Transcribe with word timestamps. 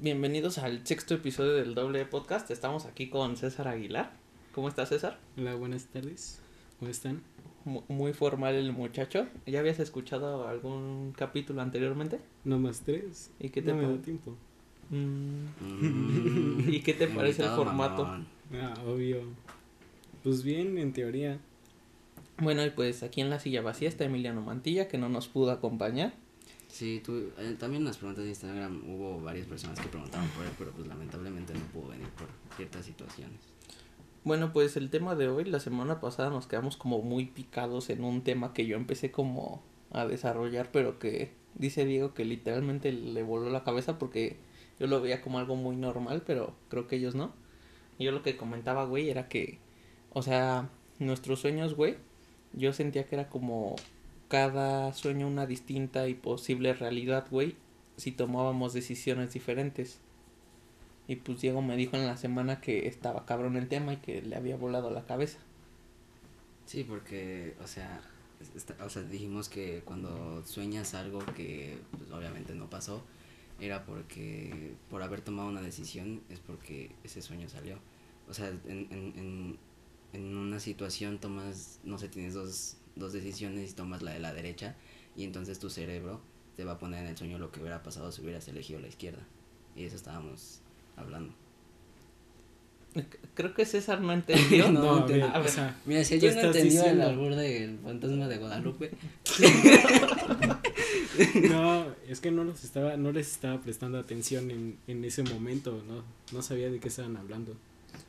Bienvenidos 0.00 0.58
al 0.58 0.86
sexto 0.86 1.14
episodio 1.14 1.54
del 1.54 1.74
doble 1.74 2.04
podcast. 2.04 2.48
Estamos 2.52 2.86
aquí 2.86 3.08
con 3.08 3.36
César 3.36 3.66
Aguilar. 3.66 4.12
¿Cómo 4.54 4.68
estás, 4.68 4.90
César? 4.90 5.18
Hola, 5.36 5.56
buenas 5.56 5.86
tardes. 5.86 6.38
¿Cómo 6.78 6.88
están? 6.88 7.20
muy 7.64 8.12
formal 8.12 8.54
el 8.54 8.72
muchacho. 8.72 9.26
¿Ya 9.44 9.58
habías 9.58 9.80
escuchado 9.80 10.46
algún 10.46 11.12
capítulo 11.16 11.62
anteriormente? 11.62 12.20
No 12.44 12.60
más 12.60 12.82
tres. 12.82 13.32
¿Y 13.40 13.48
qué 13.48 13.60
te 13.60 13.72
no 13.72 13.78
me 13.78 13.88
da 13.88 14.00
tiempo. 14.00 14.36
Mm. 14.90 16.68
¿Y 16.68 16.80
qué 16.82 16.94
te 16.94 17.08
parece 17.08 17.42
el 17.42 17.50
formato? 17.50 18.06
Ah, 18.06 18.74
obvio. 18.86 19.22
Pues 20.22 20.44
bien, 20.44 20.78
en 20.78 20.92
teoría. 20.92 21.40
Bueno, 22.40 22.64
y 22.64 22.70
pues 22.70 23.02
aquí 23.02 23.20
en 23.20 23.30
la 23.30 23.40
silla 23.40 23.62
vacía 23.62 23.88
está 23.88 24.04
Emiliano 24.04 24.42
Mantilla, 24.42 24.86
que 24.86 24.96
no 24.96 25.08
nos 25.08 25.26
pudo 25.26 25.50
acompañar. 25.50 26.12
Sí, 26.68 27.02
tú, 27.04 27.32
eh, 27.38 27.56
también 27.58 27.82
en 27.82 27.86
las 27.86 27.96
preguntas 27.96 28.24
de 28.24 28.30
Instagram 28.30 28.82
hubo 28.88 29.20
varias 29.20 29.46
personas 29.46 29.80
que 29.80 29.88
preguntaban 29.88 30.28
por 30.28 30.44
él, 30.44 30.52
pero 30.58 30.70
pues 30.70 30.86
lamentablemente 30.86 31.54
no 31.54 31.60
pudo 31.72 31.88
venir 31.88 32.08
por 32.10 32.28
ciertas 32.56 32.84
situaciones. 32.84 33.40
Bueno, 34.24 34.52
pues 34.52 34.76
el 34.76 34.90
tema 34.90 35.14
de 35.14 35.28
hoy, 35.28 35.44
la 35.44 35.60
semana 35.60 36.00
pasada 36.00 36.30
nos 36.30 36.46
quedamos 36.46 36.76
como 36.76 37.00
muy 37.00 37.26
picados 37.26 37.88
en 37.88 38.04
un 38.04 38.22
tema 38.22 38.52
que 38.52 38.66
yo 38.66 38.76
empecé 38.76 39.10
como 39.10 39.62
a 39.90 40.06
desarrollar, 40.06 40.70
pero 40.70 40.98
que 40.98 41.32
dice 41.54 41.84
Diego 41.84 42.14
que 42.14 42.24
literalmente 42.24 42.92
le 42.92 43.22
voló 43.22 43.48
la 43.48 43.64
cabeza 43.64 43.98
porque 43.98 44.36
yo 44.78 44.86
lo 44.86 45.00
veía 45.00 45.22
como 45.22 45.38
algo 45.38 45.56
muy 45.56 45.76
normal, 45.76 46.22
pero 46.26 46.54
creo 46.68 46.86
que 46.86 46.96
ellos 46.96 47.14
no. 47.14 47.32
Yo 47.98 48.12
lo 48.12 48.22
que 48.22 48.36
comentaba, 48.36 48.84
güey, 48.84 49.08
era 49.10 49.28
que, 49.28 49.58
o 50.12 50.22
sea, 50.22 50.68
nuestros 50.98 51.40
sueños, 51.40 51.74
güey, 51.74 51.96
yo 52.52 52.72
sentía 52.72 53.06
que 53.06 53.16
era 53.16 53.28
como 53.28 53.76
cada 54.28 54.92
sueño 54.92 55.26
una 55.26 55.46
distinta 55.46 56.08
y 56.08 56.14
posible 56.14 56.74
realidad, 56.74 57.26
güey, 57.30 57.56
si 57.96 58.12
tomábamos 58.12 58.72
decisiones 58.74 59.32
diferentes. 59.32 60.00
Y 61.06 61.16
pues 61.16 61.40
Diego 61.40 61.62
me 61.62 61.76
dijo 61.76 61.96
en 61.96 62.06
la 62.06 62.16
semana 62.16 62.60
que 62.60 62.86
estaba 62.86 63.24
cabrón 63.26 63.56
el 63.56 63.68
tema 63.68 63.94
y 63.94 63.96
que 63.96 64.22
le 64.22 64.36
había 64.36 64.56
volado 64.56 64.90
la 64.90 65.06
cabeza. 65.06 65.38
Sí, 66.66 66.84
porque, 66.84 67.56
o 67.62 67.66
sea, 67.66 68.02
o 68.84 68.90
sea, 68.90 69.02
dijimos 69.02 69.48
que 69.48 69.82
cuando 69.84 70.44
sueñas 70.44 70.94
algo 70.94 71.20
que 71.34 71.78
pues, 71.96 72.10
obviamente 72.10 72.54
no 72.54 72.68
pasó, 72.70 73.02
era 73.60 73.84
porque 73.84 74.74
por 74.90 75.02
haber 75.02 75.22
tomado 75.22 75.48
una 75.48 75.62
decisión 75.62 76.22
es 76.28 76.38
porque 76.40 76.90
ese 77.04 77.22
sueño 77.22 77.48
salió. 77.48 77.78
O 78.28 78.34
sea, 78.34 78.48
en, 78.48 78.86
en, 78.90 79.12
en, 79.16 79.58
en 80.12 80.36
una 80.36 80.60
situación 80.60 81.18
tomas, 81.18 81.80
no 81.84 81.98
sé, 81.98 82.08
tienes 82.08 82.34
dos, 82.34 82.76
dos 82.98 83.12
decisiones 83.12 83.70
y 83.70 83.74
tomas 83.74 84.02
la 84.02 84.12
de 84.12 84.20
la 84.20 84.32
derecha 84.32 84.76
y 85.16 85.24
entonces 85.24 85.58
tu 85.58 85.70
cerebro 85.70 86.20
te 86.56 86.64
va 86.64 86.72
a 86.72 86.78
poner 86.78 87.04
en 87.04 87.10
el 87.10 87.16
sueño 87.16 87.38
lo 87.38 87.50
que 87.50 87.60
hubiera 87.60 87.82
pasado 87.82 88.12
si 88.12 88.22
hubieras 88.22 88.46
elegido 88.48 88.80
la 88.80 88.88
izquierda. 88.88 89.22
Y 89.76 89.84
eso 89.84 89.96
estábamos 89.96 90.60
hablando. 90.96 91.32
Creo 93.34 93.54
que 93.54 93.64
César 93.64 94.00
no 94.00 94.12
entendió. 94.12 94.70
no, 94.72 95.06
mira, 95.86 96.04
si 96.04 96.18
yo 96.18 96.34
no 96.34 96.40
entendí 96.40 96.76
el 96.76 97.00
albur 97.00 97.34
del 97.34 97.78
fantasma 97.78 98.28
de 98.28 98.38
Guadalupe. 98.38 98.90
no, 101.48 101.86
es 102.08 102.20
que 102.20 102.30
no 102.30 102.44
los 102.44 102.64
estaba, 102.64 102.96
no 102.96 103.12
les 103.12 103.30
estaba 103.30 103.60
prestando 103.60 103.98
atención 103.98 104.50
en, 104.50 104.78
en 104.86 105.04
ese 105.04 105.22
momento, 105.22 105.82
no, 105.86 106.02
no 106.32 106.42
sabía 106.42 106.70
de 106.70 106.80
qué 106.80 106.88
estaban 106.88 107.16
hablando. 107.16 107.56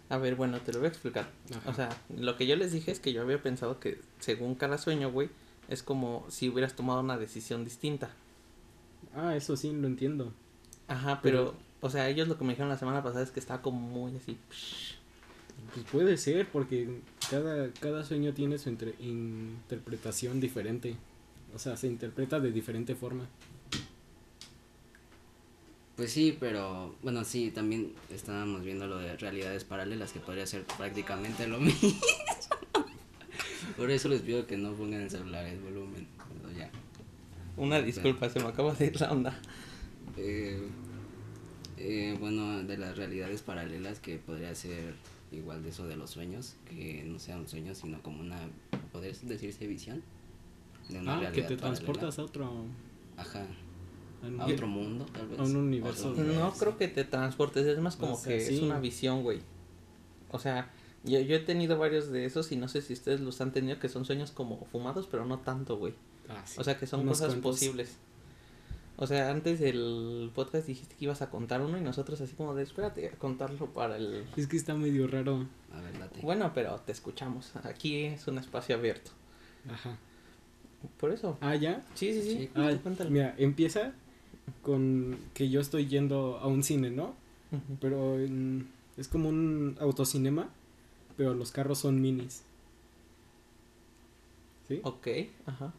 A 0.10 0.18
ver, 0.18 0.36
bueno, 0.36 0.60
te 0.60 0.74
lo 0.74 0.80
voy 0.80 0.88
a 0.88 0.90
explicar. 0.90 1.30
O 1.66 1.74
sea, 1.74 1.90
lo 2.18 2.36
que 2.36 2.48
yo 2.48 2.56
les 2.56 2.72
dije 2.72 2.92
es 2.92 3.00
que 3.00 3.14
yo 3.14 3.22
había 3.22 3.42
pensado 3.42 3.80
que 3.80 4.02
según 4.20 4.56
cada 4.56 4.78
sueño, 4.78 5.12
güey, 5.12 5.30
es 5.68 5.84
como 5.84 6.26
si 6.30 6.50
hubieras 6.50 6.76
tomado 6.76 7.00
una 7.00 7.18
decisión 7.18 7.64
distinta. 7.64 8.10
Ah, 9.16 9.36
eso 9.36 9.56
sí, 9.56 9.72
lo 9.72 9.88
entiendo. 9.88 10.34
Ajá, 10.88 11.20
pero 11.22 11.54
o 11.82 11.90
sea, 11.90 12.10
ellos 12.10 12.28
lo 12.28 12.38
que 12.38 12.44
me 12.44 12.52
dijeron 12.52 12.70
la 12.70 12.78
semana 12.78 13.04
pasada 13.04 13.24
es 13.24 13.32
que 13.32 13.40
estaba 13.40 13.62
como 13.62 13.80
muy 13.80 14.16
así. 14.18 14.38
Pues 15.74 15.86
puede 15.92 16.18
ser, 16.18 16.48
porque 16.48 17.02
cada, 17.30 17.72
cada 17.74 18.04
sueño 18.04 18.34
tiene 18.34 18.58
su 18.58 18.70
interpretación 18.70 20.40
diferente. 20.40 20.96
O 21.53 21.59
sea, 21.59 21.78
se 21.78 21.88
interpreta 21.88 22.40
de 22.40 22.52
diferente 22.52 22.96
forma. 22.96 23.28
Pues 26.00 26.14
sí, 26.14 26.38
pero 26.40 26.96
bueno, 27.04 27.26
sí, 27.26 27.52
también 27.52 27.92
estábamos 28.10 28.64
viendo 28.64 28.88
lo 28.88 29.00
de 29.00 29.18
realidades 29.18 29.66
paralelas, 29.66 30.14
que 30.14 30.22
podría 30.22 30.48
ser 30.48 30.64
prácticamente 30.64 31.46
lo 31.46 31.60
mismo. 31.60 31.90
Por 33.76 33.92
eso 33.92 34.08
les 34.08 34.22
pido 34.22 34.48
que 34.48 34.56
no 34.56 34.72
pongan 34.72 35.02
el 35.02 35.10
celular 35.10 35.46
el 35.46 35.60
volumen. 35.60 36.08
ya. 36.58 36.72
Una 37.58 37.82
disculpa, 37.82 38.30
se 38.30 38.40
me 38.40 38.48
acaba 38.48 38.74
de 38.76 38.86
ir 38.86 39.02
la 39.02 39.12
onda. 39.12 39.38
Eh, 40.16 40.70
eh, 41.76 42.16
bueno, 42.18 42.64
de 42.64 42.78
las 42.78 42.96
realidades 42.96 43.42
paralelas 43.42 44.00
que 44.00 44.20
podría 44.20 44.56
ser 44.56 44.94
igual 45.34 45.64
de 45.64 45.70
eso 45.72 45.86
de 45.86 45.98
los 45.98 46.12
sueños, 46.12 46.56
que 46.64 47.04
no 47.04 47.20
sean 47.20 47.46
sueños, 47.46 47.80
sino 47.80 48.02
como 48.02 48.22
una, 48.22 48.40
¿podría 48.94 49.12
decirse 49.24 49.68
visión? 49.68 50.02
De 50.88 51.00
una 51.00 51.28
ah, 51.28 51.31
que 51.34 51.42
te 51.42 51.58
transportas 51.58 52.20
a 52.20 52.24
otro... 52.24 52.64
Ajá. 53.18 53.46
A 54.40 54.46
otro 54.46 54.68
mundo, 54.68 55.06
tal 55.13 55.28
vez. 55.28 55.40
A 55.40 55.44
un 55.44 55.56
universo. 55.56 56.13
No 56.13 56.52
creo 56.53 56.78
que 56.78 56.88
te 56.88 57.03
transportes, 57.03 57.66
es 57.66 57.80
más 57.80 57.96
como 57.96 58.22
que 58.22 58.38
es 58.38 58.62
una 58.62 58.80
visión, 58.80 59.24
güey. 59.24 59.40
O 60.31 60.40
sea, 60.40 60.72
yo, 61.03 61.19
yo 61.19 61.35
he 61.35 61.40
tenido 61.40 61.78
varios 61.78 62.12
de 62.12 62.25
esos 62.25 62.52
y 62.52 62.56
no 62.56 62.68
sé 62.68 62.81
si 62.81 62.94
ustedes 62.94 63.22
los 63.22 63.40
han 63.41 63.52
tenido, 63.52 63.80
que 63.80 63.90
son 63.90 64.06
sueños 64.06 64.31
como 64.31 64.66
fumados, 64.66 65.07
pero 65.09 65.25
no 65.25 65.40
tanto, 65.40 65.78
güey. 65.78 65.94
Ah, 66.28 66.44
o 66.57 66.63
sea, 66.63 66.78
que 66.78 66.85
son 66.85 67.06
cosas 67.06 67.35
posibles. 67.35 67.97
O 69.02 69.07
sea, 69.07 69.31
antes 69.31 69.62
del 69.62 70.30
podcast 70.36 70.68
dijiste 70.68 70.96
que 70.96 71.06
ibas 71.06 71.22
a 71.22 71.30
contar 71.30 71.62
uno 71.62 71.78
y 71.78 71.81
nosotros 71.81 72.19
así 72.19 72.36
como 72.36 72.53
de 72.53 72.63
espérate 72.63 73.09
contarlo 73.12 73.68
para 73.68 73.96
el... 73.96 74.25
Es 74.36 74.47
que 74.47 74.57
está 74.57 74.75
medio 74.75 75.07
raro. 75.07 75.47
A 75.72 75.80
ver, 75.80 75.97
date. 75.97 76.19
Bueno, 76.22 76.51
pero 76.53 76.75
te 76.81 76.91
escuchamos. 76.91 77.56
Aquí 77.63 78.03
es 78.03 78.28
un 78.28 78.40
espacio 78.40 78.75
abierto. 78.75 79.12
Ajá. 79.72 79.97
Por 80.97 81.12
eso. 81.12 81.38
Ah, 81.40 81.56
¿ya? 81.56 81.86
Sí, 81.94 82.13
sí, 82.13 82.22
sí. 82.22 82.51
Ah, 82.56 82.72
mira, 83.09 83.36
empieza 83.38 83.94
con 84.62 85.18
que 85.34 85.50
yo 85.50 85.62
estoy 85.62 85.88
yendo 85.88 86.38
a 86.40 86.48
un 86.48 86.64
cine, 86.64 86.90
¿no? 86.90 87.16
Pero 87.82 88.18
es 88.98 89.08
como 89.08 89.30
un 89.30 89.76
autocinema, 89.80 90.50
pero 91.18 91.34
los 91.34 91.52
carros 91.52 91.80
son 91.80 92.02
minis. 92.02 92.44
¿Sí? 94.68 94.82
Ok, 94.84 95.08
ajá. 95.46 95.74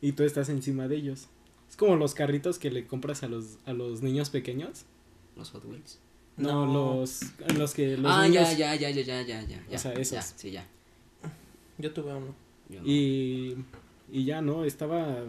Y 0.00 0.12
tú 0.12 0.24
estás 0.24 0.48
encima 0.48 0.88
de 0.88 0.96
ellos. 0.96 1.28
Es 1.68 1.76
como 1.76 1.96
los 1.96 2.14
carritos 2.14 2.58
que 2.58 2.70
le 2.70 2.86
compras 2.86 3.22
a 3.22 3.28
los, 3.28 3.58
a 3.66 3.72
los 3.72 4.02
niños 4.02 4.30
pequeños. 4.30 4.84
Los 5.36 5.50
Hot 5.50 5.64
Wheels. 5.64 5.98
No, 6.36 6.66
los, 6.66 7.20
los 7.56 7.74
que 7.74 7.96
los 7.96 8.10
ah, 8.10 8.26
ya, 8.26 8.52
ya, 8.52 8.74
ya, 8.74 8.90
ya, 8.90 9.02
ya, 9.02 9.22
ya, 9.22 9.42
ya. 9.46 9.62
O 9.70 9.78
sea, 9.78 9.92
esos. 9.92 10.34
sí, 10.36 10.50
ya. 10.50 10.66
Yo 11.78 11.92
tuve 11.92 12.14
uno. 12.14 12.34
Y, 12.84 13.54
y 14.10 14.24
ya, 14.24 14.40
¿no? 14.40 14.64
Estaba, 14.64 15.24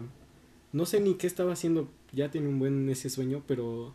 no 0.72 0.86
sé 0.86 1.00
ni 1.00 1.14
qué 1.14 1.26
estaba 1.26 1.52
haciendo, 1.52 1.88
ya 2.14 2.30
tenía 2.30 2.48
un 2.48 2.58
buen 2.58 2.88
ese 2.88 3.10
sueño, 3.10 3.42
pero 3.46 3.94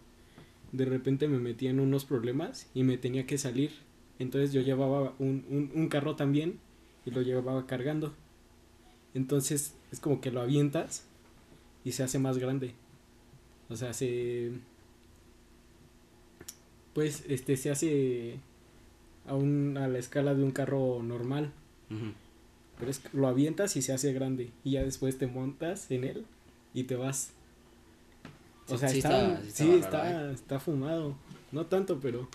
de 0.72 0.86
repente 0.86 1.28
me 1.28 1.40
metí 1.40 1.68
en 1.68 1.80
unos 1.80 2.06
problemas 2.06 2.70
y 2.74 2.84
me 2.84 2.98
tenía 2.98 3.26
que 3.26 3.38
salir. 3.38 3.72
Entonces 4.20 4.52
yo 4.52 4.62
llevaba 4.62 5.14
un, 5.20 5.46
un, 5.50 5.72
un 5.74 5.88
carro 5.90 6.16
también 6.16 6.60
y 7.06 7.12
lo 7.12 7.22
llevaba 7.22 7.66
cargando. 7.66 8.14
Entonces 9.14 9.74
es 9.92 10.00
como 10.00 10.22
que 10.22 10.32
lo 10.32 10.42
avientas 10.42 11.06
y 11.84 11.94
se 11.94 12.04
hace 12.04 12.20
más 12.20 12.38
grande. 12.38 12.74
O 13.70 13.76
sea, 13.76 13.94
se 13.94 14.52
pues 16.94 17.24
este 17.28 17.56
se 17.56 17.72
hace 17.72 18.40
a, 19.28 19.36
un, 19.36 19.78
a 19.78 19.88
la 19.88 20.00
escala 20.00 20.34
de 20.34 20.44
un 20.44 20.52
carro 20.52 21.02
normal. 21.04 21.52
Pero 22.78 22.92
es, 22.92 23.02
lo 23.14 23.28
avientas 23.28 23.76
y 23.76 23.82
se 23.82 23.94
hace 23.94 24.14
grande 24.14 24.52
y 24.64 24.72
ya 24.72 24.84
después 24.84 25.18
te 25.18 25.28
montas 25.28 25.90
en 25.92 26.04
él 26.04 26.26
y 26.74 26.84
te 26.84 26.96
vas. 26.96 27.32
O 28.70 28.78
sea, 28.78 28.90
está, 28.90 29.42
sí, 29.50 29.72
está, 29.72 30.30
¿eh? 30.30 30.34
está 30.34 30.60
fumado. 30.60 31.16
No 31.52 31.66
tanto, 31.66 32.00
pero 32.00 32.28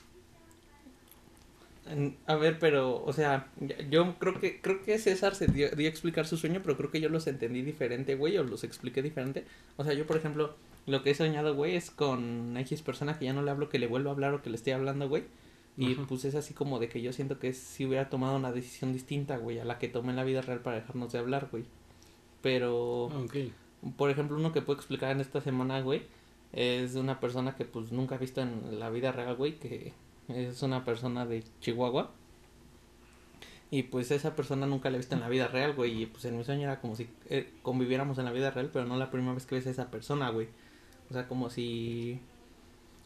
a 2.27 2.37
ver, 2.37 2.59
pero, 2.59 3.05
o 3.05 3.13
sea, 3.13 3.49
yo 3.91 4.19
creo 4.19 4.41
que 4.41 4.61
creo 4.61 4.83
que 4.83 4.99
César 4.99 5.35
se 5.35 5.47
dio, 5.47 5.71
dio, 5.71 5.87
a 5.87 5.91
explicar 5.91 6.27
su 6.27 6.39
sueño, 6.39 6.61
pero 6.63 6.77
creo 6.79 6.91
que 6.91 7.01
yo 7.01 7.11
los 7.11 7.27
entendí 7.27 7.61
diferente, 7.61 8.15
güey, 8.15 8.39
o 8.39 8.43
los 8.43 8.65
expliqué 8.65 9.03
diferente. 9.03 9.45
O 9.77 9.85
sea, 9.85 9.93
yo, 9.93 10.07
por 10.07 10.17
ejemplo, 10.17 10.55
lo 10.87 11.03
que 11.03 11.11
he 11.11 11.15
soñado, 11.15 11.55
güey, 11.55 11.77
es 11.77 11.91
con 11.91 12.57
X 12.57 12.81
persona 12.81 13.19
que 13.19 13.27
ya 13.27 13.35
no 13.35 13.43
le 13.43 13.51
hablo, 13.51 13.69
que 13.69 13.79
le 13.79 13.87
vuelvo 13.87 14.09
a 14.09 14.13
hablar 14.13 14.33
o 14.33 14.43
que 14.43 14.49
le 14.49 14.57
estoy 14.57 14.73
hablando, 14.73 15.09
güey. 15.09 15.25
Y 15.77 15.95
pues 15.95 16.25
es 16.25 16.37
así 16.37 16.55
como 16.55 16.79
de 16.79 16.89
que 16.89 17.03
yo 17.03 17.13
siento 17.13 17.41
que 17.41 17.53
si 17.53 17.85
hubiera 17.85 18.09
tomado 18.09 18.37
una 18.37 18.53
decisión 18.53 18.93
distinta, 18.93 19.37
güey, 19.37 19.59
a 19.59 19.65
la 19.65 19.79
que 19.79 19.89
tomé 19.89 20.11
en 20.11 20.17
la 20.17 20.25
vida 20.25 20.41
real 20.41 20.61
para 20.61 20.77
dejarnos 20.77 21.13
de 21.13 21.19
hablar, 21.19 21.49
güey. 21.51 21.65
Pero, 22.43 23.11
por 23.97 24.09
ejemplo, 24.09 24.37
uno 24.37 24.53
que 24.53 24.63
puedo 24.63 24.79
explicar 24.79 25.11
en 25.11 25.21
esta 25.21 25.41
semana, 25.41 25.81
güey, 25.81 26.03
es 26.55 26.95
una 26.95 27.21
persona 27.21 27.57
que 27.57 27.65
pues 27.65 27.93
nunca 27.93 28.15
he 28.15 28.19
visto 28.19 28.41
en 28.41 28.79
la 28.79 28.89
vida 28.91 29.13
real, 29.13 29.35
güey, 29.37 29.59
que 29.59 29.93
es 30.29 30.63
una 30.63 30.85
persona 30.85 31.27
de 31.27 31.45
Chihuahua. 31.61 32.13
Y 33.71 33.85
pues 33.85 34.13
esa 34.13 34.37
persona 34.37 34.67
nunca 34.67 34.89
la 34.89 34.97
he 34.97 34.99
visto 34.99 35.17
en 35.17 35.21
la 35.21 35.29
vida 35.29 35.49
real, 35.49 35.75
güey. 35.75 36.03
Y 36.03 36.07
pues 36.07 36.25
en 36.27 36.37
mi 36.39 36.45
sueño 36.45 36.63
era 36.63 36.81
como 36.81 36.95
si 36.95 37.09
eh, 37.29 37.53
conviviéramos 37.63 38.19
en 38.19 38.25
la 38.25 38.31
vida 38.31 38.53
real, 38.53 38.71
pero 38.73 38.85
no 38.85 38.97
la 38.97 39.11
primera 39.11 39.35
vez 39.35 39.47
que 39.47 39.57
ves 39.57 39.67
a 39.67 39.71
esa 39.71 39.91
persona, 39.91 40.31
güey. 40.31 40.49
O 41.11 41.13
sea, 41.13 41.27
como 41.27 41.51
si. 41.51 42.21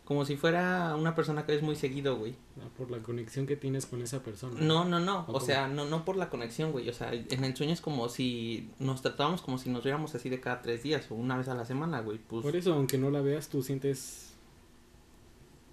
Como 0.08 0.24
si 0.24 0.38
fuera 0.38 0.96
una 0.96 1.14
persona 1.14 1.44
que 1.44 1.52
ves 1.52 1.62
muy 1.62 1.76
seguido, 1.76 2.16
güey. 2.16 2.34
Ah, 2.62 2.68
Por 2.78 2.90
la 2.90 2.96
conexión 3.00 3.46
que 3.46 3.56
tienes 3.56 3.84
con 3.84 4.00
esa 4.00 4.22
persona. 4.22 4.58
No, 4.58 4.86
no, 4.86 4.98
no. 5.00 5.26
¿O 5.28 5.38
sea, 5.38 5.68
no, 5.68 5.84
no 5.84 6.06
por 6.06 6.16
la 6.16 6.30
conexión, 6.30 6.72
güey. 6.72 6.88
O 6.88 6.94
sea, 6.94 7.12
en 7.12 7.44
el 7.44 7.54
sueño 7.54 7.74
es 7.74 7.82
como 7.82 8.08
si 8.08 8.70
nos 8.78 9.02
tratábamos 9.02 9.42
como 9.42 9.58
si 9.58 9.68
nos 9.68 9.82
viéramos 9.84 10.14
así 10.14 10.30
de 10.30 10.40
cada 10.40 10.62
tres 10.62 10.82
días 10.82 11.10
o 11.10 11.14
una 11.14 11.36
vez 11.36 11.48
a 11.48 11.54
la 11.54 11.66
semana, 11.66 12.00
güey. 12.00 12.16
Pues, 12.16 12.42
Por 12.42 12.56
eso, 12.56 12.72
aunque 12.72 12.96
no 12.96 13.10
la 13.10 13.20
veas, 13.20 13.50
tú 13.50 13.62
sientes 13.62 14.32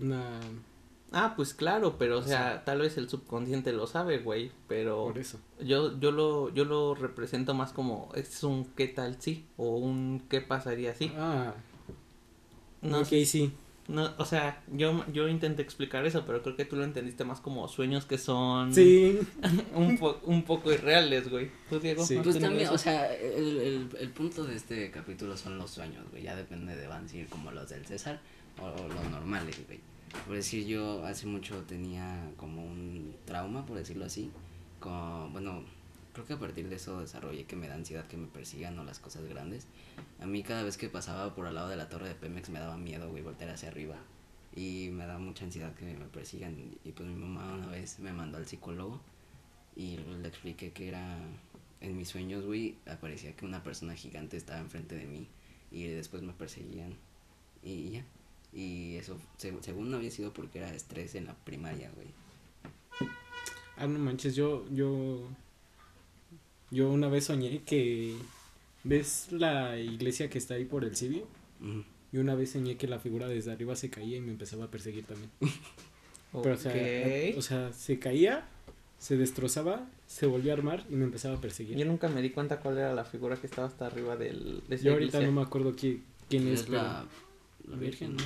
una... 0.02 0.42
ah, 1.14 1.34
pues 1.38 1.54
claro, 1.54 1.96
pero 1.98 2.18
o 2.18 2.20
O 2.20 2.24
sea, 2.24 2.38
sea- 2.38 2.66
tal 2.66 2.80
vez 2.82 2.98
el 2.98 3.08
subconsciente 3.08 3.72
lo 3.72 3.88
sabe, 3.88 4.18
güey. 4.18 4.52
Pero 4.68 5.06
Por 5.06 5.18
eso. 5.18 5.40
yo, 5.62 5.98
yo 5.98 6.12
lo, 6.12 6.50
yo 6.50 6.66
lo 6.66 6.94
represento 6.94 7.54
más 7.54 7.72
como 7.72 8.10
es 8.16 8.44
un 8.44 8.66
qué 8.76 8.90
tal 8.90 9.16
sí 9.22 9.46
o 9.56 9.78
un 9.78 10.26
qué 10.30 10.42
pasaría 10.42 10.94
si. 10.94 11.14
Ah, 11.18 11.54
No, 12.82 13.00
ok, 13.00 13.08
sí. 13.26 13.54
No, 13.88 14.12
o 14.18 14.26
sea, 14.26 14.64
yo, 14.72 15.06
yo 15.14 15.28
intenté 15.28 15.62
explicar 15.62 16.06
eso, 16.06 16.24
pero 16.26 16.42
creo 16.42 16.56
que 16.56 16.66
tú 16.66 16.76
lo 16.76 16.84
entendiste 16.84 17.24
más 17.24 17.40
como 17.40 17.68
sueños 17.68 18.06
que 18.06 18.18
son 18.18 18.74
Sí. 18.74 19.20
un, 19.76 19.98
po- 19.98 20.20
un 20.24 20.44
poco 20.44 20.72
irreales, 20.74 21.30
güey. 21.30 21.52
¿Tú, 21.70 21.80
Diego? 21.80 22.04
Sí. 22.06 22.16
¿No 22.16 22.22
has 22.22 22.26
Pues 22.28 22.40
también, 22.40 22.64
eso? 22.66 22.74
o 22.74 22.78
sea, 22.78 23.14
el, 23.14 23.58
el, 23.60 23.90
el 24.00 24.10
punto 24.10 24.44
de 24.44 24.56
este 24.56 24.90
capítulo 24.92 25.38
son 25.38 25.58
los 25.58 25.70
sueños, 25.72 26.04
güey. 26.12 26.24
Ya 26.24 26.36
depende 26.36 26.76
de 26.76 26.88
van 26.88 27.06
a 27.06 27.08
ser 27.08 27.28
como 27.28 27.52
los 27.52 27.70
del 27.70 27.86
César 27.86 28.20
o, 28.60 28.66
o 28.66 28.88
los 28.88 29.10
normales, 29.12 29.60
güey. 29.68 29.80
Por 30.26 30.36
decir, 30.36 30.66
yo 30.66 31.06
hace 31.06 31.28
mucho 31.28 31.62
tenía 31.68 32.32
como 32.38 32.64
un 32.66 33.16
trauma, 33.26 33.66
por 33.66 33.78
decirlo 33.78 34.06
así. 34.06 34.32
Con, 34.80 35.32
bueno, 35.34 35.64
creo 36.16 36.26
que 36.26 36.34
a 36.34 36.40
partir 36.40 36.68
de 36.68 36.78
eso 36.78 37.00
desarrollé 37.02 37.46
que 37.46 37.56
me 37.56 37.68
da 37.68 37.76
ansiedad 37.76 38.08
que 38.08 38.18
me 38.18 38.26
persigan 38.28 38.80
o 38.80 38.84
las 38.84 38.98
cosas 38.98 39.24
grandes. 39.26 39.68
A 40.20 40.26
mí 40.26 40.42
cada 40.42 40.64
vez 40.64 40.78
que 40.78 40.90
pasaba 40.90 41.36
por 41.36 41.46
al 41.46 41.54
lado 41.54 41.70
de 41.70 41.76
la 41.76 41.90
torre 41.90 42.08
de 42.08 42.16
Pemex 42.16 42.50
me 42.50 42.58
daba 42.60 42.78
miedo, 42.78 43.10
güey, 43.12 43.22
voltear 43.22 43.52
hacia 43.52 43.70
arriba. 43.70 43.98
Y 44.56 44.90
me 44.92 45.06
da 45.06 45.20
mucha 45.20 45.44
ansiedad 45.46 45.76
que 45.76 45.86
me 45.86 46.06
persigan. 46.08 46.56
Y 46.84 46.92
pues 46.94 47.08
mi 47.08 47.16
mamá 47.16 47.54
una 47.54 47.68
vez 47.68 48.00
me 48.00 48.12
mandó 48.14 48.38
al 48.38 48.48
psicólogo 48.48 49.00
y 49.76 49.98
le 49.98 50.28
expliqué 50.28 50.72
que 50.72 50.88
era 50.88 51.20
en 51.82 51.98
mis 51.98 52.08
sueños, 52.08 52.46
güey, 52.46 52.78
aparecía 52.88 53.36
que 53.36 53.46
una 53.46 53.62
persona 53.62 53.94
gigante 53.94 54.38
estaba 54.38 54.60
enfrente 54.62 54.96
de 54.96 55.06
mí 55.06 55.28
y 55.72 55.84
después 55.84 56.24
me 56.24 56.32
perseguían 56.34 56.96
y 57.62 57.90
ya. 57.92 58.06
Y 58.54 58.96
eso, 58.96 59.18
seg- 59.38 59.62
según 59.62 59.92
no 59.92 59.98
había 59.98 60.10
sido 60.10 60.32
porque 60.32 60.60
era 60.60 60.74
estrés 60.74 61.14
en 61.16 61.26
la 61.26 61.34
primaria, 61.36 61.92
güey. 61.94 62.08
Ah, 63.78 63.88
no 63.88 64.00
manches, 64.00 64.34
yo, 64.36 64.66
yo, 64.72 65.28
yo 66.76 66.90
una 66.92 67.08
vez 67.08 67.26
soñé 67.26 67.62
que, 67.64 68.16
¿ves 68.84 69.28
la 69.32 69.80
iglesia 69.80 70.30
que 70.30 70.38
está 70.38 70.54
ahí 70.56 70.66
por 70.66 70.84
el. 70.84 70.92
Ujú. 70.92 71.84
Y 72.12 72.18
una 72.18 72.36
vez 72.36 72.52
soñé 72.52 72.78
que 72.78 72.88
la 72.88 73.00
figura 73.00 73.28
desde 73.28 73.52
arriba 73.52 73.76
se 73.76 73.90
caía 73.90 74.18
y 74.18 74.22
me 74.22 74.32
empezaba 74.32 74.66
a 74.66 74.72
perseguir 74.72 75.06
también. 75.06 75.32
Pero, 76.44 76.56
o 76.56 76.58
sea, 76.58 76.72
Ok. 76.72 77.38
o 77.38 77.42
sea, 77.42 77.72
se 77.74 77.98
caía, 77.98 78.46
se 79.00 79.16
destrozaba, 79.18 79.88
se 80.08 80.26
volvía 80.26 80.52
a 80.54 80.58
armar 80.58 80.86
y 80.90 80.96
me 80.96 81.06
empezaba 81.06 81.36
a 81.38 81.42
perseguir. 81.42 81.78
Yo 81.78 81.86
nunca 81.86 82.10
me 82.10 82.22
di 82.22 82.30
cuenta 82.32 82.60
cuál 82.60 82.78
era 82.78 82.94
la 82.94 83.06
figura 83.06 83.38
que 83.38 83.48
estaba 83.48 83.68
hasta 83.68 83.86
arriba 83.88 84.16
del, 84.18 84.62
de 84.68 84.78
Yo 84.78 84.94
ahorita 84.94 85.18
iglesia. 85.18 85.28
no 85.28 85.32
me 85.32 85.42
acuerdo 85.42 85.74
qui- 85.76 86.02
quién 86.30 86.48
es, 86.50 86.60
Es 86.62 86.66
pero... 86.66 86.78
la, 86.80 87.06
la 87.70 87.76
Virgen, 87.78 88.18
¿no? 88.18 88.24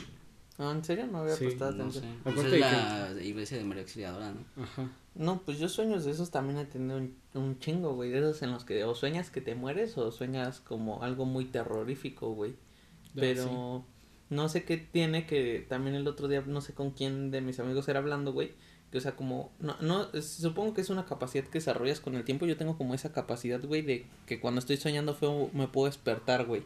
No, 0.60 0.72
¿en 0.72 0.84
serio? 0.84 1.08
No 1.08 1.20
había 1.20 1.36
Sí, 1.36 1.46
prestado 1.46 1.72
No 1.72 1.92
sé. 1.92 2.00
atención. 2.00 2.22
Pues 2.36 2.46
es 2.54 2.60
la 2.60 3.24
iglesia 3.24 3.58
de 3.58 3.64
María 3.64 3.82
Auxiliadora, 3.84 4.32
¿no? 4.34 4.64
Ajá. 4.64 4.92
No, 5.16 5.42
pues 5.42 5.58
yo 5.58 5.68
sueños 5.70 6.06
de 6.06 6.12
esos 6.12 6.30
también 6.32 6.60
he 6.60 6.66
tenido 6.66 6.98
un, 6.98 7.16
un 7.34 7.58
chingo, 7.60 7.96
güey. 7.96 8.10
De 8.12 8.20
esos 8.20 8.42
en 8.44 8.52
los 8.52 8.66
que 8.66 8.84
o 8.84 8.94
sueñas 8.94 9.32
que 9.32 9.42
te 9.42 9.56
mueres 9.56 9.98
o 9.98 10.12
sueñas 10.12 10.60
como 10.60 11.02
algo 11.02 11.26
muy 11.26 11.46
terrorífico, 11.46 12.34
güey. 12.34 12.52
Ah, 12.52 13.12
Pero 13.16 13.86
no 14.30 14.50
sé 14.50 14.66
qué 14.66 14.78
tiene 14.78 15.26
que 15.26 15.66
también 15.68 15.96
el 15.96 16.08
otro 16.08 16.28
día, 16.28 16.44
no 16.46 16.62
sé 16.62 16.74
con 16.74 16.92
quién 16.92 17.32
de 17.32 17.42
mis 17.42 17.60
amigos 17.60 17.88
era 17.88 18.00
hablando, 18.00 18.34
güey. 18.34 18.52
Que 18.92 18.98
o 18.98 19.02
sea, 19.02 19.16
como, 19.16 19.52
no, 19.60 19.76
no, 19.82 20.08
es- 20.14 20.28
supongo 20.30 20.74
que 20.74 20.82
es 20.82 20.90
una 20.90 21.06
capacidad 21.06 21.44
que 21.46 21.60
desarrollas 21.60 22.00
con 22.02 22.16
el 22.16 22.24
tiempo. 22.26 22.46
Yo 22.48 22.58
tengo 22.58 22.78
como 22.78 22.94
esa 22.96 23.14
capacidad, 23.14 23.64
güey, 23.64 23.82
de 23.82 24.06
que 24.26 24.40
cuando 24.42 24.60
estoy 24.60 24.76
soñando 24.78 25.14
feo 25.16 25.50
me 25.54 25.68
puedo 25.70 25.86
despertar, 25.88 26.46
güey. 26.46 26.64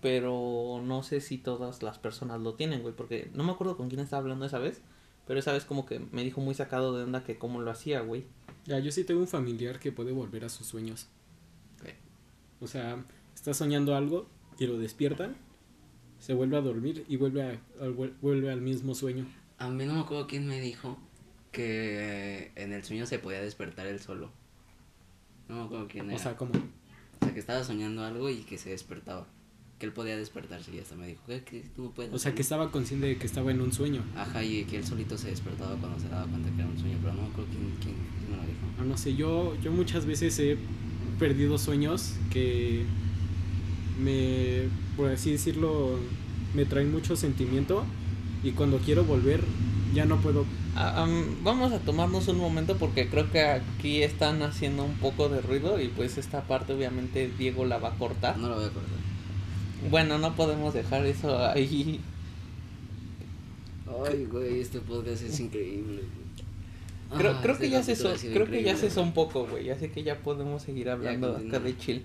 Pero 0.00 0.80
no 0.82 1.02
sé 1.02 1.20
si 1.20 1.38
todas 1.38 1.82
las 1.82 1.98
personas 1.98 2.40
lo 2.40 2.54
tienen, 2.54 2.82
güey, 2.82 2.94
porque 2.94 3.30
no 3.34 3.44
me 3.44 3.52
acuerdo 3.52 3.76
con 3.76 3.88
quién 3.88 4.00
estaba 4.00 4.22
hablando 4.22 4.46
esa 4.46 4.58
vez. 4.58 4.80
Pero 5.26 5.38
esa 5.38 5.52
vez 5.52 5.64
como 5.64 5.86
que 5.86 6.00
me 6.00 6.24
dijo 6.24 6.40
muy 6.40 6.54
sacado 6.54 6.96
de 6.96 7.04
onda 7.04 7.22
que 7.22 7.38
cómo 7.38 7.60
lo 7.60 7.70
hacía, 7.70 8.00
güey. 8.00 8.24
Ya, 8.64 8.78
yo 8.78 8.90
sí 8.90 9.04
tengo 9.04 9.20
un 9.20 9.28
familiar 9.28 9.78
que 9.78 9.92
puede 9.92 10.12
volver 10.12 10.44
a 10.44 10.48
sus 10.48 10.66
sueños. 10.66 11.08
O 12.60 12.66
sea, 12.66 13.02
está 13.34 13.54
soñando 13.54 13.96
algo 13.96 14.28
y 14.58 14.66
lo 14.66 14.78
despiertan, 14.78 15.36
se 16.18 16.34
vuelve 16.34 16.58
a 16.58 16.60
dormir 16.60 17.06
y 17.08 17.16
vuelve, 17.16 17.42
a, 17.42 17.58
vuelve 18.20 18.50
al 18.50 18.60
mismo 18.60 18.94
sueño. 18.94 19.26
A 19.58 19.68
mí 19.70 19.86
no 19.86 19.94
me 19.94 20.00
acuerdo 20.00 20.26
quién 20.26 20.46
me 20.46 20.60
dijo 20.60 20.98
que 21.52 22.52
en 22.54 22.72
el 22.72 22.84
sueño 22.84 23.06
se 23.06 23.18
podía 23.18 23.40
despertar 23.40 23.86
él 23.86 23.98
solo. 23.98 24.30
No 25.48 25.56
me 25.56 25.62
acuerdo 25.64 25.88
quién 25.88 26.06
era. 26.06 26.16
O 26.16 26.18
sea, 26.18 26.36
como... 26.36 26.52
O 26.52 27.24
sea, 27.24 27.34
que 27.34 27.40
estaba 27.40 27.64
soñando 27.64 28.04
algo 28.04 28.28
y 28.30 28.42
que 28.42 28.58
se 28.58 28.70
despertaba. 28.70 29.26
Que 29.80 29.86
él 29.86 29.92
podía 29.92 30.16
despertarse 30.16 30.72
y 30.74 30.78
hasta 30.78 30.94
me 30.94 31.06
dijo, 31.08 31.20
¿qué? 31.26 31.42
¿Que 31.42 31.64
tú 31.74 31.84
no 31.84 31.90
puedes 31.90 32.12
O 32.12 32.18
sea, 32.18 32.32
que 32.34 32.42
hacerlo?". 32.42 32.42
estaba 32.42 32.70
consciente 32.70 33.06
de 33.06 33.16
que 33.16 33.26
estaba 33.26 33.50
en 33.50 33.60
un 33.62 33.72
sueño. 33.72 34.02
Ajá, 34.14 34.44
y 34.44 34.64
que 34.64 34.76
él 34.76 34.84
solito 34.86 35.16
se 35.18 35.28
despertaba 35.30 35.74
cuando 35.76 35.98
se 35.98 36.08
daba 36.08 36.26
cuenta 36.26 36.50
que 36.50 36.60
era 36.60 36.68
un 36.68 36.78
sueño, 36.78 36.98
pero 37.00 37.14
no 37.14 37.22
me 37.22 37.28
acuerdo 37.28 37.50
quién, 37.50 37.64
quién, 37.82 37.94
quién 38.18 38.30
me 38.30 38.36
lo 38.36 38.42
dijo. 38.42 38.58
Ah, 38.78 38.84
no 38.84 38.96
sé, 38.98 39.16
yo, 39.16 39.56
yo 39.62 39.72
muchas 39.72 40.04
veces 40.06 40.38
he 40.38 40.58
perdido 41.18 41.56
sueños 41.58 42.14
que 42.30 42.84
me, 44.02 44.68
por 44.96 45.10
así 45.10 45.32
decirlo, 45.32 45.98
me 46.54 46.64
traen 46.64 46.92
mucho 46.92 47.16
sentimiento 47.16 47.84
y 48.42 48.52
cuando 48.52 48.78
quiero 48.78 49.04
volver 49.04 49.42
ya 49.94 50.04
no 50.04 50.18
puedo. 50.20 50.44
Ah, 50.76 51.02
am, 51.02 51.42
vamos 51.42 51.72
a 51.72 51.78
tomarnos 51.80 52.28
un 52.28 52.38
momento 52.38 52.76
porque 52.76 53.08
creo 53.08 53.30
que 53.30 53.40
aquí 53.42 54.02
están 54.02 54.42
haciendo 54.42 54.84
un 54.84 54.94
poco 54.94 55.28
de 55.28 55.40
ruido 55.40 55.80
y 55.80 55.88
pues 55.88 56.16
esta 56.16 56.42
parte 56.42 56.72
obviamente 56.74 57.30
Diego 57.38 57.64
la 57.64 57.78
va 57.78 57.88
a 57.88 57.94
cortar. 57.98 58.38
No 58.38 58.48
lo 58.48 58.54
voy 58.56 58.64
a 58.64 58.68
acordar. 58.68 58.99
Bueno, 59.88 60.18
no 60.18 60.34
podemos 60.36 60.74
dejar 60.74 61.06
eso 61.06 61.38
ahí. 61.38 62.00
Ay, 64.06 64.24
güey, 64.26 64.60
este 64.60 64.80
podcast 64.80 65.22
es 65.22 65.40
increíble. 65.40 66.02
güey. 66.02 67.18
Creo, 67.20 67.32
Ah, 67.32 67.40
creo 67.42 67.54
este 67.54 67.64
que 67.64 67.70
ya 67.70 67.82
se 67.82 67.96
creo 68.32 68.46
que 68.46 68.62
ya 68.62 68.76
se 68.76 68.90
son 68.90 69.12
poco, 69.12 69.46
güey. 69.46 69.70
Así 69.70 69.88
que 69.88 70.02
ya 70.02 70.22
podemos 70.22 70.62
seguir 70.62 70.90
hablando 70.90 71.36
acá 71.36 71.58
de 71.58 71.76
chill. 71.76 72.04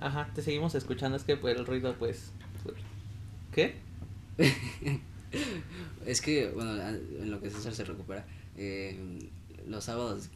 Ajá, 0.00 0.30
te 0.34 0.42
seguimos 0.42 0.74
escuchando, 0.74 1.16
es 1.16 1.24
que 1.24 1.36
pues, 1.36 1.56
el 1.56 1.66
ruido 1.66 1.94
pues... 1.98 2.32
¿Qué? 3.52 3.74
Es 6.06 6.20
que, 6.20 6.48
bueno, 6.48 6.72
en 6.88 7.30
lo 7.30 7.40
que 7.40 7.50
César 7.50 7.72
se 7.72 7.84
recupera, 7.84 8.26
eh, 8.56 8.98
los 9.68 9.84
sábados 9.84 10.28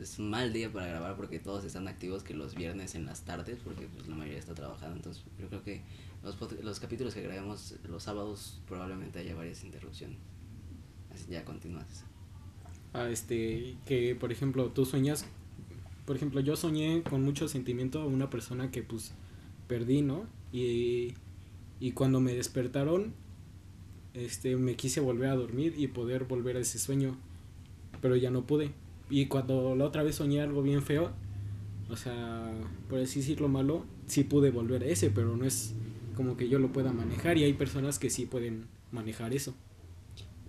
es 0.00 0.18
un 0.18 0.30
mal 0.30 0.52
día 0.52 0.72
para 0.72 0.86
grabar 0.86 1.16
porque 1.16 1.38
todos 1.38 1.64
están 1.64 1.88
activos 1.88 2.22
que 2.22 2.34
los 2.34 2.54
viernes 2.54 2.94
en 2.94 3.06
las 3.06 3.24
tardes, 3.24 3.58
porque 3.62 3.86
pues, 3.86 4.06
la 4.08 4.16
mayoría 4.16 4.38
está 4.38 4.54
trabajando. 4.54 4.96
Entonces, 4.96 5.24
yo 5.38 5.48
creo 5.48 5.62
que 5.62 5.82
los, 6.22 6.36
los 6.62 6.80
capítulos 6.80 7.14
que 7.14 7.22
grabemos 7.22 7.74
los 7.88 8.02
sábados 8.02 8.60
probablemente 8.66 9.18
haya 9.18 9.34
varias 9.34 9.64
interrupciones. 9.64 10.18
Así 11.12 11.30
ya 11.30 11.44
continúas. 11.44 12.04
a 12.92 13.08
este 13.08 13.76
que 13.86 14.14
por 14.14 14.32
ejemplo 14.32 14.70
tú 14.70 14.84
sueñas 14.84 15.26
por 16.04 16.16
ejemplo 16.16 16.40
yo 16.40 16.56
soñé 16.56 17.02
con 17.02 17.22
mucho 17.22 17.48
sentimiento 17.48 18.00
a 18.00 18.06
una 18.06 18.28
persona 18.30 18.70
que 18.70 18.82
pues 18.82 19.12
perdí 19.66 20.02
no 20.02 20.26
y, 20.52 21.14
y 21.80 21.92
cuando 21.92 22.20
me 22.20 22.34
despertaron 22.34 23.14
este 24.14 24.56
me 24.56 24.76
quise 24.76 25.00
volver 25.00 25.30
a 25.30 25.36
dormir 25.36 25.74
y 25.76 25.88
poder 25.88 26.24
volver 26.24 26.56
a 26.56 26.60
ese 26.60 26.78
sueño 26.78 27.16
pero 28.00 28.16
ya 28.16 28.30
no 28.30 28.46
pude 28.46 28.72
y 29.10 29.26
cuando 29.26 29.76
la 29.76 29.84
otra 29.84 30.02
vez 30.02 30.16
soñé 30.16 30.40
algo 30.40 30.62
bien 30.62 30.82
feo 30.82 31.10
o 31.90 31.96
sea 31.96 32.50
por 32.88 32.98
así 32.98 33.20
decirlo 33.20 33.48
malo 33.48 33.84
sí 34.06 34.24
pude 34.24 34.50
volver 34.50 34.82
a 34.82 34.86
ese 34.86 35.10
pero 35.10 35.36
no 35.36 35.44
es 35.44 35.74
como 36.16 36.36
que 36.36 36.48
yo 36.48 36.58
lo 36.58 36.72
pueda 36.72 36.92
manejar 36.92 37.38
y 37.38 37.44
hay 37.44 37.52
personas 37.52 37.98
que 37.98 38.10
sí 38.10 38.26
pueden 38.26 38.66
manejar 38.90 39.32
eso 39.32 39.54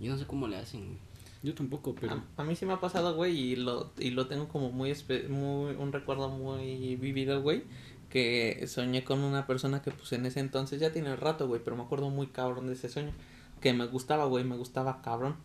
Yo 0.00 0.10
no 0.12 0.18
sé 0.18 0.26
cómo 0.26 0.48
le 0.48 0.56
hacen. 0.56 0.80
güey. 0.86 0.98
yo 1.42 1.54
tampoco 1.54 1.94
pero 1.94 2.14
A, 2.36 2.42
a 2.42 2.44
mí 2.44 2.56
sí 2.56 2.66
me 2.66 2.72
ha 2.72 2.80
pasado, 2.80 3.14
güey, 3.14 3.36
y 3.38 3.56
lo, 3.56 3.92
y 3.98 4.10
lo 4.10 4.26
tengo 4.26 4.48
como 4.48 4.72
muy, 4.72 4.90
espe- 4.90 5.28
muy, 5.28 5.74
un 5.76 5.92
recuerdo 5.92 6.28
muy 6.30 6.96
vivido, 6.96 7.42
güey, 7.42 7.62
que 8.10 8.64
soñé 8.66 9.04
con 9.04 9.20
una 9.20 9.46
persona 9.46 9.82
que 9.82 9.90
pues 9.92 10.12
en 10.12 10.24
ese 10.26 10.40
entonces 10.40 10.80
ya 10.80 10.92
tiene 10.92 11.14
rato, 11.14 11.46
güey, 11.46 11.60
pero 11.62 11.76
me 11.76 11.82
acuerdo 11.82 12.10
muy 12.10 12.28
cabrón 12.28 12.66
de 12.66 12.72
ese 12.72 12.88
sueño, 12.88 13.12
que 13.60 13.72
me 13.72 13.86
gustaba, 13.86 14.24
güey, 14.24 14.44
me 14.44 14.56
gustaba 14.56 15.02
cabrón, 15.02 15.36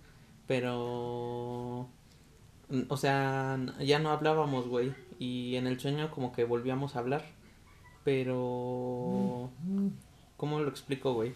pero, 0.47 1.87
o 2.87 2.97
sea, 2.97 3.59
ya 3.79 3.99
no 3.99 4.11
hablábamos, 4.11 4.67
güey, 4.67 4.93
y 5.19 5.55
en 5.55 5.67
el 5.67 5.79
sueño 5.79 6.11
como 6.11 6.31
que 6.31 6.43
volvíamos 6.43 6.95
a 6.95 6.99
hablar, 6.99 7.25
pero, 8.03 9.49
¿cómo 10.37 10.59
lo 10.59 10.69
explico, 10.69 11.13
güey? 11.13 11.33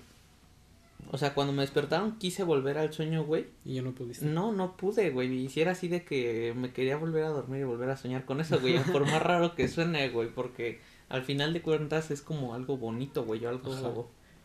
O 1.12 1.18
sea, 1.18 1.34
cuando 1.34 1.54
me 1.54 1.62
despertaron 1.62 2.18
quise 2.18 2.44
volver 2.44 2.78
al 2.78 2.92
sueño, 2.92 3.24
güey, 3.24 3.48
y 3.64 3.76
ya 3.76 3.82
no 3.82 3.94
pudiste 3.94 4.26
no, 4.26 4.52
no 4.52 4.76
pude, 4.76 5.10
güey. 5.12 5.32
Y 5.34 5.50
si 5.50 5.62
era 5.62 5.72
así 5.72 5.88
de 5.88 6.04
que 6.04 6.54
me 6.56 6.74
quería 6.74 6.98
volver 6.98 7.24
a 7.24 7.30
dormir 7.30 7.62
y 7.62 7.64
volver 7.64 7.90
a 7.90 7.98
soñar 7.98 8.26
con 8.26 8.42
eso, 8.42 8.60
güey. 8.60 8.78
Por 8.92 9.06
más 9.06 9.22
raro 9.22 9.56
que 9.56 9.68
suene, 9.68 10.10
güey. 10.10 10.30
Porque 10.30 10.82
al 11.08 11.24
final 11.24 11.54
de 11.54 11.62
cuentas 11.62 12.12
es 12.12 12.22
como 12.22 12.54
algo 12.54 12.78
bonito, 12.78 13.24
güey. 13.24 13.46
Algo. 13.46 13.72
Ajá. 13.74 13.94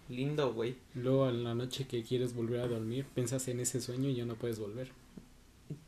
lindo, 0.08 0.52
güey. 0.52 0.76
Luego 0.94 1.24
a 1.24 1.32
la 1.32 1.54
noche 1.54 1.86
que 1.86 2.02
quieres 2.02 2.34
volver 2.34 2.60
a 2.60 2.68
dormir, 2.68 3.06
piensas 3.12 3.48
en 3.48 3.58
ese 3.58 3.80
sueño 3.80 4.08
y 4.08 4.14
ya 4.14 4.24
no 4.24 4.36
puedes 4.36 4.60
volver. 4.60 4.92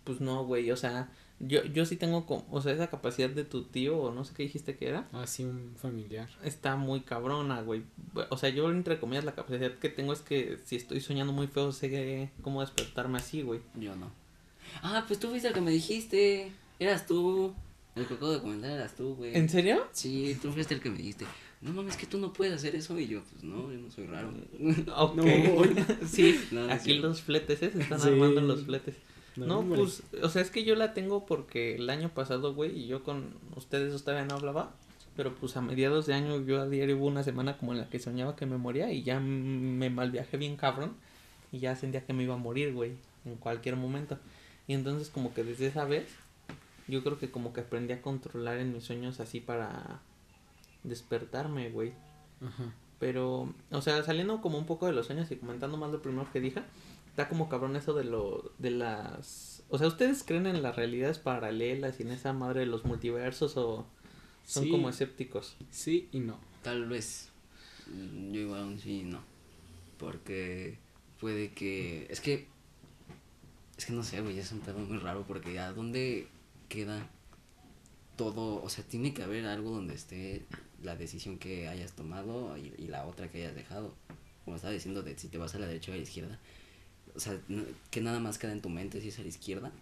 Pues 0.04 0.20
no, 0.20 0.44
güey, 0.44 0.70
o 0.70 0.76
sea, 0.76 1.08
yo, 1.40 1.64
yo 1.64 1.84
sí 1.86 1.96
tengo, 1.96 2.26
como, 2.26 2.46
o 2.50 2.60
sea, 2.60 2.72
esa 2.72 2.88
capacidad 2.88 3.30
de 3.30 3.44
tu 3.44 3.62
tío, 3.64 3.96
o 3.98 4.12
no 4.12 4.24
sé 4.24 4.34
qué 4.34 4.42
dijiste 4.44 4.76
que 4.76 4.88
era, 4.88 5.08
Así 5.12 5.44
un 5.44 5.74
familiar. 5.80 6.28
está 6.44 6.76
muy 6.76 7.00
cabrona, 7.00 7.62
güey. 7.62 7.82
O 8.30 8.36
sea, 8.36 8.50
yo, 8.50 8.70
entre 8.70 9.00
comillas, 9.00 9.24
la 9.24 9.34
capacidad 9.34 9.72
que 9.78 9.88
tengo 9.88 10.12
es 10.12 10.20
que 10.20 10.58
si 10.64 10.76
estoy 10.76 11.00
soñando 11.00 11.32
muy 11.32 11.46
feo, 11.46 11.72
sé 11.72 12.30
cómo 12.42 12.60
despertarme 12.60 13.18
así, 13.18 13.42
güey. 13.42 13.60
Yo 13.74 13.96
no. 13.96 14.10
Ah, 14.82 15.04
pues 15.06 15.18
tú 15.18 15.28
fuiste 15.28 15.48
el 15.48 15.54
que 15.54 15.60
me 15.60 15.70
dijiste. 15.70 16.52
Eras 16.78 17.06
tú. 17.06 17.54
El 17.94 18.06
que 18.06 18.14
acabo 18.14 18.32
de 18.32 18.40
comentar 18.40 18.70
eras 18.72 18.94
tú, 18.96 19.14
güey. 19.14 19.36
¿En 19.36 19.48
serio? 19.48 19.86
Sí, 19.92 20.36
tú 20.42 20.50
fuiste 20.52 20.74
el 20.74 20.80
que 20.80 20.90
me 20.90 20.98
dijiste. 20.98 21.24
No 21.60 21.72
mames, 21.72 21.96
que 21.96 22.06
tú 22.06 22.18
no 22.18 22.32
puedes 22.32 22.52
hacer 22.54 22.74
eso. 22.74 22.98
Y 22.98 23.06
yo, 23.06 23.22
pues 23.22 23.44
no, 23.44 23.70
yo 23.72 23.78
no 23.78 23.90
soy 23.90 24.06
raro. 24.06 24.30
Ok. 24.96 25.16
No. 25.16 25.24
sí, 26.08 26.40
No, 26.50 26.66
no 26.66 26.72
es 26.72 26.80
aquí 26.82 26.94
los 26.94 27.22
fletes, 27.22 27.62
¿eh? 27.62 27.70
Se 27.72 27.80
están 27.82 28.00
Sí. 28.00 28.08
armando 28.08 28.40
los 28.40 28.64
fletes. 28.64 28.96
No, 29.36 29.62
pues, 29.64 30.02
o 30.22 30.28
sea, 30.28 30.42
es 30.42 30.50
que 30.50 30.64
yo 30.64 30.76
la 30.76 30.94
tengo 30.94 31.26
porque 31.26 31.74
el 31.74 31.90
año 31.90 32.08
pasado, 32.08 32.54
güey, 32.54 32.78
y 32.78 32.86
yo 32.86 33.02
con 33.02 33.34
ustedes 33.56 34.00
todavía 34.02 34.26
no 34.26 34.36
hablaba, 34.36 34.74
pero 35.16 35.34
pues 35.34 35.56
a 35.56 35.60
mediados 35.60 36.06
de 36.06 36.14
año 36.14 36.40
yo 36.44 36.60
a 36.60 36.68
diario 36.68 36.96
hubo 36.96 37.06
una 37.06 37.24
semana 37.24 37.56
como 37.56 37.72
en 37.72 37.78
la 37.78 37.88
que 37.88 37.98
soñaba 37.98 38.36
que 38.36 38.46
me 38.46 38.58
moría 38.58 38.92
y 38.92 39.02
ya 39.02 39.20
me 39.20 39.90
malviajé 39.90 40.36
bien 40.36 40.56
cabrón 40.56 40.94
y 41.52 41.58
ya 41.58 41.74
sentía 41.76 42.04
que 42.04 42.12
me 42.12 42.22
iba 42.24 42.34
a 42.34 42.38
morir, 42.38 42.72
güey, 42.72 42.92
en 43.24 43.36
cualquier 43.36 43.76
momento. 43.76 44.18
Y 44.66 44.74
entonces 44.74 45.10
como 45.10 45.34
que 45.34 45.44
desde 45.44 45.66
esa 45.66 45.84
vez 45.84 46.08
yo 46.86 47.02
creo 47.02 47.18
que 47.18 47.30
como 47.30 47.52
que 47.52 47.62
aprendí 47.62 47.92
a 47.92 48.02
controlar 48.02 48.58
en 48.58 48.72
mis 48.72 48.84
sueños 48.84 49.20
así 49.20 49.40
para 49.40 50.00
despertarme, 50.84 51.70
güey. 51.70 51.92
Ajá. 52.40 52.72
Pero, 52.98 53.52
o 53.70 53.82
sea, 53.82 54.02
saliendo 54.02 54.40
como 54.40 54.58
un 54.58 54.66
poco 54.66 54.86
de 54.86 54.92
los 54.92 55.06
sueños 55.06 55.30
y 55.30 55.36
comentando 55.36 55.76
más 55.76 55.90
lo 55.90 56.00
primero 56.00 56.26
que 56.32 56.40
dije, 56.40 56.62
está 57.14 57.28
como 57.28 57.48
cabrón 57.48 57.76
eso 57.76 57.94
de 57.94 58.02
lo, 58.02 58.50
de 58.58 58.72
las, 58.72 59.62
o 59.68 59.78
sea, 59.78 59.86
¿ustedes 59.86 60.24
creen 60.24 60.46
en 60.48 60.62
las 60.64 60.74
realidades 60.74 61.20
paralelas 61.20 62.00
y 62.00 62.02
en 62.02 62.10
esa 62.10 62.32
madre 62.32 62.60
de 62.60 62.66
los 62.66 62.84
multiversos 62.84 63.56
o 63.56 63.86
son 64.44 64.64
Sí. 64.64 64.70
como 64.70 64.88
escépticos? 64.88 65.56
Sí 65.70 66.08
y 66.10 66.18
no. 66.18 66.40
Tal 66.64 66.86
vez. 66.88 67.28
Yo 68.32 68.40
igual 68.40 68.62
aún 68.62 68.80
sí 68.80 69.04
no. 69.04 69.20
Porque 69.96 70.78
puede 71.20 71.52
que. 71.52 72.08
Es 72.10 72.20
que. 72.20 72.48
Es 73.78 73.86
que 73.86 73.92
no 73.92 74.02
sé, 74.02 74.20
güey, 74.20 74.36
es 74.38 74.50
un 74.50 74.60
tema 74.60 74.80
muy 74.80 74.98
raro. 74.98 75.22
Porque 75.26 75.58
¿a 75.60 75.72
dónde 75.72 76.26
queda 76.68 77.08
todo? 78.16 78.60
O 78.62 78.68
sea, 78.68 78.82
tiene 78.84 79.14
que 79.14 79.22
haber 79.22 79.46
algo 79.46 79.70
donde 79.70 79.94
esté 79.94 80.44
la 80.82 80.96
decisión 80.96 81.38
que 81.38 81.68
hayas 81.68 81.92
tomado 81.92 82.56
y, 82.58 82.74
y 82.76 82.88
la 82.88 83.06
otra 83.06 83.30
que 83.30 83.38
hayas 83.38 83.54
dejado. 83.54 83.94
Como 84.44 84.56
estaba 84.56 84.72
diciendo, 84.74 85.02
de 85.04 85.16
si 85.16 85.28
te 85.28 85.38
vas 85.38 85.54
a 85.54 85.58
la 85.60 85.66
derecha 85.68 85.92
o 85.92 85.94
a 85.94 85.96
la 85.98 86.02
izquierda. 86.02 86.40
O 87.14 87.20
sea, 87.20 87.38
que 87.90 88.00
nada 88.00 88.20
más 88.20 88.38
queda 88.38 88.52
en 88.52 88.60
tu 88.60 88.68
mente 88.68 89.00
si 89.00 89.08
es 89.08 89.18
a 89.18 89.22
la 89.22 89.28
izquierda. 89.28 89.72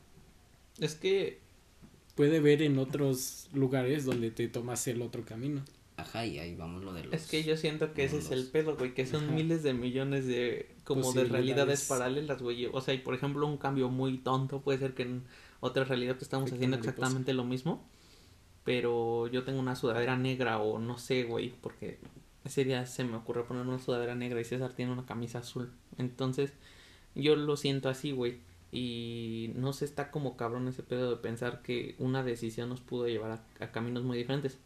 Es 0.79 0.95
que, 0.95 1.41
Puede 2.15 2.41
ver 2.41 2.61
en 2.61 2.79
otros 2.79 3.49
lugares 3.55 4.05
donde 4.05 4.31
te 4.31 4.47
tomas 4.49 4.87
el 4.87 5.01
otro 5.01 5.25
camino. 5.25 5.63
Ajá, 5.97 6.27
y 6.27 6.39
ahí 6.39 6.55
vamos 6.55 6.85
lo 6.85 6.93
de 6.93 7.05
los. 7.05 7.15
es 7.15 7.27
que 7.27 7.43
yo 7.43 7.57
siento 7.57 7.95
que 7.95 8.05
ese 8.05 8.19
es 8.19 8.31
el 8.31 8.47
pedo, 8.49 8.77
güey, 8.77 8.93
que 8.93 9.07
son 9.07 9.25
Ajá. 9.25 9.33
miles 9.33 9.63
de 9.63 9.73
millones 9.73 10.27
de, 10.27 10.75
como 10.85 11.13
de 11.13 11.25
realidades 11.25 11.87
paralelas, 11.87 12.43
güey. 12.43 12.67
O 12.67 12.81
sea, 12.81 12.93
y 12.93 12.99
por 12.99 13.15
ejemplo, 13.15 13.47
un 13.47 13.57
cambio 13.57 13.89
muy 13.89 14.19
tonto 14.19 14.61
puede 14.61 14.79
ser 14.79 14.95
que 14.95 15.05
en 15.05 15.23
otra 15.61 15.85
realidad 15.85 16.17
que 16.17 16.25
estamos 16.25 16.53
haciendo 16.53 16.77
mariposa. 16.77 16.91
exactamente 16.91 17.33
lo 17.33 17.45
mismo, 17.45 17.83
pero 18.65 19.27
yo 19.29 19.45
tengo 19.45 19.61
una 19.61 19.77
sudadera 19.77 20.17
negra 20.17 20.59
o 20.59 20.79
no 20.79 20.99
sé, 20.99 21.23
güey, 21.25 21.55
porque 21.63 21.99
ese 22.45 22.65
día 22.65 22.85
se 22.85 23.05
me 23.05 23.17
ocurrió 23.17 23.47
poner 23.47 23.67
una 23.67 23.79
sudadera 23.79 24.15
negra 24.15 24.41
y 24.41 24.45
César 24.45 24.75
tiene 24.75 24.93
una 24.93 25.07
camisa 25.07 25.39
azul. 25.39 25.73
Entonces, 25.97 26.53
yo 27.15 27.37
lo 27.37 27.57
siento 27.57 27.89
así, 27.89 28.13
güey. 28.13 28.39
Y 28.71 29.53
no 29.55 29.73
se 29.75 29.85
está 29.85 30.11
como 30.11 30.37
cabrón 30.37 30.67
ese 30.69 30.83
pedo 30.83 31.11
de 31.11 31.17
pensar 31.17 31.61
que 31.63 31.95
una 31.99 32.23
decisión 32.23 32.71
nos 32.71 32.81
pudo 32.81 33.07
llevar 33.07 33.33
a, 33.33 33.65
a 33.65 33.71
caminos 33.71 34.03
muy 34.03 34.17
diferentes. 34.17 34.59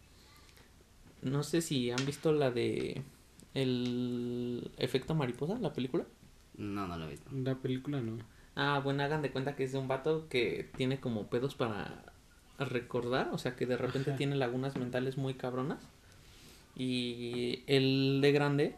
No 1.23 1.43
sé 1.43 1.61
si 1.61 1.91
han 1.91 2.07
visto 2.07 2.33
la 2.33 2.51
de 2.53 3.03
el 3.55 4.71
efecto 4.77 5.15
mariposa, 5.15 5.59
la 5.59 5.73
película. 5.73 6.05
No, 6.57 6.87
no 6.87 6.97
lo 6.99 7.07
he 7.07 7.11
visto. 7.11 7.31
La 7.33 7.55
película 7.57 8.01
no. 8.01 8.19
Ah, 8.55 8.81
bueno, 8.83 9.03
hagan 9.03 9.23
de 9.23 9.31
cuenta 9.31 9.57
que 9.57 9.65
es 9.65 9.73
de 9.73 9.79
un 9.79 9.89
vato 9.89 10.29
que 10.29 10.71
tiene 10.77 11.01
como 11.01 11.27
pedos 11.29 11.55
para 11.55 12.05
recordar, 12.59 13.31
o 13.33 13.39
sea 13.39 13.57
que 13.57 13.67
de 13.67 13.77
repente 13.77 14.11
Ajá. 14.11 14.19
tiene 14.19 14.37
lagunas 14.37 14.77
mentales 14.77 15.17
muy 15.17 15.35
cabronas. 15.35 15.83
Y 16.77 17.63
el 17.67 18.21
de 18.21 18.33
grande 18.33 18.77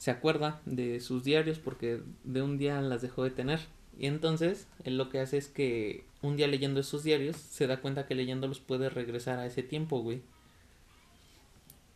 se 0.00 0.10
acuerda 0.10 0.62
de 0.64 0.98
sus 1.00 1.24
diarios 1.24 1.58
porque 1.58 2.00
de 2.24 2.40
un 2.40 2.56
día 2.56 2.80
las 2.80 3.02
dejó 3.02 3.22
de 3.22 3.30
tener. 3.30 3.60
Y 3.98 4.06
entonces 4.06 4.66
él 4.82 4.96
lo 4.96 5.10
que 5.10 5.20
hace 5.20 5.36
es 5.36 5.48
que 5.48 6.06
un 6.22 6.38
día 6.38 6.46
leyendo 6.46 6.80
esos 6.80 7.04
diarios 7.04 7.36
se 7.36 7.66
da 7.66 7.82
cuenta 7.82 8.06
que 8.06 8.14
leyéndolos 8.14 8.60
puede 8.60 8.88
regresar 8.88 9.38
a 9.38 9.44
ese 9.44 9.62
tiempo, 9.62 10.00
güey. 10.00 10.22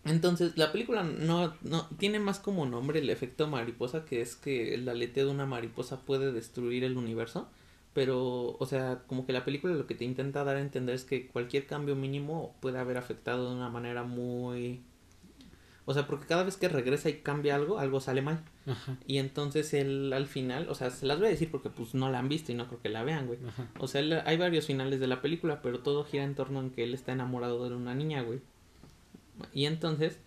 Entonces, 0.04 0.58
la 0.58 0.70
película 0.70 1.02
no, 1.02 1.54
no 1.62 1.88
tiene 1.96 2.18
más 2.18 2.38
como 2.40 2.66
nombre 2.66 2.99
el 3.00 3.08
efecto 3.08 3.46
mariposa, 3.46 4.04
que 4.04 4.20
es 4.20 4.37
que 4.37 4.75
el 4.75 4.87
aleteo 4.87 5.25
de 5.25 5.32
una 5.32 5.46
mariposa 5.46 6.02
puede 6.02 6.30
destruir 6.30 6.84
el 6.84 6.99
universo. 6.99 7.49
Pero, 7.94 8.58
o 8.58 8.66
sea, 8.66 9.04
como 9.06 9.25
que 9.25 9.32
la 9.32 9.46
película 9.46 9.73
lo 9.73 9.87
que 9.87 9.94
te 9.94 10.04
intenta 10.04 10.44
dar 10.44 10.56
a 10.56 10.61
entender 10.61 10.94
es 10.94 11.04
que 11.04 11.28
cualquier 11.28 11.66
cambio 11.66 11.96
mínimo 11.96 12.54
puede 12.61 12.78
haber 12.78 12.99
afectado 12.99 13.49
de 13.49 13.56
una 13.56 13.70
manera 13.70 14.02
muy... 14.02 14.82
O 15.87 15.93
sea, 15.93 16.07
porque 16.07 16.26
cada 16.26 16.45
vez 16.45 16.57
que 16.57 16.69
regresa 16.69 17.11
y 17.11 17.19
cambia 17.19 17.55
algo, 17.57 17.79
algo 17.79 18.00
sale 18.00 18.23
mal. 18.23 18.41
Ajá. 18.67 18.97
Y 19.07 19.19
entonces 19.19 19.75
él 19.75 20.12
al 20.14 20.26
final, 20.26 20.69
o 20.71 20.75
sea, 20.75 20.91
se 20.91 21.05
las 21.05 21.19
voy 21.19 21.26
a 21.26 21.31
decir 21.31 21.50
porque 21.50 21.69
pues 21.69 21.95
no 21.95 22.11
la 22.11 22.19
han 22.21 22.29
visto 22.31 22.53
y 22.53 22.55
no 22.55 22.67
creo 22.69 22.81
que 22.81 22.88
la 22.88 23.03
vean, 23.03 23.26
güey. 23.26 23.38
Ajá. 23.47 23.69
O 23.79 23.87
sea, 23.87 24.00
él- 24.00 24.23
hay 24.25 24.38
varios 24.38 24.67
finales 24.67 24.99
de 24.99 25.07
la 25.07 25.21
película, 25.21 25.61
pero 25.61 25.81
todo 25.81 26.05
gira 26.05 26.25
en 26.25 26.35
torno 26.35 26.61
en 26.61 26.71
que 26.71 26.85
él 26.85 26.95
está 26.95 27.12
enamorado 27.12 27.69
de 27.69 27.75
una 27.76 27.95
niña, 27.95 28.23
güey. 28.23 28.41
Y 29.53 29.67
entonces, 29.67 30.19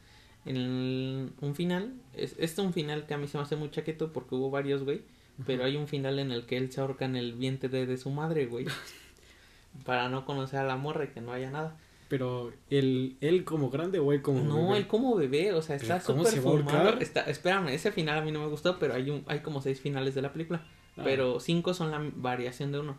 en 0.46 0.58
el- 0.58 1.32
un 1.42 1.56
final, 1.56 1.94
es, 2.14 2.32
este 2.34 2.46
es 2.46 2.60
un 2.60 2.74
final 2.74 3.08
que 3.08 3.16
a 3.16 3.18
mí 3.18 3.28
se 3.28 3.38
me 3.38 3.44
hace 3.44 3.56
muy 3.56 3.72
chaqueto 3.72 4.14
porque 4.14 4.36
hubo 4.36 4.52
varios, 4.52 4.84
güey. 4.84 5.02
Pero 5.46 5.64
hay 5.66 5.76
un 5.76 5.88
final 5.88 6.20
en 6.20 6.32
el 6.32 6.46
que 6.46 6.58
él 6.58 6.72
se 6.72 6.82
ahorca 6.82 7.06
en 7.06 7.16
el 7.16 7.34
vientre 7.34 7.68
de, 7.70 7.86
de 7.88 7.98
su 7.98 8.10
madre, 8.12 8.46
güey. 8.46 8.66
para 9.86 10.10
no 10.10 10.26
conocer 10.26 10.60
a 10.60 10.64
la 10.66 10.76
morra 10.78 11.06
y 11.06 11.08
que 11.10 11.22
no 11.22 11.32
haya 11.32 11.50
nada. 11.52 11.78
Pero 12.10 12.54
él, 12.70 13.18
él 13.20 13.44
como 13.44 13.70
grande 13.70 14.00
o 14.00 14.14
él 14.14 14.22
como 14.22 14.42
No, 14.42 14.68
bebé? 14.68 14.78
él 14.78 14.88
como 14.88 15.16
bebé, 15.16 15.54
o 15.54 15.62
sea, 15.62 15.78
¿Pero 15.78 15.96
está 15.96 16.14
súper 16.14 16.42
fumado. 16.42 17.00
Está, 17.00 17.22
espérame, 17.22 17.70
ese 17.70 17.92
final 17.92 18.18
a 18.20 18.22
mí 18.22 18.32
no 18.32 18.40
me 18.40 18.48
gustó, 18.48 18.80
pero 18.80 18.94
hay 18.94 19.10
un, 19.10 19.24
hay 19.28 19.40
como 19.42 19.62
seis 19.62 19.82
finales 19.82 20.16
de 20.16 20.22
la 20.22 20.32
película. 20.32 20.64
Ah. 20.96 21.02
Pero 21.04 21.40
cinco 21.40 21.74
son 21.74 21.92
la 21.92 22.02
variación 22.16 22.72
de 22.72 22.80
uno. 22.80 22.98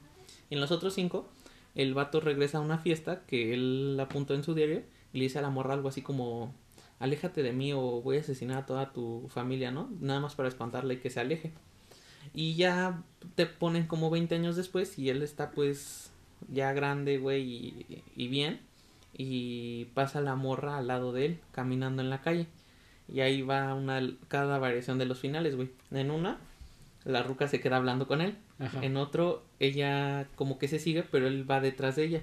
En 0.51 0.61
los 0.61 0.71
otros 0.71 0.95
cinco, 0.95 1.29
el 1.75 1.95
vato 1.95 2.21
regresa 2.21 2.59
a 2.59 2.61
una 2.61 2.79
fiesta 2.79 3.23
que 3.27 3.55
él 3.55 3.97
apuntó 4.01 4.35
en 4.35 4.45
su 4.45 4.55
diario 4.55 4.83
y 5.13 5.19
le 5.19 5.25
dice 5.25 5.39
a 5.39 5.43
la 5.43 5.51
morra 5.51 5.75
algo 5.75 5.89
así 5.89 6.03
como, 6.03 6.55
aléjate 6.99 7.43
de 7.43 7.53
mí 7.53 7.73
o 7.73 8.03
voy 8.03 8.19
a 8.19 8.21
asesinar 8.21 8.59
a 8.59 8.67
toda 8.67 8.93
tu 8.93 9.27
familia, 9.29 9.71
¿no? 9.71 9.91
Nada 10.01 10.21
más 10.21 10.35
para 10.35 10.49
espantarle 10.49 10.95
y 10.95 10.99
que 10.99 11.11
se 11.11 11.21
aleje. 11.21 11.53
Y 12.35 12.57
ya 12.57 13.03
te 13.37 13.47
ponen 13.47 13.87
como 13.87 14.11
20 14.11 14.35
años 14.35 14.57
después 14.57 14.99
y 14.99 15.09
él 15.09 15.23
está 15.23 15.51
pues 15.51 16.11
ya 16.53 16.73
grande, 16.73 17.19
güey, 17.19 17.43
y, 17.43 18.03
y 18.15 18.29
bien. 18.29 18.61
Y 19.19 19.87
pasa 19.95 20.23
la 20.23 20.35
morra 20.35 20.79
al 20.79 20.87
lado 20.87 21.13
de 21.13 21.27
él, 21.27 21.41
caminando 21.53 22.01
en 22.01 22.09
la 22.09 22.23
calle. 22.23 22.47
Y 23.13 23.21
ahí 23.21 23.43
va 23.43 23.75
una 23.75 24.01
cada 24.29 24.59
variación 24.59 24.97
de 24.99 25.05
los 25.05 25.19
finales, 25.19 25.57
güey. 25.57 25.71
En 25.91 26.11
una, 26.11 26.39
la 27.05 27.23
ruca 27.23 27.49
se 27.49 27.61
queda 27.61 27.77
hablando 27.77 28.07
con 28.07 28.23
él. 28.23 28.39
Ajá. 28.59 28.83
En 28.83 28.97
otro, 28.97 29.45
ella 29.59 30.27
como 30.37 30.59
que 30.59 30.69
se 30.69 30.79
sigue, 30.79 31.03
pero 31.03 31.27
él 31.27 31.51
va 31.51 31.61
detrás 31.61 31.97
de 31.97 32.05
ella. 32.05 32.23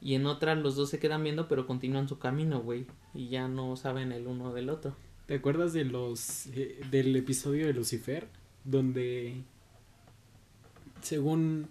Y 0.00 0.14
en 0.14 0.24
otra, 0.24 0.54
los 0.54 0.76
dos 0.76 0.88
se 0.88 0.98
quedan 0.98 1.22
viendo, 1.22 1.46
pero 1.46 1.66
continúan 1.66 2.08
su 2.08 2.18
camino, 2.18 2.60
güey. 2.60 2.86
Y 3.12 3.28
ya 3.28 3.48
no 3.48 3.76
saben 3.76 4.12
el 4.12 4.26
uno 4.26 4.54
del 4.54 4.70
otro. 4.70 4.96
¿Te 5.26 5.34
acuerdas 5.34 5.72
de 5.72 5.84
los 5.84 6.46
eh, 6.54 6.80
del 6.90 7.14
episodio 7.14 7.66
de 7.66 7.74
Lucifer 7.74 8.26
donde 8.64 9.42
según 11.02 11.68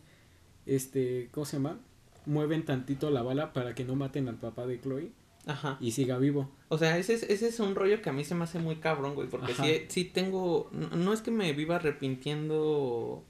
este, 0.65 1.29
¿cómo 1.31 1.45
se 1.45 1.57
llama? 1.57 1.79
Mueven 2.29 2.63
tantito 2.63 3.09
la 3.09 3.23
bala 3.23 3.53
para 3.53 3.73
que 3.73 3.83
no 3.83 3.95
maten 3.95 4.27
al 4.27 4.35
papá 4.35 4.67
de 4.67 4.79
Chloe 4.79 5.11
Ajá. 5.47 5.77
y 5.81 5.91
siga 5.91 6.19
vivo. 6.19 6.51
O 6.67 6.77
sea, 6.77 6.99
ese 6.99 7.15
es, 7.15 7.23
ese 7.23 7.47
es 7.47 7.59
un 7.59 7.73
rollo 7.73 8.03
que 8.03 8.09
a 8.11 8.13
mí 8.13 8.23
se 8.23 8.35
me 8.35 8.43
hace 8.43 8.59
muy 8.59 8.75
cabrón, 8.75 9.15
güey. 9.15 9.27
Porque 9.27 9.55
sí, 9.55 9.85
sí 9.87 10.05
tengo. 10.05 10.69
No, 10.71 10.89
no 10.89 11.11
es 11.11 11.21
que 11.21 11.31
me 11.31 11.51
viva 11.53 11.77
arrepintiendo 11.77 13.23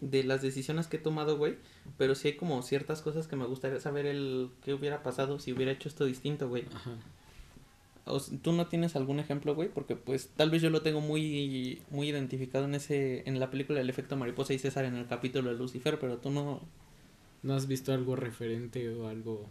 de 0.00 0.22
las 0.22 0.40
decisiones 0.40 0.86
que 0.86 0.98
he 0.98 1.00
tomado, 1.00 1.36
güey. 1.36 1.56
Pero 1.98 2.14
sí 2.14 2.28
hay 2.28 2.36
como 2.36 2.62
ciertas 2.62 3.02
cosas 3.02 3.26
que 3.26 3.34
me 3.34 3.44
gustaría 3.44 3.80
saber 3.80 4.06
el 4.06 4.50
qué 4.62 4.72
hubiera 4.72 5.02
pasado 5.02 5.40
si 5.40 5.52
hubiera 5.52 5.72
hecho 5.72 5.88
esto 5.88 6.04
distinto, 6.04 6.48
güey. 6.48 6.64
Ajá. 6.72 6.92
O 8.06 8.20
¿Tú 8.20 8.52
no 8.52 8.68
tienes 8.68 8.94
algún 8.94 9.18
ejemplo, 9.18 9.56
güey? 9.56 9.68
Porque 9.68 9.96
pues 9.96 10.28
tal 10.36 10.50
vez 10.50 10.62
yo 10.62 10.70
lo 10.70 10.82
tengo 10.82 11.00
muy 11.00 11.82
muy 11.90 12.08
identificado 12.08 12.66
en 12.66 12.74
ese 12.76 13.22
en 13.26 13.40
la 13.40 13.50
película 13.50 13.80
El 13.80 13.90
efecto 13.90 14.16
mariposa 14.16 14.52
y 14.52 14.58
César 14.58 14.84
en 14.84 14.94
el 14.94 15.06
capítulo 15.06 15.50
de 15.50 15.56
Lucifer, 15.56 15.98
pero 15.98 16.18
tú 16.18 16.30
no 16.30 16.60
¿No 17.44 17.54
has 17.54 17.66
visto 17.68 17.92
algo 17.92 18.16
referente 18.16 18.88
o 18.88 19.06
algo? 19.06 19.46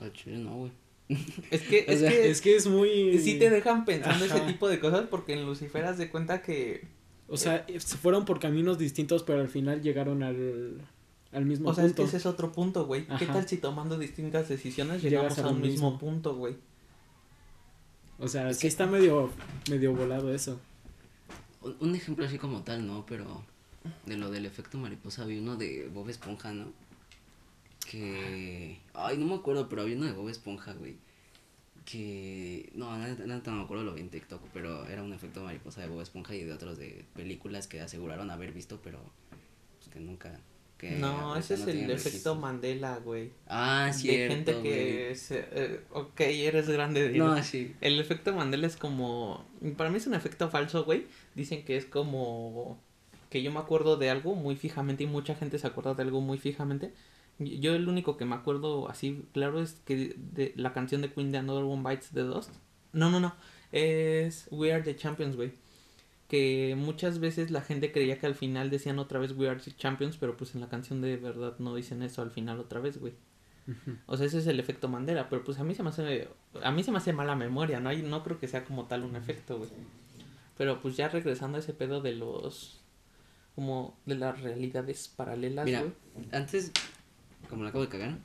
Al 0.00 0.10
chile 0.14 0.38
no, 0.38 0.56
güey. 0.56 0.72
Es 1.50 1.60
que, 1.60 1.84
es 1.86 2.00
sea, 2.00 2.10
que, 2.10 2.30
Es 2.30 2.40
que 2.40 2.56
es 2.56 2.66
muy... 2.66 3.18
sí 3.18 3.38
te 3.38 3.50
dejan 3.50 3.84
pensando 3.84 4.24
ese 4.24 4.40
tipo 4.40 4.68
de 4.68 4.80
cosas 4.80 5.06
porque 5.10 5.34
en 5.34 5.44
Lucifer 5.44 5.84
haz 5.84 5.98
de 5.98 6.10
cuenta 6.10 6.40
que, 6.40 6.88
O 7.28 7.36
sea, 7.36 7.66
se 7.78 7.98
fueron 7.98 8.24
por 8.24 8.40
caminos 8.40 8.78
distintos, 8.78 9.22
pero 9.22 9.40
al 9.40 9.48
final 9.48 9.82
llegaron 9.82 10.22
al, 10.22 10.80
al 11.30 11.44
mismo 11.44 11.68
o 11.68 11.74
sea, 11.74 11.84
es 11.84 11.90
punto. 11.90 12.02
que 12.02 12.08
ese 12.08 12.16
es 12.16 12.26
otro 12.26 12.52
punto, 12.52 12.86
güey. 12.86 13.06
¿Qué 13.18 13.26
tal 13.26 13.46
si 13.46 13.58
tomando 13.58 13.98
distintas 13.98 14.48
decisiones 14.48 15.02
Llegas 15.02 15.36
llegamos 15.36 15.38
a 15.38 15.54
un 15.54 15.60
mismo 15.60 15.90
mismo. 15.90 15.98
punto, 15.98 16.34
güey? 16.36 16.56
O 18.18 18.28
sea, 18.28 18.54
sí 18.54 18.66
está 18.66 18.86
medio, 18.86 19.30
medio 19.68 19.92
volado 19.94 20.32
eso. 20.32 20.58
Un, 21.60 21.76
un 21.80 21.94
ejemplo 21.94 22.24
así 22.24 22.38
como 22.38 22.62
tal, 22.62 22.86
¿no? 22.86 23.04
Pero 23.06 23.44
de 24.06 24.16
lo 24.16 24.30
del 24.30 24.46
efecto 24.46 24.78
mariposa 24.78 25.24
había 25.24 25.40
uno 25.40 25.56
de 25.56 25.90
Bob 25.92 26.08
Esponja, 26.08 26.52
¿no? 26.52 26.72
Que... 27.84 28.80
Ay, 28.94 29.18
no 29.18 29.26
me 29.26 29.34
acuerdo, 29.34 29.68
pero 29.68 29.82
había 29.82 29.96
uno 29.96 30.06
de 30.06 30.12
Bob 30.12 30.28
Esponja, 30.28 30.72
güey. 30.72 30.96
Que... 31.84 32.70
No, 32.74 32.96
neta 32.98 33.26
neta 33.26 33.50
no 33.50 33.58
me 33.58 33.64
acuerdo, 33.64 33.84
lo 33.84 33.94
vi 33.94 34.00
en 34.00 34.10
TikTok, 34.10 34.42
pero 34.52 34.86
era 34.86 35.02
un 35.02 35.12
efecto 35.12 35.42
mariposa 35.42 35.82
de 35.82 35.88
Bob 35.88 36.00
Esponja 36.00 36.34
y 36.34 36.44
de 36.44 36.52
otros 36.52 36.78
de 36.78 37.04
películas 37.14 37.66
que 37.66 37.80
aseguraron 37.80 38.30
haber 38.30 38.52
visto, 38.52 38.80
pero 38.82 38.98
pues, 39.78 39.90
que 39.90 40.00
nunca... 40.00 40.40
Que 40.78 40.92
No, 40.92 41.36
ese 41.36 41.54
es 41.54 41.60
no 41.60 41.70
el 41.70 41.90
efecto. 41.90 42.34
Mandela, 42.34 42.98
güey. 42.98 43.30
Ah, 43.46 43.92
de 44.02 44.28
gente 44.28 44.60
que 44.60 45.14
se, 45.14 45.46
eh, 45.52 45.80
ok, 45.92 46.20
eres 46.20 46.68
grande 46.68 47.08
de 47.08 47.16
No, 47.16 47.40
sí. 47.44 47.76
El 47.80 48.00
efecto 48.00 48.34
Mandela 48.34 48.66
es 48.66 48.76
como 48.76 49.46
para 49.76 49.90
mí 49.90 49.98
es 49.98 50.06
un 50.06 50.14
efecto 50.14 50.50
falso, 50.50 50.84
güey. 50.84 51.06
Dicen 51.34 51.64
que 51.64 51.76
es 51.76 51.84
como 51.86 52.78
que 53.30 53.42
yo 53.42 53.52
me 53.52 53.60
acuerdo 53.60 53.96
de 53.96 54.10
algo 54.10 54.34
muy 54.34 54.56
fijamente 54.56 55.04
y 55.04 55.06
mucha 55.06 55.34
gente 55.34 55.58
se 55.58 55.66
acuerda 55.66 55.94
de 55.94 56.02
algo 56.02 56.20
muy 56.20 56.38
fijamente. 56.38 56.92
Yo 57.38 57.74
el 57.74 57.88
único 57.88 58.16
que 58.16 58.24
me 58.24 58.34
acuerdo 58.36 58.88
así 58.88 59.24
claro 59.32 59.60
es 59.60 59.80
que 59.84 60.14
de 60.16 60.52
la 60.56 60.72
canción 60.72 61.02
de 61.02 61.12
Queen 61.12 61.32
de 61.32 61.38
Another 61.38 61.64
One 61.64 61.88
Bites 61.88 62.10
the 62.10 62.22
Dust. 62.22 62.50
No, 62.92 63.10
no, 63.10 63.18
no. 63.20 63.34
Es 63.72 64.46
We 64.50 64.72
Are 64.72 64.82
the 64.82 64.94
Champions, 64.94 65.34
güey. 65.36 65.52
Que 66.28 66.74
muchas 66.78 67.18
veces 67.18 67.50
la 67.50 67.60
gente 67.60 67.92
creía 67.92 68.18
que 68.18 68.26
al 68.26 68.34
final 68.34 68.70
decían 68.70 68.98
otra 68.98 69.18
vez 69.18 69.32
We 69.32 69.48
Are 69.48 69.60
the 69.60 69.72
Champions, 69.76 70.16
pero 70.16 70.36
pues 70.36 70.54
en 70.54 70.60
la 70.60 70.68
canción 70.68 71.00
de 71.00 71.16
verdad 71.16 71.56
no 71.58 71.74
dicen 71.74 72.02
eso 72.02 72.22
al 72.22 72.30
final 72.30 72.60
otra 72.60 72.80
vez, 72.80 72.98
güey. 72.98 73.14
O 74.06 74.16
sea, 74.16 74.26
ese 74.26 74.38
es 74.38 74.46
el 74.46 74.60
efecto 74.60 74.88
Mandela, 74.88 75.28
pero 75.28 75.42
pues 75.42 75.58
a 75.58 75.64
mí 75.64 75.74
se 75.74 75.82
me 75.82 75.88
hace 75.88 76.28
a 76.62 76.70
mí 76.70 76.82
se 76.84 76.92
me 76.92 76.98
hace 76.98 77.12
mala 77.14 77.34
memoria, 77.34 77.80
no 77.80 77.88
hay 77.88 78.02
no 78.02 78.22
creo 78.22 78.38
que 78.38 78.46
sea 78.46 78.64
como 78.64 78.84
tal 78.84 79.04
un 79.04 79.16
efecto, 79.16 79.56
güey. 79.58 79.70
Pero 80.58 80.80
pues 80.80 80.96
ya 80.96 81.08
regresando 81.08 81.56
a 81.56 81.60
ese 81.60 81.72
pedo 81.72 82.00
de 82.00 82.12
los 82.12 82.80
como 83.54 83.96
de 84.04 84.16
las 84.16 84.40
realidades 84.40 85.08
paralelas, 85.08 85.64
Mira, 85.64 85.80
güey. 85.80 85.92
antes, 86.32 86.72
como 87.48 87.62
lo 87.62 87.68
acabo 87.68 87.84
de 87.84 87.90
cagar, 87.90 88.18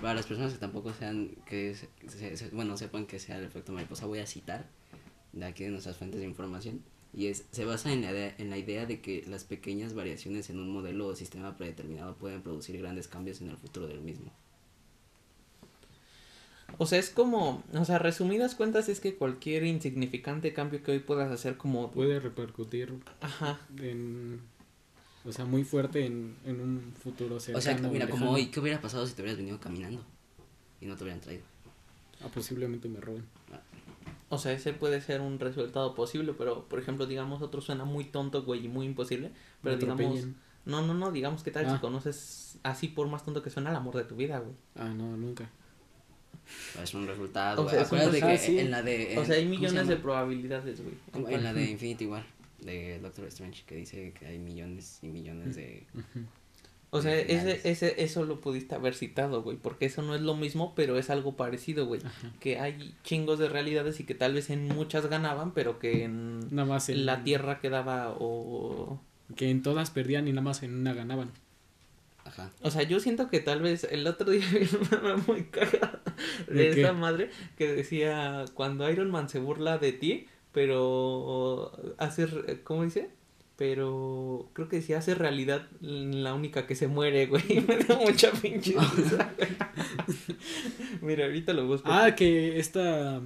para 0.00 0.14
las 0.14 0.26
personas 0.26 0.52
que 0.52 0.58
tampoco 0.58 0.92
sean, 0.92 1.30
que 1.46 1.74
se- 1.74 1.88
se- 2.08 2.36
se- 2.36 2.48
bueno, 2.50 2.76
sepan 2.76 3.06
que 3.06 3.18
sea 3.18 3.38
el 3.38 3.44
efecto 3.44 3.72
mariposa, 3.72 4.06
voy 4.06 4.18
a 4.20 4.26
citar 4.26 4.66
de 5.32 5.44
aquí 5.44 5.64
de 5.64 5.70
nuestras 5.70 5.96
fuentes 5.96 6.20
de 6.20 6.26
información. 6.26 6.82
Y 7.14 7.26
es, 7.28 7.46
se 7.52 7.64
basa 7.64 7.90
en 7.92 8.02
la, 8.02 8.10
idea, 8.12 8.34
en 8.38 8.50
la 8.50 8.58
idea 8.58 8.84
de 8.84 9.00
que 9.00 9.24
las 9.26 9.44
pequeñas 9.44 9.94
variaciones 9.94 10.50
en 10.50 10.58
un 10.60 10.70
modelo 10.70 11.06
o 11.06 11.16
sistema 11.16 11.56
predeterminado 11.56 12.14
pueden 12.16 12.42
producir 12.42 12.78
grandes 12.78 13.08
cambios 13.08 13.40
en 13.40 13.48
el 13.48 13.56
futuro 13.56 13.86
del 13.88 14.00
mismo. 14.02 14.30
O 16.76 16.84
sea, 16.86 16.98
es 16.98 17.08
como, 17.10 17.64
o 17.72 17.84
sea, 17.84 17.98
resumidas 17.98 18.54
cuentas 18.54 18.88
es 18.90 19.00
que 19.00 19.16
cualquier 19.16 19.64
insignificante 19.64 20.52
cambio 20.52 20.82
que 20.82 20.92
hoy 20.92 20.98
puedas 20.98 21.30
hacer 21.32 21.56
como 21.56 21.90
Puede 21.90 22.20
repercutir 22.20 22.92
ajá, 23.22 23.58
en... 23.78 24.40
O 25.28 25.32
sea, 25.32 25.44
muy 25.44 25.62
fuerte 25.64 26.06
en, 26.06 26.34
en 26.46 26.60
un 26.60 26.92
futuro 27.02 27.38
cercano. 27.38 27.58
o 27.58 27.60
sea, 27.60 27.90
mira, 27.90 28.08
como 28.08 28.30
hoy, 28.30 28.46
¿qué 28.46 28.60
hubiera 28.60 28.80
pasado 28.80 29.06
si 29.06 29.12
te 29.14 29.20
hubieras 29.22 29.36
venido 29.38 29.60
caminando 29.60 30.02
y 30.80 30.86
no 30.86 30.96
te 30.96 31.02
hubieran 31.04 31.20
traído? 31.20 31.42
Ah, 32.22 32.28
posiblemente 32.32 32.88
me 32.88 32.98
roben. 33.00 33.24
O 34.30 34.38
sea, 34.38 34.52
ese 34.52 34.72
puede 34.72 35.00
ser 35.00 35.20
un 35.20 35.38
resultado 35.38 35.94
posible, 35.94 36.32
pero 36.32 36.64
por 36.68 36.78
ejemplo, 36.78 37.06
digamos, 37.06 37.42
otro 37.42 37.60
suena 37.60 37.84
muy 37.84 38.04
tonto, 38.04 38.42
güey, 38.42 38.64
y 38.64 38.68
muy 38.68 38.86
imposible, 38.86 39.30
pero 39.62 39.76
Me 39.76 39.80
digamos, 39.82 40.00
atropellen. 40.02 40.36
no, 40.66 40.86
no, 40.86 40.94
no, 40.94 41.10
digamos 41.12 41.42
que 41.42 41.50
tal 41.50 41.66
si 41.66 41.72
Ah. 41.72 41.80
conoces 41.80 42.58
así 42.62 42.88
por 42.88 43.06
más 43.08 43.24
tonto 43.24 43.42
que 43.42 43.50
suena 43.50 43.70
el 43.70 43.76
amor 43.76 43.96
de 43.96 44.04
tu 44.04 44.16
vida, 44.16 44.38
güey. 44.38 44.54
Ah, 44.76 44.88
no, 44.88 45.16
nunca. 45.16 45.48
Es 46.82 46.94
un 46.94 47.06
resultado, 47.06 47.64
O 47.64 47.68
sea, 47.68 47.82
es 47.82 47.92
un 47.92 47.98
Acuérdate 47.98 48.26
que 48.26 48.38
sí. 48.38 48.58
en 48.58 48.70
la 48.70 48.82
de... 48.82 49.16
o 49.18 49.24
sea, 49.24 49.34
hay 49.36 49.42
en- 49.42 49.48
¿cómo 49.48 49.60
se 49.60 49.66
millones 49.68 49.88
de 49.88 49.96
probabilidades, 49.96 50.80
güey. 50.82 51.34
En 51.34 51.44
la 51.44 51.52
de 51.52 51.70
Infinity 51.70 52.06
War, 52.06 52.24
de 52.58 52.98
Doctor 52.98 53.26
Strange, 53.26 53.64
que 53.66 53.76
dice 53.76 54.12
que 54.18 54.26
hay 54.26 54.38
millones 54.38 54.98
y 55.02 55.08
millones 55.08 55.56
de... 55.56 55.86
O 56.90 57.02
sea, 57.02 57.18
ese, 57.18 57.60
ese, 57.68 58.02
eso 58.02 58.24
lo 58.24 58.40
pudiste 58.40 58.74
haber 58.74 58.94
citado, 58.94 59.42
güey, 59.42 59.58
porque 59.58 59.84
eso 59.84 60.00
no 60.00 60.14
es 60.14 60.22
lo 60.22 60.34
mismo, 60.34 60.74
pero 60.74 60.96
es 60.96 61.10
algo 61.10 61.36
parecido, 61.36 61.84
güey. 61.84 62.00
Ajá. 62.02 62.32
Que 62.40 62.58
hay 62.58 62.94
chingos 63.04 63.38
de 63.38 63.50
realidades 63.50 64.00
y 64.00 64.04
que 64.04 64.14
tal 64.14 64.32
vez 64.32 64.48
en 64.48 64.68
muchas 64.68 65.06
ganaban, 65.06 65.52
pero 65.52 65.78
que 65.78 66.04
en 66.04 66.40
Nada 66.50 66.66
más 66.66 66.88
en... 66.88 67.04
la 67.04 67.24
Tierra 67.24 67.60
quedaba 67.60 68.16
o... 68.18 69.02
Que 69.36 69.50
en 69.50 69.62
todas 69.62 69.90
perdían 69.90 70.28
y 70.28 70.32
nada 70.32 70.42
más 70.42 70.62
en 70.62 70.74
una 70.74 70.94
ganaban. 70.94 71.30
Ajá. 72.24 72.52
O 72.62 72.70
sea, 72.70 72.82
yo 72.84 73.00
siento 73.00 73.28
que 73.28 73.40
tal 73.40 73.60
vez 73.60 73.84
el 73.84 74.06
otro 74.06 74.30
día 74.30 74.46
vi 74.52 74.68
una 74.96 75.16
muy 75.26 75.44
cagada 75.44 76.00
de, 76.46 76.54
¿De 76.54 76.80
esa 76.80 76.94
madre 76.94 77.30
que 77.58 77.70
decía 77.70 78.46
cuando 78.54 78.90
Iron 78.90 79.10
Man 79.10 79.28
se 79.28 79.38
burla 79.38 79.76
de 79.76 79.92
ti, 79.92 80.26
pero 80.58 81.70
hace, 81.98 82.26
¿cómo 82.64 82.82
dice? 82.82 83.10
Pero 83.56 84.50
creo 84.54 84.68
que 84.68 84.76
decía 84.76 84.98
hace 84.98 85.14
realidad 85.14 85.68
la 85.80 86.34
única 86.34 86.66
que 86.66 86.74
se 86.74 86.88
muere, 86.88 87.26
güey. 87.26 87.60
Me 87.68 87.76
da 87.78 87.96
mucha 87.96 88.32
pinche. 88.32 88.74
Mira, 91.00 91.26
ahorita 91.26 91.52
lo 91.52 91.64
busco. 91.66 91.88
Ah, 91.88 92.16
que 92.16 92.58
esta... 92.58 93.20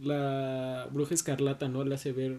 La 0.00 0.88
bruja 0.92 1.14
escarlata, 1.14 1.66
¿no? 1.68 1.82
Le 1.82 1.96
hace 1.96 2.12
ver 2.12 2.38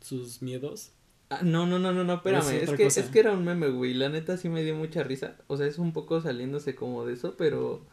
sus 0.00 0.40
miedos. 0.40 0.92
Ah, 1.30 1.40
no, 1.42 1.66
no, 1.66 1.80
no, 1.80 1.92
no, 1.92 2.04
no, 2.04 2.14
espérame. 2.14 2.62
Es 2.62 2.70
que, 2.70 2.84
cosa. 2.84 3.00
es 3.00 3.06
que 3.08 3.18
era 3.18 3.32
un 3.32 3.44
meme, 3.44 3.68
güey. 3.70 3.92
La 3.94 4.08
neta 4.08 4.36
sí 4.36 4.48
me 4.48 4.62
dio 4.62 4.76
mucha 4.76 5.02
risa. 5.02 5.36
O 5.48 5.56
sea, 5.56 5.66
es 5.66 5.78
un 5.78 5.92
poco 5.92 6.20
saliéndose 6.20 6.76
como 6.76 7.04
de 7.04 7.14
eso, 7.14 7.34
pero 7.36 7.84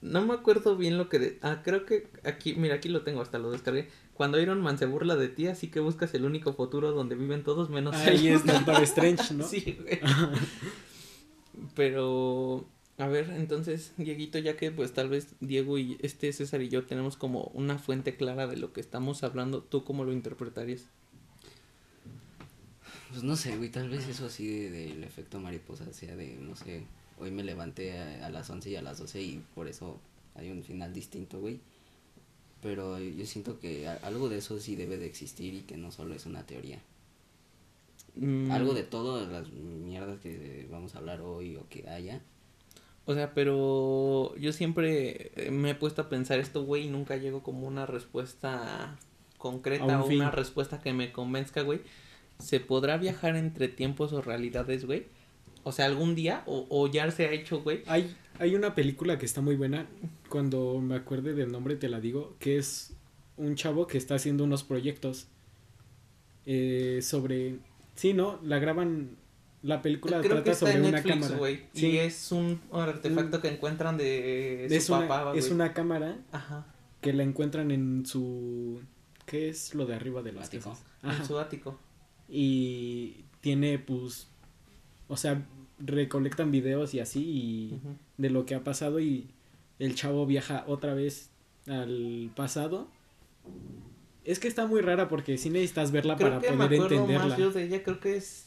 no 0.00 0.26
me 0.26 0.34
acuerdo 0.34 0.76
bien 0.76 0.98
lo 0.98 1.08
que... 1.08 1.20
de- 1.20 1.38
Ah, 1.42 1.60
creo 1.62 1.86
que 1.86 2.08
aquí, 2.24 2.54
mira, 2.54 2.74
aquí 2.76 2.88
lo 2.88 3.02
tengo, 3.02 3.20
hasta 3.20 3.38
lo 3.38 3.52
descargué. 3.52 3.88
Cuando 4.20 4.38
Iron 4.38 4.60
Man 4.60 4.76
se 4.76 4.84
burla 4.84 5.16
de 5.16 5.28
ti, 5.30 5.46
así 5.46 5.68
que 5.68 5.80
buscas 5.80 6.12
el 6.12 6.26
único 6.26 6.52
futuro 6.52 6.92
donde 6.92 7.14
viven 7.14 7.42
todos 7.42 7.70
menos 7.70 7.96
Ahí 7.96 8.28
él. 8.28 8.34
es 8.34 8.44
Doctor 8.44 8.82
Strange, 8.82 9.32
¿no? 9.32 9.44
Sí, 9.48 9.78
güey. 9.80 9.98
Pero, 11.74 12.66
a 12.98 13.06
ver, 13.08 13.30
entonces, 13.30 13.92
Dieguito, 13.96 14.38
ya 14.38 14.58
que 14.58 14.70
pues 14.70 14.92
tal 14.92 15.08
vez 15.08 15.28
Diego 15.40 15.78
y 15.78 15.96
este 16.02 16.30
César 16.34 16.60
y 16.60 16.68
yo 16.68 16.84
tenemos 16.84 17.16
como 17.16 17.44
una 17.54 17.78
fuente 17.78 18.14
clara 18.14 18.46
de 18.46 18.58
lo 18.58 18.74
que 18.74 18.82
estamos 18.82 19.22
hablando, 19.24 19.62
¿tú 19.62 19.84
cómo 19.84 20.04
lo 20.04 20.12
interpretarías? 20.12 20.84
Pues 23.10 23.22
no 23.22 23.36
sé, 23.36 23.56
güey, 23.56 23.70
tal 23.70 23.88
vez 23.88 24.06
eso 24.06 24.26
así 24.26 24.46
de- 24.46 24.70
del 24.70 25.02
efecto 25.04 25.40
mariposa 25.40 25.90
sea 25.94 26.14
de, 26.14 26.36
no 26.36 26.54
sé, 26.56 26.84
hoy 27.18 27.30
me 27.30 27.42
levanté 27.42 27.98
a, 27.98 28.26
a 28.26 28.30
las 28.30 28.48
11 28.50 28.70
y 28.70 28.76
a 28.76 28.82
las 28.82 28.98
12 28.98 29.22
y 29.22 29.42
por 29.54 29.66
eso 29.66 29.98
hay 30.34 30.50
un 30.50 30.62
final 30.62 30.92
distinto, 30.92 31.40
güey. 31.40 31.60
Pero 32.62 32.98
yo 32.98 33.24
siento 33.26 33.58
que 33.58 33.88
algo 33.88 34.28
de 34.28 34.38
eso 34.38 34.58
sí 34.60 34.76
debe 34.76 34.98
de 34.98 35.06
existir 35.06 35.54
y 35.54 35.60
que 35.62 35.76
no 35.76 35.90
solo 35.92 36.14
es 36.14 36.26
una 36.26 36.44
teoría. 36.46 36.78
Mm, 38.16 38.50
Algo 38.50 38.74
de 38.74 38.82
todas 38.82 39.28
las 39.28 39.50
mierdas 39.50 40.18
que 40.20 40.66
vamos 40.70 40.94
a 40.94 40.98
hablar 40.98 41.20
hoy 41.22 41.56
o 41.56 41.68
que 41.68 41.88
haya. 41.88 42.20
O 43.06 43.14
sea, 43.14 43.32
pero 43.34 44.36
yo 44.36 44.52
siempre 44.52 45.32
eh, 45.36 45.50
me 45.50 45.70
he 45.70 45.74
puesto 45.74 46.02
a 46.02 46.08
pensar 46.08 46.38
esto, 46.38 46.64
güey, 46.64 46.86
y 46.86 46.90
nunca 46.90 47.16
llego 47.16 47.42
como 47.42 47.66
una 47.66 47.86
respuesta 47.86 48.98
concreta 49.38 49.84
un 49.84 49.94
o 49.94 50.04
fin. 50.04 50.20
una 50.20 50.30
respuesta 50.30 50.80
que 50.80 50.92
me 50.92 51.12
convenzca, 51.12 51.62
güey. 51.62 51.80
¿Se 52.38 52.60
podrá 52.60 52.98
viajar 52.98 53.36
entre 53.36 53.68
tiempos 53.68 54.12
o 54.12 54.20
realidades, 54.20 54.84
güey? 54.84 55.06
O 55.62 55.72
sea, 55.72 55.86
algún 55.86 56.14
día, 56.14 56.42
o, 56.46 56.66
o 56.68 56.86
ya 56.88 57.10
se 57.10 57.26
ha 57.26 57.32
hecho, 57.32 57.62
güey. 57.62 57.82
Hay, 57.86 58.14
hay 58.40 58.54
una 58.56 58.74
película 58.74 59.18
que 59.18 59.26
está 59.26 59.40
muy 59.40 59.54
buena. 59.54 59.86
Cuando 60.28 60.80
me 60.80 60.96
acuerde 60.96 61.34
del 61.34 61.52
nombre 61.52 61.76
te 61.76 61.88
la 61.88 62.00
digo. 62.00 62.34
Que 62.40 62.56
es 62.56 62.94
un 63.36 63.54
chavo 63.54 63.86
que 63.86 63.98
está 63.98 64.16
haciendo 64.16 64.42
unos 64.44 64.64
proyectos. 64.64 65.28
eh, 66.46 67.00
sobre... 67.02 67.58
Sí, 67.94 68.14
¿no? 68.14 68.40
La 68.42 68.58
graban... 68.58 69.16
La 69.62 69.82
película 69.82 70.20
Creo 70.20 70.22
que 70.22 70.28
trata 70.36 70.50
está 70.52 70.66
sobre 70.66 70.78
en 70.78 70.86
una 70.86 71.02
Netflix, 71.02 71.28
cámara. 71.28 71.50
Sí. 71.74 71.86
Y 71.88 71.98
es 71.98 72.32
un 72.32 72.58
artefacto 72.72 73.42
que 73.42 73.48
encuentran 73.48 73.98
de 73.98 74.66
su 74.70 74.74
es, 74.74 74.88
una, 74.88 75.00
papá, 75.00 75.24
güey. 75.24 75.38
es 75.38 75.50
una 75.50 75.74
cámara 75.74 76.16
Ajá, 76.32 76.64
que 77.02 77.12
la 77.12 77.24
encuentran 77.24 77.70
en 77.70 78.06
su... 78.06 78.80
¿Qué 79.26 79.50
es 79.50 79.74
lo 79.74 79.84
de 79.84 79.94
arriba 79.96 80.22
de 80.22 80.32
las 80.32 80.46
Ático. 80.48 80.78
en 81.02 81.24
su 81.26 81.38
ático. 81.38 81.78
Y 82.26 83.26
tiene 83.42 83.78
pues... 83.78 84.28
O 85.08 85.18
sea, 85.18 85.46
recolectan 85.80 86.50
videos 86.50 86.94
y 86.94 87.00
así 87.00 87.20
y 87.22 87.80
de 88.18 88.30
lo 88.30 88.46
que 88.46 88.54
ha 88.54 88.62
pasado 88.64 89.00
y 89.00 89.28
el 89.78 89.94
chavo 89.94 90.26
viaja 90.26 90.64
otra 90.66 90.94
vez 90.94 91.30
al 91.66 92.30
pasado. 92.36 92.88
Es 94.24 94.38
que 94.38 94.48
está 94.48 94.66
muy 94.66 94.80
rara 94.82 95.08
porque 95.08 95.38
sí 95.38 95.50
necesitas 95.50 95.90
verla 95.92 96.16
Creo 96.16 96.28
para 96.28 96.40
que 96.40 96.50
me 96.50 96.64
poder 96.66 96.74
acuerdo 96.74 96.94
entenderla. 96.96 97.28
más 97.28 97.38
yo 97.38 97.50
de 97.50 97.64
ella, 97.64 97.82
creo 97.82 98.00
que 98.00 98.16
es... 98.16 98.44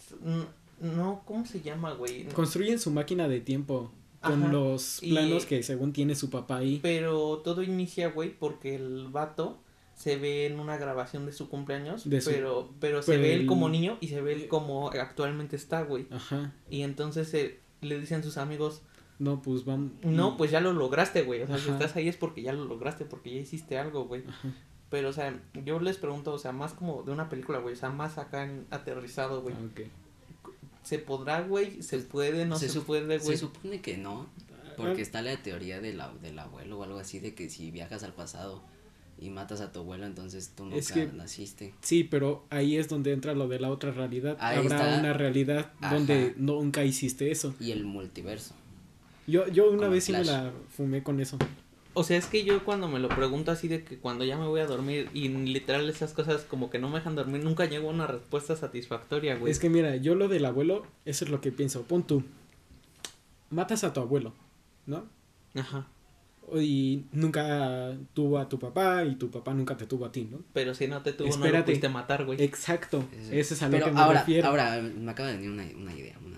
No, 0.80 1.22
¿cómo 1.26 1.46
se 1.46 1.62
llama, 1.62 1.93
güey? 1.93 2.26
Construyen 2.30 2.78
su 2.80 2.91
máquina 2.91 3.28
de 3.28 3.39
tiempo 3.39 3.91
con 4.22 4.43
Ajá, 4.43 4.52
los 4.52 5.02
y- 5.02 5.12
planos 5.12 5.46
que 5.46 5.63
según 5.63 5.93
tiene 5.93 6.15
su 6.15 6.30
papá 6.30 6.58
ahí. 6.58 6.80
Pero 6.82 7.39
todo 7.39 7.63
inicia, 7.63 8.10
güey, 8.10 8.38
porque 8.38 8.76
el 8.76 9.08
vato 9.10 9.60
se 10.04 10.18
ve 10.18 10.46
en 10.48 10.60
una 10.60 10.76
grabación 10.78 11.26
de 11.26 11.32
su 11.32 11.48
cumpleaños, 11.48 12.10
De 12.10 12.20
su- 12.20 12.30
pero, 12.32 12.70
pero 12.82 13.02
se 13.02 13.13
pero 13.13 13.22
ve 13.24 13.34
él 13.36 13.42
el- 13.42 13.48
como 13.48 13.70
niño 13.70 13.98
y 14.02 14.10
se 14.10 14.20
ve 14.20 14.34
él 14.34 14.48
como 14.50 14.89
actualmente 14.89 15.56
está, 15.56 15.84
güey. 15.84 16.08
Ajá. 16.12 16.52
Y 16.70 16.82
entonces 16.82 17.34
eh, 17.34 17.62
le 17.82 17.98
dicen 18.00 18.22
sus 18.22 18.36
amigos, 18.38 18.82
No, 19.20 19.42
pues 19.42 19.63
vamos. 19.63 19.92
no, 20.04 20.36
pues 20.36 20.52
ya 20.52 20.60
lo 20.60 20.74
lograste, 20.74 21.22
güey. 21.22 21.42
O 21.44 21.48
sea, 21.48 21.58
si 21.58 21.70
estás 21.70 21.96
ahí 21.96 22.10
es 22.10 22.18
porque 22.18 22.42
ya 22.42 22.52
lo 22.52 22.66
lograste, 22.66 23.06
porque 23.06 23.34
ya 23.34 23.39
hiciste 23.39 23.78
algo, 23.78 24.04
güey. 24.06 24.24
Ajá. 24.28 24.50
Pero, 24.89 25.08
o 25.10 25.13
sea, 25.13 25.39
yo 25.63 25.80
les 25.80 25.98
pregunto, 25.98 26.34
o 26.34 26.38
sea, 26.38 26.52
más 26.52 26.74
como 26.74 27.04
de 27.04 27.12
una 27.13 27.30
película, 27.30 27.60
güey, 27.60 27.74
o 27.74 27.78
sea, 27.78 27.89
más 27.89 28.18
acá 28.18 28.44
en 28.44 28.66
aterrizado, 28.72 29.42
güey. 29.42 29.56
Ah, 29.58 29.66
ok. 29.72 29.82
¿Se 30.84 31.00
podrá, 31.00 31.42
güey? 31.44 31.82
¿Se 31.82 31.98
puede? 32.00 32.46
¿No 32.46 32.58
se, 32.58 32.68
puede, 32.82 33.20
Se 33.20 33.26
güey? 33.26 33.38
supone 33.38 33.80
que 33.82 33.98
no, 33.98 34.28
porque 34.76 35.02
está 35.02 35.22
la 35.22 35.38
teoría 35.42 35.80
de 35.80 35.94
la, 35.94 36.12
del 36.22 36.38
abuelo 36.38 36.80
o 36.80 36.84
algo 36.84 37.00
así 37.00 37.20
de 37.20 37.34
que 37.34 37.50
si 37.50 37.72
viajas 37.72 38.04
al 38.04 38.13
pasado 38.13 38.62
y 39.24 39.30
matas 39.30 39.62
a 39.62 39.72
tu 39.72 39.80
abuelo, 39.80 40.06
entonces 40.06 40.52
tú 40.56 40.66
nunca 40.66 40.78
Es 40.78 40.92
que- 40.92 41.06
naciste. 41.08 41.74
Sí, 41.82 42.04
pero 42.04 42.46
ahí 42.50 42.78
es 42.78 42.90
donde 42.90 43.14
entra 43.14 43.34
lo 43.34 43.48
de 43.48 43.60
la 43.60 43.70
otra 43.72 43.92
realidad. 43.92 44.38
Ahí 44.40 44.58
Habrá 44.58 44.76
está. 44.84 45.00
una 45.00 45.14
realidad 45.14 45.72
Ajá. 45.82 45.96
donde 45.96 46.34
nunca 46.38 46.84
hiciste 46.84 47.32
eso. 47.32 47.56
Y 47.60 47.72
el 47.72 47.86
multiverso. 47.86 48.54
Yo, 49.28 49.48
yo 49.48 49.70
una 49.70 49.78
Como 49.84 49.92
vez 49.92 50.04
sí 50.04 50.12
me 50.12 50.24
la 50.26 50.52
fumé 50.76 51.02
con 51.04 51.20
eso. 51.22 51.38
O 51.96 52.04
sea, 52.04 52.18
es 52.18 52.26
que 52.26 52.44
yo 52.44 52.66
cuando 52.66 52.88
me 52.88 53.00
lo 53.00 53.08
pregunto 53.08 53.52
así 53.52 53.68
de 53.68 53.84
que 53.84 53.98
cuando 54.00 54.26
ya 54.26 54.36
me 54.38 54.48
voy 54.48 54.60
a 54.62 54.66
dormir 54.66 55.10
y 55.14 55.28
literal 55.30 55.88
esas 55.88 56.12
cosas 56.14 56.42
como 56.42 56.70
que 56.72 56.80
no 56.80 56.90
me 56.90 56.96
dejan 56.98 57.16
dormir, 57.16 57.44
nunca 57.44 57.66
llego 57.66 57.88
a 57.90 57.94
una 57.94 58.08
respuesta 58.08 58.56
satisfactoria, 58.56 59.36
güey. 59.36 59.52
Es 59.52 59.60
que 59.60 59.70
mira, 59.70 59.96
yo 59.98 60.16
lo 60.16 60.28
del 60.28 60.44
abuelo, 60.46 60.86
eso 61.06 61.24
es 61.24 61.30
lo 61.32 61.40
que 61.40 61.52
pienso. 61.52 61.84
Pon 61.84 62.02
tú, 62.02 62.24
matas 63.52 63.84
a 63.84 63.94
tu 63.94 64.00
abuelo, 64.02 64.34
¿no? 64.88 65.06
Ajá. 65.56 65.88
Y 66.56 67.06
nunca 67.12 67.97
tuvo 68.13 68.38
a 68.38 68.47
tu 68.49 68.60
papá 68.60 69.03
y 69.06 69.15
tu 69.15 69.32
papá 69.32 69.53
nunca 69.53 69.77
te 69.77 69.86
tuvo 69.88 70.06
a 70.06 70.12
ti, 70.12 70.27
¿no? 70.29 70.39
Pero 70.53 70.73
si 70.73 70.88
no 70.88 71.01
te 71.01 71.13
tuvo, 71.13 71.29
no 71.29 71.38
lo 71.38 71.45
Espérate. 71.45 71.65
pudiste 71.65 71.89
matar, 71.89 72.25
güey. 72.25 72.41
Exacto, 72.43 73.03
Ese- 73.17 73.39
eso 73.39 73.53
es 73.53 73.62
a 73.63 73.67
lo 73.67 73.71
Pero 73.71 73.86
que 73.86 73.91
me 73.93 73.99
ahora, 74.01 74.19
refiero. 74.19 74.47
ahora 74.49 74.82
me 74.82 75.12
acaba 75.12 75.29
de 75.29 75.38
venir 75.38 75.49
una, 75.51 75.63
una 75.82 75.93
idea, 75.95 76.17
una 76.25 76.38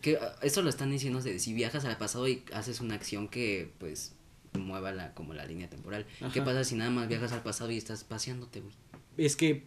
que 0.00 0.16
ah, 0.16 0.34
eso 0.42 0.62
lo 0.62 0.70
están 0.70 0.90
diciendo 0.90 1.20
de 1.20 1.38
si 1.38 1.52
viajas 1.52 1.84
al 1.84 1.96
pasado 1.98 2.26
y 2.26 2.42
haces 2.54 2.80
una 2.80 2.94
acción 2.94 3.28
que 3.28 3.70
pues 3.78 4.14
mueva 4.58 4.92
la 4.92 5.14
como 5.14 5.32
la 5.34 5.44
línea 5.46 5.68
temporal. 5.68 6.06
¿Qué 6.32 6.42
pasa 6.42 6.64
si 6.64 6.74
nada 6.74 6.90
más 6.90 7.06
viajas 7.08 7.32
al 7.32 7.42
pasado 7.42 7.70
y 7.70 7.76
estás 7.76 8.02
paseándote, 8.04 8.60
güey? 8.60 8.74
Es 9.16 9.36
que 9.36 9.64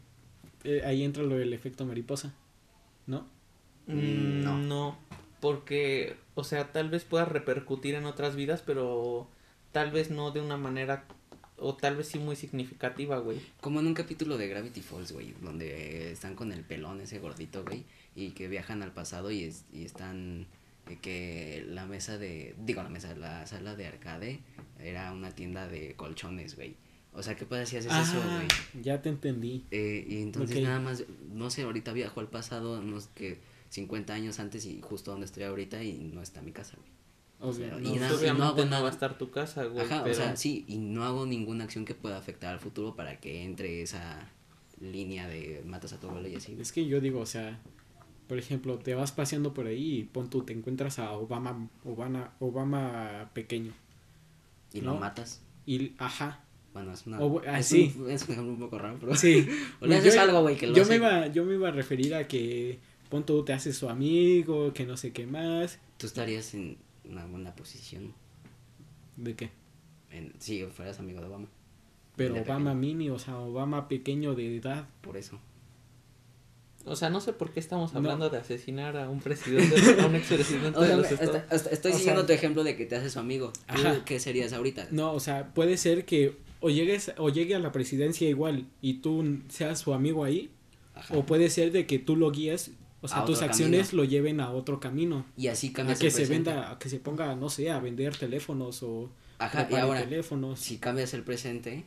eh, 0.63 0.81
ahí 0.85 1.03
entra 1.03 1.23
lo 1.23 1.35
del 1.35 1.53
efecto 1.53 1.85
mariposa, 1.85 2.33
¿no? 3.07 3.27
Mm, 3.87 4.43
no. 4.43 4.57
no. 4.57 4.97
porque, 5.39 6.15
o 6.35 6.43
sea, 6.43 6.71
tal 6.71 6.89
vez 6.89 7.03
pueda 7.03 7.25
repercutir 7.25 7.95
en 7.95 8.05
otras 8.05 8.35
vidas, 8.35 8.63
pero 8.65 9.29
tal 9.73 9.91
vez 9.91 10.09
no 10.09 10.31
de 10.31 10.39
una 10.39 10.55
manera, 10.55 11.05
o 11.57 11.75
tal 11.75 11.97
vez 11.97 12.07
sí 12.07 12.19
muy 12.19 12.37
significativa, 12.37 13.17
güey. 13.17 13.39
Como 13.59 13.81
en 13.81 13.87
un 13.87 13.93
capítulo 13.93 14.37
de 14.37 14.47
Gravity 14.47 14.81
Falls, 14.81 15.11
güey, 15.11 15.33
donde 15.41 16.11
están 16.13 16.35
con 16.35 16.51
el 16.53 16.61
pelón 16.63 17.01
ese 17.01 17.19
gordito, 17.19 17.63
güey, 17.65 17.83
y 18.15 18.31
que 18.31 18.47
viajan 18.47 18.81
al 18.83 18.93
pasado 18.93 19.29
y, 19.31 19.43
es- 19.43 19.65
y 19.73 19.83
están 19.83 20.47
eh, 20.89 20.97
que 21.01 21.65
la 21.69 21.85
mesa 21.85 22.17
de, 22.17 22.55
digo 22.65 22.83
la 22.83 22.89
mesa, 22.89 23.15
la 23.15 23.45
sala 23.47 23.75
de 23.75 23.87
arcade 23.87 24.39
era 24.79 25.11
una 25.11 25.31
tienda 25.31 25.67
de 25.67 25.93
colchones, 25.95 26.55
güey. 26.55 26.75
O 27.15 27.21
sea, 27.23 27.35
¿qué 27.35 27.45
pasa 27.45 27.65
si 27.65 27.77
haces 27.77 27.91
eso, 27.91 28.21
Ah, 28.23 28.43
güey? 28.73 28.83
ya 28.83 29.01
te 29.01 29.09
entendí. 29.09 29.63
Eh, 29.71 30.03
y 30.07 30.21
entonces 30.23 30.61
nada 30.63 30.79
más, 30.79 31.03
no 31.31 31.49
sé, 31.51 31.61
ahorita 31.61 31.93
viajo 31.93 32.19
al 32.19 32.27
pasado, 32.27 32.79
unos 32.79 33.07
que 33.15 33.37
50 33.69 34.13
años 34.13 34.39
antes 34.39 34.65
y 34.65 34.81
justo 34.81 35.11
donde 35.11 35.25
estoy 35.27 35.43
ahorita 35.43 35.83
y 35.83 35.93
no 36.13 36.21
está 36.21 36.41
mi 36.41 36.51
casa, 36.51 36.75
güey. 36.75 36.89
Ok, 37.43 37.53
sea, 37.55 37.67
no, 37.71 37.79
y 37.79 37.83
Pues 37.83 38.01
nada- 38.01 38.15
obviamente 38.15 38.39
no 38.39 38.45
hago 38.45 38.57
no 38.57 38.65
nada. 38.65 38.81
va 38.83 38.87
a 38.89 38.91
estar 38.91 39.17
tu 39.17 39.29
casa, 39.31 39.65
güey. 39.65 39.85
Ajá, 39.85 40.03
pero... 40.03 40.15
o 40.15 40.17
sea, 40.17 40.35
sí, 40.35 40.65
y 40.67 40.77
no 40.77 41.03
hago 41.03 41.25
ninguna 41.25 41.63
acción 41.65 41.85
que 41.85 41.93
pueda 41.93 42.17
afectar 42.17 42.53
al 42.53 42.59
futuro 42.59 42.95
para 42.95 43.19
que 43.19 43.43
entre 43.43 43.81
esa 43.81 44.29
línea 44.81 45.27
de 45.27 45.61
matas 45.65 45.93
a 45.93 45.99
tu 45.99 46.07
abuelo 46.09 46.27
y 46.27 46.35
así. 46.35 46.55
Es 46.59 46.71
que 46.71 46.85
yo 46.87 46.99
digo, 47.01 47.19
o 47.19 47.25
sea, 47.25 47.59
por 48.27 48.37
ejemplo, 48.37 48.77
te 48.79 48.95
vas 48.95 49.11
paseando 49.11 49.53
por 49.53 49.67
ahí 49.67 49.99
y 49.99 50.03
pon 50.03 50.29
tú, 50.29 50.43
te 50.43 50.53
encuentras 50.53 50.99
a 50.99 51.11
Obama, 51.11 51.69
Obama, 51.85 52.33
Obama 52.39 53.29
pequeño. 53.33 53.73
Y 54.73 54.81
¿no? 54.81 54.93
lo 54.93 54.99
matas. 54.99 55.41
Y, 55.65 55.93
ajá, 55.99 56.39
Bueno, 56.73 56.91
es 56.93 57.05
una. 57.05 57.19
O 57.19 57.41
ah, 57.47 57.59
es, 57.59 57.67
sí. 57.67 57.93
un, 57.99 58.09
es 58.09 58.23
un 58.23 58.31
ejemplo 58.31 58.53
un 58.53 58.59
poco 58.59 58.77
raro, 58.79 58.97
pero. 58.99 59.15
sí. 59.15 59.47
O 59.79 59.85
le 59.85 59.87
Pues 59.95 59.99
haces 59.99 60.15
yo- 60.15 60.21
algo, 60.21 60.41
güey, 60.41 60.57
que 60.57 60.67
lo 60.67 60.73
yo 60.75 60.81
hace- 60.83 60.91
me 60.91 60.95
iba, 60.97 61.27
yo 61.27 61.45
me 61.45 61.53
iba 61.55 61.67
a 61.67 61.71
referir 61.71 62.15
a 62.15 62.27
que 62.27 62.79
pon 63.09 63.25
tú, 63.25 63.43
te 63.45 63.53
haces 63.53 63.77
su 63.77 63.87
amigo, 63.89 64.73
que 64.73 64.85
no 64.85 64.97
sé 64.97 65.11
qué 65.13 65.27
más. 65.27 65.77
Tú 65.97 66.07
estarías 66.07 66.53
en 66.55 66.77
una 67.05 67.25
buena 67.25 67.55
posición. 67.55 68.13
¿De 69.17 69.35
qué? 69.35 69.49
En, 70.11 70.33
si 70.39 70.63
fueras 70.65 70.99
amigo 70.99 71.19
de 71.21 71.27
Obama. 71.27 71.47
Pero 72.15 72.35
De 72.35 72.41
Obama 72.41 72.71
pequeño. 72.73 72.75
mini, 72.95 73.09
o 73.09 73.19
sea, 73.19 73.37
Obama 73.37 73.87
pequeño 73.87 74.35
de 74.35 74.55
edad. 74.57 74.87
Por 75.01 75.17
eso. 75.17 75.39
O 76.85 76.95
sea, 76.97 77.09
no 77.09 77.21
sé 77.21 77.31
por 77.31 77.51
qué 77.51 77.59
estamos 77.61 77.93
No. 77.93 77.99
hablando 77.99 78.29
de 78.29 78.37
asesinar 78.37 78.97
a 78.97 79.09
un 79.09 79.21
presidente, 79.21 79.75
a 80.01 80.05
un 80.05 80.15
expresidente 80.15 80.77
O 80.77 80.81
de 80.81 80.97
los 80.97 81.09
esta- 81.11 81.23
Estados 81.25 81.51
esta- 81.51 81.69
estoy 81.69 81.91
O 81.93 81.95
siguiendo 81.95 82.21
sea- 82.21 82.27
tu 82.27 82.33
ejemplo 82.33 82.63
de 82.63 82.75
que 82.75 82.85
te 82.85 82.95
haces 82.97 83.13
su 83.13 83.19
amigo. 83.19 83.53
¿Tú 83.53 83.61
Ajá. 83.67 84.03
¿Qué 84.05 84.19
serías 84.19 84.51
ahorita? 84.53 84.87
No, 84.91 85.13
o 85.13 85.19
sea, 85.19 85.53
puede 85.53 85.77
ser 85.77 86.05
que 86.05 86.37
o 86.59 86.69
llegues 86.69 87.13
o 87.17 87.29
llegue 87.29 87.55
a 87.55 87.59
la 87.59 87.71
presidencia 87.71 88.27
igual 88.29 88.67
y 88.81 88.95
tú 88.95 89.39
seas 89.49 89.79
su 89.79 89.93
amigo 89.93 90.23
ahí, 90.25 90.51
Ajá. 90.93 91.17
o 91.17 91.25
puede 91.25 91.49
ser 91.49 91.71
de 91.71 91.87
que 91.87 91.99
tú 91.99 92.15
lo 92.17 92.31
guíes, 92.31 92.71
o 93.03 93.07
sea, 93.07 93.19
A 93.19 93.25
tus 93.25 93.41
acciones 93.43 93.89
camino. 93.89 94.03
lo 94.03 94.09
lleven 94.09 94.39
a 94.39 94.49
otro 94.51 94.79
camino. 94.79 95.25
Y 95.37 95.47
así 95.49 95.67
A 95.69 95.73
cambias 95.73 95.99
que 95.99 96.07
el 96.07 96.11
se 96.11 96.25
presente. 96.25 96.49
venda, 96.51 96.71
a 96.71 96.79
que 96.79 96.89
se 96.89 96.99
ponga, 96.99 97.35
no 97.35 97.49
sé, 97.49 97.69
a 97.69 97.79
vender 97.79 98.17
teléfonos 98.17 98.81
o 98.81 99.11
Ajá, 99.37 99.67
y 99.69 99.75
ahora, 99.75 100.01
teléfonos. 100.03 100.59
si 100.59 100.77
cambias 100.77 101.13
el 101.13 101.21
presente, 101.23 101.83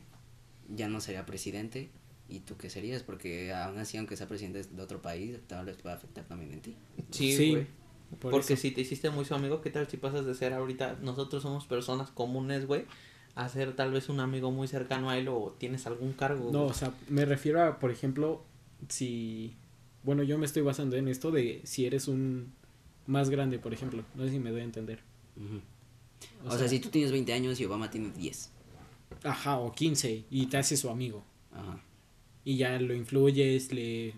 ya 0.73 0.87
no 0.87 1.01
sería 1.01 1.25
presidente. 1.25 1.89
¿Y 2.29 2.41
tú 2.41 2.55
qué 2.57 2.69
serías? 2.69 3.03
Porque 3.03 3.53
aún 3.53 3.77
así, 3.79 3.97
aunque 3.97 4.15
sea 4.17 4.27
presidente 4.27 4.61
de 4.63 4.81
otro 4.81 5.01
país, 5.01 5.37
tal 5.47 5.65
vez 5.65 5.77
pueda 5.77 5.95
afectar 5.95 6.23
también 6.25 6.51
en 6.53 6.61
ti. 6.61 6.75
Sí, 7.11 7.35
Sí, 7.35 7.49
güey. 7.51 7.67
por 8.19 8.31
Porque 8.31 8.53
eso. 8.53 8.61
si 8.61 8.71
te 8.71 8.81
hiciste 8.81 9.09
muy 9.09 9.25
su 9.25 9.33
amigo, 9.33 9.61
¿qué 9.61 9.69
tal 9.69 9.87
si 9.87 9.97
pasas 9.97 10.25
de 10.25 10.35
ser 10.35 10.53
ahorita, 10.53 10.97
nosotros 11.01 11.41
somos 11.43 11.65
personas 11.65 12.09
comunes, 12.09 12.65
güey, 12.67 12.83
a 13.35 13.47
ser 13.49 13.75
tal 13.75 13.91
vez 13.93 14.09
un 14.09 14.19
amigo 14.19 14.51
muy 14.51 14.67
cercano 14.67 15.09
a 15.09 15.17
él 15.17 15.29
o 15.29 15.55
tienes 15.57 15.87
algún 15.87 16.11
cargo? 16.13 16.51
No, 16.51 16.59
güey? 16.59 16.71
o 16.71 16.73
sea, 16.73 16.91
me 17.07 17.23
refiero 17.25 17.63
a, 17.63 17.79
por 17.79 17.91
ejemplo, 17.91 18.43
si, 18.89 19.55
bueno, 20.03 20.23
yo 20.23 20.37
me 20.37 20.45
estoy 20.45 20.61
basando 20.61 20.95
en 20.95 21.07
esto 21.07 21.31
de 21.31 21.61
si 21.63 21.85
eres 21.85 22.07
un 22.07 22.53
más 23.05 23.29
grande, 23.29 23.59
por 23.59 23.73
ejemplo, 23.73 24.03
no 24.15 24.23
sé 24.25 24.31
si 24.31 24.39
me 24.39 24.51
doy 24.51 24.61
a 24.61 24.63
entender. 24.65 24.99
O 26.43 26.47
O, 26.47 26.49
sea- 26.51 26.59
sea, 26.59 26.67
si 26.69 26.79
tú 26.79 26.89
tienes 26.89 27.11
20 27.11 27.31
años 27.33 27.59
y 27.59 27.65
Obama 27.65 27.89
tiene 27.89 28.11
10. 28.11 28.51
Ajá, 29.23 29.57
o 29.59 29.71
15 29.71 30.25
y 30.29 30.45
te 30.47 30.57
haces 30.57 30.79
su 30.81 30.89
amigo 30.89 31.23
Ajá. 31.51 31.79
y 32.43 32.57
ya 32.57 32.77
lo 32.79 32.93
influyes, 32.93 33.71
le 33.71 34.13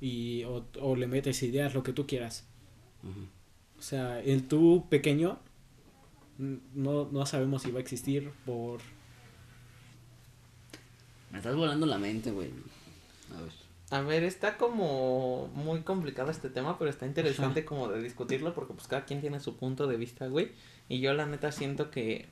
y 0.00 0.44
o, 0.44 0.64
o 0.80 0.96
le 0.96 1.06
metes 1.06 1.42
ideas, 1.42 1.74
lo 1.74 1.82
que 1.82 1.92
tú 1.92 2.06
quieras. 2.06 2.44
O 3.78 3.82
sea, 3.82 4.20
el 4.20 4.46
tú 4.48 4.86
pequeño 4.88 5.38
no, 6.38 7.08
no 7.10 7.26
sabemos 7.26 7.62
si 7.62 7.70
va 7.70 7.78
a 7.78 7.82
existir 7.82 8.30
por 8.44 8.80
Me 11.30 11.38
estás 11.38 11.54
volando 11.56 11.86
la 11.86 11.98
mente, 11.98 12.30
güey. 12.30 12.50
A 13.36 13.40
ver. 13.42 13.52
A 13.90 14.02
ver, 14.02 14.22
está 14.22 14.58
como 14.58 15.48
muy 15.54 15.80
complicado 15.80 16.30
este 16.30 16.50
tema, 16.50 16.78
pero 16.78 16.90
está 16.90 17.06
interesante 17.06 17.64
como 17.64 17.88
de 17.88 18.02
discutirlo 18.02 18.54
porque 18.54 18.74
pues 18.74 18.86
cada 18.86 19.06
quien 19.06 19.20
tiene 19.22 19.40
su 19.40 19.56
punto 19.56 19.86
de 19.86 19.96
vista, 19.96 20.26
güey. 20.28 20.52
Y 20.90 21.00
yo 21.00 21.14
la 21.14 21.24
neta 21.24 21.52
siento 21.52 21.90
que, 21.90 22.28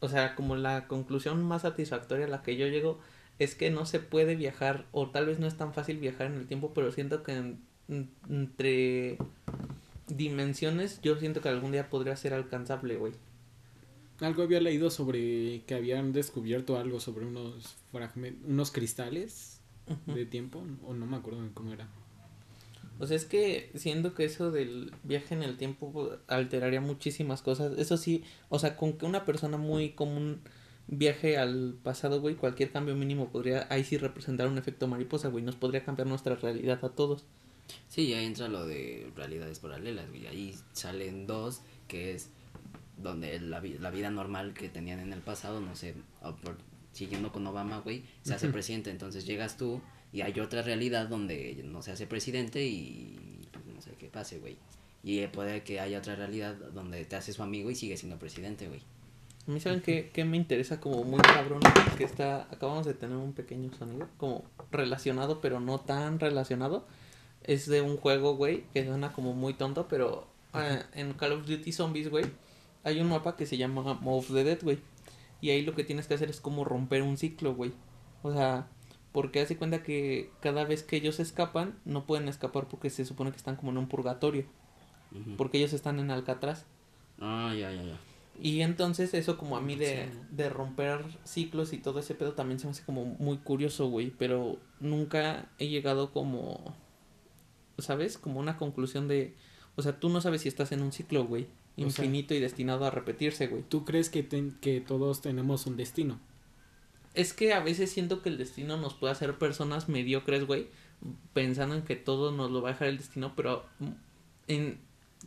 o 0.00 0.08
sea, 0.08 0.36
como 0.36 0.54
la 0.54 0.86
conclusión 0.86 1.42
más 1.44 1.62
satisfactoria 1.62 2.26
a 2.26 2.28
la 2.28 2.42
que 2.42 2.56
yo 2.56 2.66
llego 2.68 3.00
es 3.40 3.54
que 3.56 3.70
no 3.70 3.84
se 3.84 3.98
puede 3.98 4.36
viajar 4.36 4.86
o 4.92 5.10
tal 5.10 5.26
vez 5.26 5.40
no 5.40 5.46
es 5.48 5.56
tan 5.56 5.74
fácil 5.74 5.98
viajar 5.98 6.28
en 6.28 6.34
el 6.34 6.46
tiempo, 6.46 6.72
pero 6.72 6.92
siento 6.92 7.22
que 7.24 7.32
en- 7.32 7.60
en- 7.88 8.10
entre 8.30 9.18
dimensiones 10.08 11.00
yo 11.02 11.16
siento 11.18 11.40
que 11.40 11.48
algún 11.48 11.72
día 11.72 11.90
podría 11.90 12.16
ser 12.16 12.32
alcanzable, 12.34 12.96
güey. 12.96 13.12
algo 14.20 14.42
había 14.44 14.60
leído 14.60 14.88
sobre 14.88 15.62
que 15.66 15.74
habían 15.74 16.12
descubierto 16.14 16.78
algo 16.78 17.00
sobre 17.00 17.26
unos 17.26 17.76
fragmentos, 17.92 18.48
unos 18.48 18.70
cristales 18.70 19.55
De 20.06 20.26
tiempo 20.26 20.64
o 20.86 20.94
no 20.94 21.06
me 21.06 21.16
acuerdo 21.16 21.42
de 21.42 21.50
cómo 21.52 21.72
era. 21.72 21.88
O 22.98 23.06
sea, 23.06 23.16
es 23.16 23.24
que 23.26 23.70
siento 23.74 24.14
que 24.14 24.24
eso 24.24 24.50
del 24.50 24.92
viaje 25.04 25.34
en 25.34 25.42
el 25.42 25.56
tiempo 25.58 25.92
pues, 25.92 26.18
alteraría 26.28 26.80
muchísimas 26.80 27.42
cosas. 27.42 27.78
Eso 27.78 27.96
sí, 27.96 28.24
o 28.48 28.58
sea, 28.58 28.76
con 28.76 28.94
que 28.94 29.04
una 29.06 29.24
persona 29.24 29.58
muy 29.58 29.90
común 29.90 30.40
viaje 30.88 31.36
al 31.36 31.74
pasado, 31.82 32.20
güey, 32.20 32.36
cualquier 32.36 32.70
cambio 32.72 32.94
mínimo 32.94 33.28
podría 33.28 33.66
ahí 33.70 33.84
sí 33.84 33.98
representar 33.98 34.48
un 34.48 34.56
efecto 34.56 34.86
mariposa, 34.88 35.28
güey, 35.28 35.44
nos 35.44 35.56
podría 35.56 35.84
cambiar 35.84 36.08
nuestra 36.08 36.36
realidad 36.36 36.82
a 36.84 36.88
todos. 36.90 37.24
Sí, 37.88 38.08
ya 38.08 38.22
entra 38.22 38.48
lo 38.48 38.64
de 38.66 39.10
realidades 39.16 39.58
paralelas, 39.58 40.08
güey. 40.08 40.26
Ahí 40.28 40.54
salen 40.72 41.26
dos, 41.26 41.60
que 41.88 42.14
es 42.14 42.30
donde 42.96 43.38
la, 43.40 43.60
vi- 43.60 43.76
la 43.78 43.90
vida 43.90 44.10
normal 44.10 44.54
que 44.54 44.68
tenían 44.68 45.00
en 45.00 45.12
el 45.12 45.20
pasado, 45.20 45.60
no 45.60 45.74
sé, 45.76 45.94
por- 46.42 46.56
siguiendo 46.96 47.30
con 47.30 47.46
Obama, 47.46 47.80
güey, 47.80 48.04
se 48.22 48.34
hace 48.34 48.48
presidente. 48.48 48.90
Entonces 48.90 49.26
llegas 49.26 49.56
tú 49.56 49.80
y 50.12 50.22
hay 50.22 50.40
otra 50.40 50.62
realidad 50.62 51.08
donde 51.08 51.62
no 51.64 51.82
se 51.82 51.92
hace 51.92 52.06
presidente 52.06 52.64
y 52.64 53.46
pues, 53.52 53.64
no 53.66 53.80
sé 53.82 53.92
qué 53.98 54.08
pase, 54.08 54.38
güey. 54.38 54.56
Y 55.02 55.20
eh, 55.20 55.28
puede 55.28 55.62
que 55.62 55.78
haya 55.78 55.98
otra 55.98 56.16
realidad 56.16 56.56
donde 56.72 57.04
te 57.04 57.16
haces 57.16 57.36
su 57.36 57.42
amigo 57.42 57.70
y 57.70 57.74
sigues 57.74 58.00
siendo 58.00 58.18
presidente, 58.18 58.66
güey. 58.66 58.80
A 59.46 59.50
mí 59.52 59.60
saben 59.60 59.80
que, 59.80 60.10
que 60.10 60.24
me 60.24 60.36
interesa 60.36 60.80
como 60.80 61.04
muy 61.04 61.20
cabrón 61.20 61.60
que 61.96 62.02
está, 62.02 62.48
acabamos 62.50 62.84
de 62.86 62.94
tener 62.94 63.16
un 63.16 63.32
pequeño 63.32 63.72
sonido, 63.74 64.08
como 64.16 64.44
relacionado 64.72 65.40
pero 65.40 65.60
no 65.60 65.78
tan 65.78 66.18
relacionado. 66.18 66.86
Es 67.42 67.66
de 67.66 67.80
un 67.82 67.96
juego, 67.96 68.34
güey, 68.34 68.64
que 68.72 68.84
suena 68.84 69.12
como 69.12 69.34
muy 69.34 69.54
tonto, 69.54 69.86
pero 69.86 70.26
eh, 70.54 70.82
en 70.94 71.12
Call 71.12 71.32
of 71.32 71.46
Duty 71.46 71.70
Zombies, 71.70 72.08
güey, 72.08 72.24
hay 72.82 73.00
un 73.00 73.08
mapa 73.08 73.36
que 73.36 73.46
se 73.46 73.56
llama 73.56 73.94
Move 73.94 74.26
the 74.28 74.44
Dead, 74.44 74.62
güey. 74.62 74.78
Y 75.46 75.50
ahí 75.50 75.62
lo 75.62 75.76
que 75.76 75.84
tienes 75.84 76.08
que 76.08 76.14
hacer 76.14 76.28
es 76.28 76.40
como 76.40 76.64
romper 76.64 77.02
un 77.02 77.16
ciclo, 77.16 77.54
güey. 77.54 77.72
O 78.24 78.32
sea, 78.32 78.66
porque 79.12 79.40
hace 79.40 79.56
cuenta 79.56 79.84
que 79.84 80.32
cada 80.40 80.64
vez 80.64 80.82
que 80.82 80.96
ellos 80.96 81.20
escapan, 81.20 81.78
no 81.84 82.04
pueden 82.04 82.26
escapar 82.26 82.66
porque 82.66 82.90
se 82.90 83.04
supone 83.04 83.30
que 83.30 83.36
están 83.36 83.54
como 83.54 83.70
en 83.70 83.78
un 83.78 83.86
purgatorio. 83.86 84.44
Porque 85.36 85.58
ellos 85.58 85.72
están 85.72 86.00
en 86.00 86.10
Alcatraz. 86.10 86.66
Ah, 87.20 87.54
ya, 87.56 87.70
ya, 87.70 87.84
ya. 87.84 87.96
Y 88.42 88.62
entonces 88.62 89.14
eso 89.14 89.38
como 89.38 89.56
a 89.56 89.60
mí 89.60 89.76
de, 89.76 90.08
de 90.32 90.48
romper 90.48 91.04
ciclos 91.22 91.72
y 91.72 91.78
todo 91.78 92.00
ese 92.00 92.16
pedo 92.16 92.32
también 92.32 92.58
se 92.58 92.66
me 92.66 92.72
hace 92.72 92.82
como 92.82 93.04
muy 93.04 93.38
curioso, 93.38 93.88
güey. 93.88 94.10
Pero 94.10 94.58
nunca 94.80 95.48
he 95.60 95.68
llegado 95.68 96.10
como, 96.10 96.74
¿sabes? 97.78 98.18
Como 98.18 98.40
una 98.40 98.56
conclusión 98.56 99.06
de... 99.06 99.36
O 99.76 99.82
sea, 99.82 100.00
tú 100.00 100.08
no 100.08 100.20
sabes 100.20 100.40
si 100.40 100.48
estás 100.48 100.72
en 100.72 100.82
un 100.82 100.90
ciclo, 100.90 101.24
güey. 101.24 101.46
O 101.78 101.90
sea- 101.90 102.04
Infinito 102.04 102.34
y 102.34 102.40
destinado 102.40 102.84
a 102.86 102.90
repetirse, 102.90 103.46
güey. 103.48 103.62
¿Tú 103.62 103.84
crees 103.84 104.08
que, 104.10 104.22
ten- 104.22 104.56
que 104.60 104.80
todos 104.80 105.20
tenemos 105.20 105.66
un 105.66 105.76
destino? 105.76 106.18
Es 107.14 107.32
que 107.32 107.52
a 107.54 107.60
veces 107.60 107.90
siento 107.90 108.22
que 108.22 108.28
el 108.28 108.38
destino 108.38 108.76
nos 108.76 108.94
puede 108.94 109.12
hacer 109.12 109.36
personas 109.38 109.88
mediocres, 109.88 110.46
güey. 110.46 110.68
Pensando 111.34 111.74
en 111.74 111.82
que 111.82 111.96
todo 111.96 112.32
nos 112.32 112.50
lo 112.50 112.62
va 112.62 112.70
a 112.70 112.72
dejar 112.72 112.88
el 112.88 112.98
destino, 112.98 113.34
pero... 113.36 113.64
mm, 113.80 113.88
En, 114.48 114.78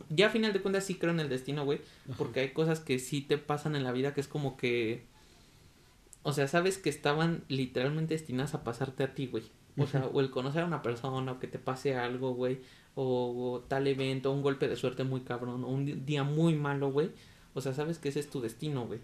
ya 0.08 0.28
a 0.28 0.30
final 0.30 0.52
de 0.52 0.60
cuentas 0.62 0.84
sí 0.84 0.94
creo 0.94 1.12
en 1.12 1.20
el 1.20 1.28
destino, 1.28 1.64
güey. 1.64 1.80
Porque 2.16 2.40
hay 2.40 2.50
cosas 2.52 2.80
que 2.80 2.98
sí 2.98 3.20
te 3.20 3.38
pasan 3.38 3.76
en 3.76 3.84
la 3.84 3.92
vida 3.92 4.14
que 4.14 4.20
es 4.20 4.28
como 4.28 4.56
que. 4.56 5.04
O 6.22 6.32
sea, 6.32 6.48
sabes 6.48 6.78
que 6.78 6.90
estaban 6.90 7.44
literalmente 7.48 8.14
destinadas 8.14 8.54
a 8.54 8.62
pasarte 8.64 9.02
a 9.04 9.14
ti, 9.14 9.26
güey. 9.26 9.44
O 9.80 9.86
sea, 9.86 10.06
o 10.06 10.20
el 10.20 10.30
conocer 10.30 10.62
a 10.62 10.66
una 10.66 10.82
persona, 10.82 11.32
o 11.32 11.38
que 11.38 11.46
te 11.46 11.58
pase 11.58 11.96
algo, 11.96 12.34
güey. 12.34 12.60
O, 12.94 13.52
o 13.52 13.60
tal 13.60 13.86
evento, 13.86 14.32
un 14.32 14.42
golpe 14.42 14.68
de 14.68 14.76
suerte 14.76 15.04
muy 15.04 15.20
cabrón, 15.20 15.64
o 15.64 15.68
un 15.68 16.04
día 16.04 16.24
muy 16.24 16.54
malo, 16.54 16.90
güey. 16.90 17.10
O 17.54 17.60
sea, 17.60 17.74
sabes 17.74 17.98
que 17.98 18.08
ese 18.10 18.20
es 18.20 18.30
tu 18.30 18.40
destino, 18.40 18.86
güey. 18.86 19.00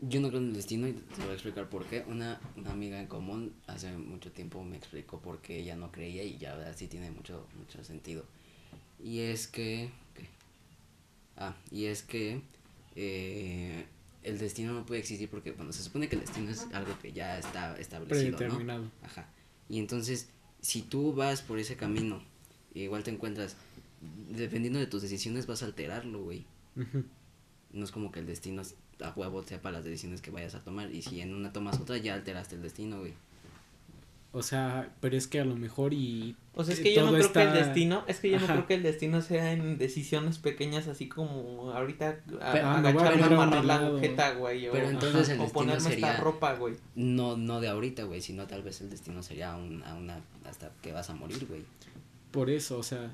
Yo 0.00 0.20
no 0.20 0.28
creo 0.28 0.40
en 0.40 0.48
el 0.48 0.54
destino 0.54 0.86
y 0.86 0.92
te 0.92 1.22
voy 1.22 1.30
a 1.30 1.34
explicar 1.34 1.68
por 1.68 1.86
qué. 1.86 2.04
Una, 2.06 2.38
una 2.56 2.72
amiga 2.72 3.00
en 3.00 3.06
común 3.06 3.54
hace 3.66 3.96
mucho 3.96 4.30
tiempo 4.30 4.62
me 4.62 4.76
explicó 4.76 5.20
por 5.20 5.40
qué 5.40 5.58
ella 5.60 5.74
no 5.74 5.90
creía 5.90 6.22
y 6.22 6.36
ya 6.36 6.52
ahora 6.52 6.74
sí 6.74 6.86
tiene 6.86 7.10
mucho, 7.10 7.46
mucho 7.56 7.82
sentido. 7.82 8.24
Y 9.02 9.20
es 9.20 9.46
que... 9.46 9.90
¿qué? 10.14 10.28
Ah, 11.38 11.54
y 11.70 11.86
es 11.86 12.02
que 12.02 12.42
eh, 12.94 13.86
el 14.22 14.38
destino 14.38 14.74
no 14.74 14.84
puede 14.84 15.00
existir 15.00 15.30
porque, 15.30 15.52
bueno, 15.52 15.72
se 15.72 15.82
supone 15.82 16.08
que 16.08 16.16
el 16.16 16.22
destino 16.22 16.50
es 16.50 16.66
algo 16.74 16.98
que 17.00 17.12
ya 17.12 17.38
está 17.38 17.78
establecido, 17.78 18.32
¿no? 18.32 18.36
Predeterminado. 18.36 18.90
Ajá. 19.02 19.28
Y 19.68 19.78
entonces, 19.78 20.28
si 20.60 20.82
tú 20.82 21.12
vas 21.12 21.42
por 21.42 21.58
ese 21.58 21.76
camino, 21.76 22.22
igual 22.74 23.02
te 23.02 23.10
encuentras, 23.10 23.56
dependiendo 24.30 24.78
de 24.78 24.86
tus 24.86 25.02
decisiones 25.02 25.46
vas 25.46 25.62
a 25.62 25.66
alterarlo, 25.66 26.22
güey. 26.22 26.44
No 27.72 27.84
es 27.84 27.90
como 27.90 28.12
que 28.12 28.20
el 28.20 28.26
destino 28.26 28.62
a 29.00 29.10
huevo 29.10 29.42
sepa 29.42 29.70
las 29.70 29.84
decisiones 29.84 30.22
que 30.22 30.30
vayas 30.30 30.54
a 30.54 30.62
tomar. 30.62 30.92
Y 30.94 31.02
si 31.02 31.20
en 31.20 31.34
una 31.34 31.52
tomas 31.52 31.80
otra, 31.80 31.98
ya 31.98 32.14
alteraste 32.14 32.56
el 32.56 32.62
destino, 32.62 33.00
güey. 33.00 33.14
O 34.32 34.42
sea, 34.42 34.94
pero 35.00 35.16
es 35.16 35.26
que 35.28 35.40
a 35.40 35.44
lo 35.46 35.56
mejor 35.56 35.94
y... 35.94 36.36
O 36.54 36.62
sea, 36.62 36.74
es 36.74 36.80
eh, 36.80 36.82
que 36.82 36.94
yo 36.94 37.06
no 37.06 37.12
creo 37.12 37.32
que 37.32 37.42
el 37.42 37.52
destino, 37.54 38.04
es 38.06 38.20
que 38.20 38.30
yo 38.30 38.38
no 38.38 38.46
creo 38.46 38.66
que 38.66 38.74
el 38.74 38.82
destino 38.82 39.22
sea 39.22 39.52
en 39.52 39.78
decisiones 39.78 40.38
pequeñas 40.38 40.88
así 40.88 41.08
como 41.08 41.70
ahorita 41.72 42.08
a- 42.40 42.52
Pero, 42.52 42.66
ah, 42.66 42.76
agacharme 42.78 43.22
a 43.22 43.26
amarrar 43.26 43.64
la 43.64 43.76
agujeta, 43.76 44.32
güey, 44.34 44.68
o, 44.68 44.72
Pero 44.72 44.90
entonces 44.90 45.30
el 45.30 45.40
o 45.40 45.44
destino 45.44 45.52
ponerme 45.52 45.80
sería- 45.80 46.10
esta 46.10 46.22
ropa, 46.22 46.54
güey. 46.54 46.74
No, 46.94 47.36
no 47.38 47.60
de 47.60 47.68
ahorita, 47.68 48.04
güey, 48.04 48.20
sino 48.20 48.46
tal 48.46 48.62
vez 48.62 48.80
el 48.82 48.90
destino 48.90 49.22
sería 49.22 49.56
un, 49.56 49.82
a 49.84 49.94
una 49.94 50.20
hasta 50.44 50.70
que 50.82 50.92
vas 50.92 51.08
a 51.08 51.14
morir, 51.14 51.46
güey. 51.48 51.64
Por 52.30 52.50
eso, 52.50 52.78
o 52.78 52.82
sea, 52.82 53.10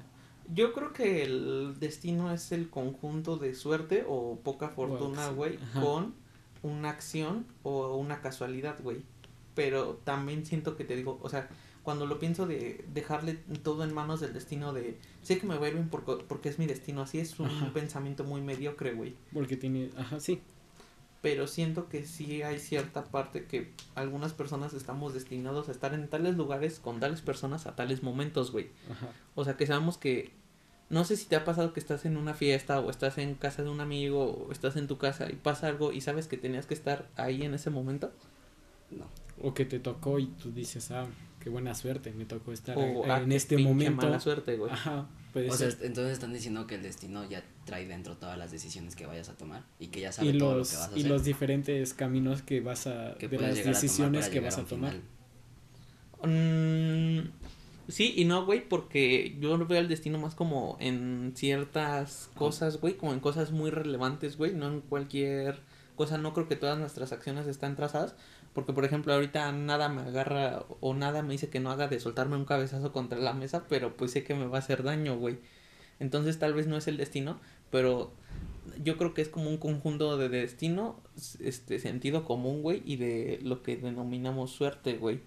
Yo 0.53 0.73
creo 0.73 0.93
que 0.93 1.23
el 1.23 1.77
destino 1.79 2.33
es 2.33 2.51
el 2.51 2.69
conjunto 2.69 3.37
de 3.37 3.55
suerte 3.55 4.05
o 4.09 4.41
poca 4.43 4.71
fortuna, 4.71 5.29
güey, 5.29 5.59
con 5.81 6.15
una 6.63 6.91
acción 6.91 7.47
o 7.63 7.97
una 7.97 8.21
casualidad, 8.21 8.77
güey. 8.83 9.03
Pero 9.55 10.01
también 10.05 10.47
siento 10.47 10.77
que 10.77 10.85
te 10.85 10.97
digo, 10.97 11.19
o 11.23 11.29
sea, 11.29 11.49
cuando 11.83 12.07
lo 12.07 12.19
pienso 12.19 12.47
de 12.47 12.85
dejarle 12.93 13.35
todo 13.63 13.85
en 13.85 13.93
manos 13.93 14.21
del 14.21 14.33
destino 14.33 14.73
de, 14.73 14.99
sé 15.23 15.39
que 15.39 15.47
me 15.47 15.59
va 15.59 15.67
a 15.67 15.69
ir 15.69 15.75
bien 15.75 15.89
porque, 15.89 16.25
porque 16.27 16.49
es 16.49 16.59
mi 16.59 16.67
destino, 16.67 17.03
así 17.03 17.19
es 17.19 17.39
un 17.41 17.73
pensamiento 17.73 18.25
muy 18.25 18.41
mediocre, 18.41 18.93
güey. 18.93 19.15
porque 19.33 19.57
tiene... 19.57 19.91
Ajá, 19.97 20.21
sí. 20.21 20.41
Pero 21.23 21.47
siento 21.47 21.89
que 21.89 22.05
sí 22.05 22.43
hay 22.43 22.59
cierta 22.59 23.05
parte 23.05 23.47
que 23.47 23.73
algunas 23.95 24.33
personas 24.33 24.75
estamos 24.75 25.15
destinados 25.15 25.69
a 25.69 25.73
estar 25.73 25.95
en 25.95 26.09
tales 26.09 26.37
lugares 26.37 26.81
con 26.81 26.99
tales 26.99 27.21
personas 27.21 27.67
a 27.67 27.77
tales 27.77 28.03
momentos, 28.03 28.51
güey. 28.51 28.71
Ajá. 28.91 29.09
O 29.37 29.45
sea, 29.45 29.57
que 29.57 29.67
sabemos 29.67 29.99
que. 29.99 30.33
No 30.91 31.05
sé 31.05 31.17
si 31.17 31.27
te 31.27 31.37
ha 31.37 31.45
pasado 31.45 31.73
que 31.73 31.81
estás 31.81 32.05
en 32.07 32.17
una 32.17 32.35
fiesta 32.35 32.81
o 32.81 32.91
estás 32.91 33.19
en 33.19 33.35
casa 33.37 33.63
de 33.63 33.71
un 33.71 33.81
amigo 33.81 34.33
o 34.35 34.53
estás 34.53 34.75
en 34.75 34.89
tu 34.89 34.99
casa 34.99 35.31
y 35.31 35.37
pasa 35.37 35.69
algo 35.69 35.93
y 35.93 36.01
sabes 36.01 36.27
que 36.27 36.37
tenías 36.37 36.67
que 36.67 36.75
estar 36.75 37.09
ahí 37.15 37.43
en 37.45 37.55
ese 37.55 37.71
momento. 37.71 38.13
No. 38.91 39.07
O 39.43 39.55
que 39.55 39.65
te 39.65 39.81
tocó 39.81 40.19
y 40.19 40.27
tú 40.27 40.53
dices, 40.53 40.91
ah, 40.93 41.07
qué 41.41 41.51
buena 41.51 41.75
suerte, 41.75 42.13
me 42.13 42.25
tocó 42.25 42.53
estar 42.53 42.77
O 42.79 42.81
eh, 42.81 43.03
ah, 43.09 43.21
en 43.23 43.33
este 43.33 43.59
momento. 43.59 44.07
mala 44.07 44.21
suerte, 44.21 44.57
güey. 44.57 44.71
Ajá, 44.71 45.09
O 45.35 45.57
sea, 45.57 45.71
ser. 45.71 45.79
entonces 45.83 46.13
están 46.13 46.33
diciendo 46.33 46.67
que 46.67 46.77
el 46.77 46.83
destino 46.83 47.29
ya 47.29 47.43
trae 47.65 47.87
dentro 47.87 48.17
todas 48.17 48.39
las 48.39 48.51
decisiones 48.53 48.95
que 48.97 49.07
vayas 49.07 49.29
a 49.29 49.37
tomar 49.37 49.65
y 49.81 49.89
que 49.89 50.01
ya 50.01 50.11
Y 50.11 50.13
sabe 50.13 50.33
todo 50.35 50.59
lo 50.59 50.65
que 50.65 50.77
vas 50.77 50.89
a 50.93 50.97
y 50.97 51.01
hacer. 51.01 51.11
los 51.11 51.25
diferentes 51.25 51.95
caminos 51.95 52.43
que 52.43 52.61
vas 52.61 52.87
a... 52.87 53.17
que 53.19 53.29
de 53.29 53.39
las 53.39 53.59
a 53.59 53.63
decisiones 53.65 54.29
que 54.29 54.41
vas 54.41 54.59
a 54.59 54.65
tomar. 54.65 54.95
Mm, 56.23 57.31
sí 57.89 58.15
y 58.17 58.25
no, 58.25 58.45
güey, 58.47 58.69
porque 58.69 59.37
yo 59.41 59.59
veo 59.67 59.81
el 59.81 59.89
destino 59.89 60.19
más 60.19 60.35
como 60.35 60.77
en 60.81 61.33
ciertas 61.35 62.31
cosas, 62.37 62.81
güey, 62.81 62.95
como 62.97 63.13
en 63.13 63.21
cosas 63.21 63.51
muy 63.51 63.71
relevantes, 63.71 64.37
güey, 64.37 64.55
no 64.55 64.69
en 64.69 64.81
cualquier 64.83 65.61
cosa. 65.97 66.19
No 66.19 66.33
creo 66.35 66.49
que 66.49 66.57
todas 66.57 66.79
nuestras 66.79 67.13
acciones 67.13 67.47
están 67.49 67.75
trazadas, 67.77 68.15
porque 68.55 68.73
por 68.73 68.85
ejemplo 68.85 69.13
ahorita 69.15 69.51
nada 69.53 69.89
me 69.89 70.03
agarra 70.03 70.65
o 70.81 70.95
nada 70.95 71.23
me 71.23 71.33
dice 71.33 71.49
que 71.49 71.61
no 71.61 71.71
haga 71.71 71.89
de 71.89 72.01
soltarme 72.01 72.37
un 72.37 72.45
cabezazo 72.45 72.93
contra 72.93 73.19
la 73.19 73.33
mesa, 73.33 73.65
pero 73.69 73.97
pues 73.97 74.11
sé 74.13 74.25
que 74.25 74.35
me 74.35 74.47
va 74.47 74.59
a 74.59 74.61
hacer 74.61 74.83
daño, 74.83 75.17
güey. 75.17 75.39
Entonces 76.01 76.39
tal 76.39 76.53
vez 76.53 76.67
no 76.67 76.77
es 76.77 76.89
el 76.89 76.97
destino, 76.97 77.41
pero 77.71 78.13
yo 78.83 78.97
creo 78.97 79.15
que 79.15 79.23
es 79.23 79.29
como 79.29 79.49
un 79.49 79.57
conjunto 79.57 80.17
de 80.17 80.29
destino, 80.29 81.01
este 81.41 81.79
sentido 81.79 82.25
común, 82.25 82.63
güey, 82.63 82.83
y 82.85 82.97
de 82.97 83.41
lo 83.43 83.63
que 83.63 83.77
denominamos 83.77 84.51
suerte, 84.51 84.95
güey. 84.95 85.21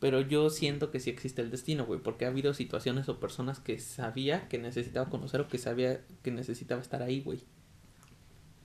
Pero 0.00 0.20
yo 0.20 0.50
siento 0.50 0.90
que 0.90 1.00
sí 1.00 1.10
existe 1.10 1.40
el 1.40 1.50
destino, 1.50 1.86
güey, 1.86 2.00
porque 2.00 2.24
ha 2.24 2.28
habido 2.28 2.52
situaciones 2.52 3.08
o 3.08 3.20
personas 3.20 3.60
que 3.60 3.78
sabía 3.78 4.48
que 4.48 4.58
necesitaba 4.58 5.08
conocer 5.08 5.40
o 5.40 5.48
que 5.48 5.58
sabía 5.58 6.00
que 6.22 6.30
necesitaba 6.30 6.82
estar 6.82 7.02
ahí, 7.02 7.22
güey. 7.22 7.40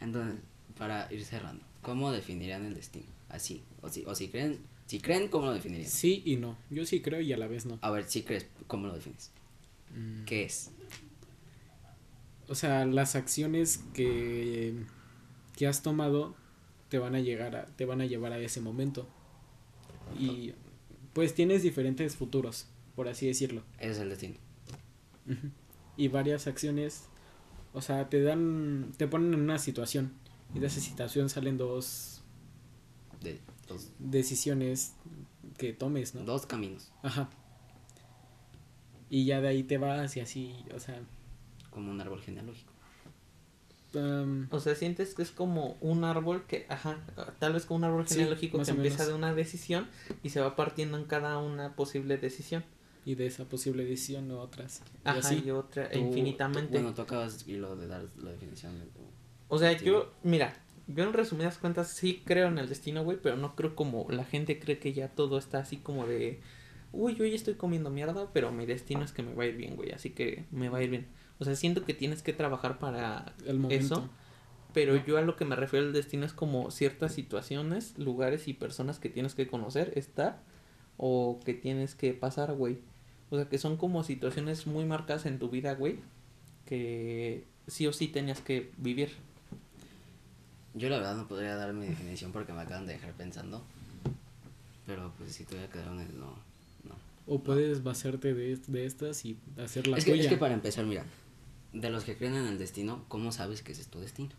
Entonces, 0.01 0.39
para 0.77 1.11
ir 1.13 1.23
cerrando, 1.23 1.63
¿cómo 1.81 2.11
definirían 2.11 2.65
el 2.65 2.73
destino? 2.73 3.18
Así. 3.29 3.63
O 3.81 3.89
si, 3.89 4.03
o 4.05 4.15
si 4.15 4.27
creen, 4.29 4.59
si 4.85 4.99
creen, 4.99 5.27
¿cómo 5.27 5.45
lo 5.45 5.53
definirían? 5.53 5.89
Sí 5.89 6.23
y 6.25 6.35
no. 6.35 6.57
Yo 6.69 6.85
sí 6.85 7.01
creo 7.01 7.21
y 7.21 7.31
a 7.31 7.37
la 7.37 7.47
vez 7.47 7.65
no. 7.65 7.77
A 7.81 7.91
ver, 7.91 8.05
si 8.05 8.23
crees, 8.23 8.47
¿cómo 8.67 8.87
lo 8.87 8.93
defines? 8.93 9.31
Mm. 9.95 10.25
¿Qué 10.25 10.43
es? 10.43 10.71
O 12.47 12.55
sea, 12.55 12.85
las 12.85 13.15
acciones 13.15 13.83
que, 13.93 14.73
que 15.55 15.67
has 15.67 15.83
tomado 15.83 16.35
te 16.89 16.97
van 16.97 17.13
a 17.13 17.19
llegar 17.19 17.55
a, 17.55 17.65
te 17.67 17.85
van 17.85 18.01
a 18.01 18.05
llevar 18.05 18.33
a 18.33 18.39
ese 18.39 18.61
momento. 18.61 19.07
Y 20.17 20.53
pues 21.13 21.35
tienes 21.35 21.61
diferentes 21.61 22.15
futuros, 22.15 22.67
por 22.95 23.07
así 23.07 23.27
decirlo. 23.27 23.61
Ese 23.77 23.91
es 23.91 23.97
el 23.99 24.09
destino. 24.09 24.35
Y 25.95 26.07
varias 26.07 26.47
acciones, 26.47 27.03
o 27.73 27.81
sea, 27.81 28.09
te 28.09 28.23
dan, 28.23 28.91
te 28.97 29.07
ponen 29.07 29.35
en 29.35 29.41
una 29.41 29.59
situación. 29.59 30.13
Y 30.55 30.59
de 30.59 30.65
esa 30.65 30.79
situación 30.79 31.29
salen 31.29 31.57
dos 31.57 32.18
De 33.21 33.39
dos, 33.67 33.89
decisiones 33.99 34.93
que 35.57 35.73
tomes, 35.73 36.15
¿no? 36.15 36.21
dos 36.23 36.45
caminos. 36.45 36.91
Ajá. 37.03 37.29
Y 39.09 39.25
ya 39.25 39.41
de 39.41 39.47
ahí 39.47 39.63
te 39.63 39.77
vas 39.77 40.15
y 40.17 40.19
así, 40.19 40.55
o 40.75 40.79
sea, 40.79 40.99
Como 41.71 41.91
un 41.91 41.99
árbol 41.99 42.21
genealógico. 42.21 42.71
um, 43.95 44.47
O 44.51 44.59
sea, 44.59 44.75
sientes 44.75 45.15
que 45.15 45.23
es 45.23 45.31
como 45.31 45.77
un 45.81 46.03
árbol 46.03 46.45
que, 46.45 46.65
ajá, 46.69 46.97
tal 47.39 47.53
vez 47.53 47.65
como 47.65 47.77
un 47.79 47.83
árbol 47.85 48.05
genealógico 48.07 48.61
que 48.61 48.69
empieza 48.71 48.97
menos. 48.99 49.07
de 49.07 49.13
una 49.15 49.33
decisión 49.33 49.87
y 50.23 50.29
se 50.29 50.41
va 50.41 50.55
partiendo 50.55 50.97
en 50.97 51.05
cada 51.05 51.37
una 51.39 51.75
posible 51.75 52.17
decisión. 52.17 52.63
y 53.05 53.15
de 53.15 53.25
esa 53.25 53.45
posible 53.45 53.85
decisión 53.85 54.29
o 54.29 54.39
otras. 54.41 54.81
Y 55.05 55.09
Ajá, 55.09 55.19
así. 55.19 55.41
y 55.43 55.49
otra, 55.51 55.89
Tú- 55.89 55.97
infinitamente. 55.97 56.67
tú- 56.67 56.73
bueno, 56.83 56.93
tú 56.93 57.01
acabas 57.01 57.47
y 57.47 57.53
lo 57.55 57.75
de 57.75 57.87
dar 57.87 58.05
la 58.17 58.31
definición. 58.31 58.77
de 58.77 58.85
tu- 58.85 58.99
O 59.47 59.57
sea, 59.57 59.71
yo, 59.71 60.13
mira, 60.21 60.53
yo 60.89 61.03
en 61.03 61.13
resumidas 61.13 61.57
cuentas 61.57 61.87
sí 61.89 62.21
creo 62.25 62.47
en 62.47 62.57
el 62.57 62.67
destino, 62.67 63.03
güey, 63.03 63.17
pero 63.21 63.37
no 63.37 63.55
creo 63.55 63.75
como 63.75 64.07
la 64.09 64.25
gente 64.25 64.59
cree 64.59 64.79
que 64.79 64.91
ya 64.91 65.07
todo 65.07 65.37
está 65.37 65.59
así 65.59 65.77
como 65.77 66.07
de, 66.07 66.41
uy, 66.91 67.15
yo 67.15 67.25
ya 67.25 67.35
estoy 67.35 67.53
comiendo 67.53 67.89
mierda, 67.89 68.29
pero 68.33 68.51
mi 68.51 68.65
destino 68.65 69.03
es 69.03 69.11
que 69.11 69.21
me 69.21 69.33
va 69.35 69.43
a 69.43 69.47
ir 69.47 69.55
bien, 69.55 69.75
güey, 69.75 69.91
así 69.91 70.09
que 70.09 70.45
me 70.51 70.67
va 70.69 70.79
a 70.79 70.83
ir 70.83 70.89
bien. 70.89 71.07
O 71.37 71.45
sea, 71.45 71.55
siento 71.55 71.85
que 71.85 71.93
tienes 71.93 72.21
que 72.21 72.33
trabajar 72.33 72.79
para 72.79 73.33
El 73.45 73.71
eso. 73.71 74.09
Pero 74.73 75.03
yo 75.03 75.17
a 75.17 75.21
lo 75.21 75.35
que 75.35 75.45
me 75.45 75.55
refiero 75.55 75.85
al 75.85 75.93
destino 75.93 76.25
es 76.25 76.33
como 76.33 76.69
ciertas 76.69 77.13
situaciones, 77.13 77.97
lugares 77.97 78.47
y 78.47 78.53
personas 78.53 78.99
que 78.99 79.09
tienes 79.09 79.33
que 79.33 79.47
conocer, 79.47 79.93
estar 79.95 80.43
o 80.97 81.39
que 81.43 81.53
tienes 81.53 81.95
que 81.95 82.13
pasar, 82.13 82.53
güey. 82.53 82.79
O 83.31 83.35
sea, 83.35 83.49
que 83.49 83.57
son 83.57 83.77
como 83.77 84.03
situaciones 84.03 84.67
muy 84.67 84.85
marcadas 84.85 85.25
en 85.25 85.39
tu 85.39 85.49
vida, 85.49 85.73
güey, 85.73 85.99
que 86.65 87.45
sí 87.67 87.87
o 87.87 87.93
sí 87.93 88.07
tenías 88.07 88.41
que 88.41 88.71
vivir. 88.77 89.09
Yo 90.73 90.89
la 90.89 90.97
verdad 90.97 91.15
no 91.15 91.27
podría 91.27 91.55
dar 91.55 91.73
mi 91.73 91.87
definición 91.87 92.31
porque 92.31 92.53
me 92.53 92.61
acaban 92.61 92.85
de 92.85 92.93
dejar 92.93 93.13
pensando. 93.13 93.63
Pero 94.85 95.11
pues 95.17 95.33
si 95.33 95.43
te 95.43 95.55
voy 95.55 95.63
a 95.65 95.69
quedar 95.69 95.87
en 95.87 95.99
el 95.99 96.19
no. 96.19 96.27
no. 96.83 96.95
O 97.27 97.39
puedes 97.43 97.83
basarte 97.83 98.33
de, 98.33 98.57
de 98.67 98.85
estas 98.85 99.25
y 99.25 99.37
hacer 99.61 99.87
la 99.87 99.97
Es 99.97 100.05
que, 100.05 100.11
tuya. 100.11 100.23
es 100.23 100.29
que 100.29 100.37
para 100.37 100.53
empezar, 100.53 100.85
mira, 100.85 101.05
de 101.73 101.89
los 101.89 102.03
que 102.03 102.17
creen 102.17 102.35
en 102.35 102.45
el 102.47 102.57
destino, 102.57 103.03
¿cómo 103.07 103.31
sabes 103.31 103.61
que 103.61 103.71
ese 103.71 103.81
es 103.81 103.87
tu 103.87 103.99
destino? 103.99 104.29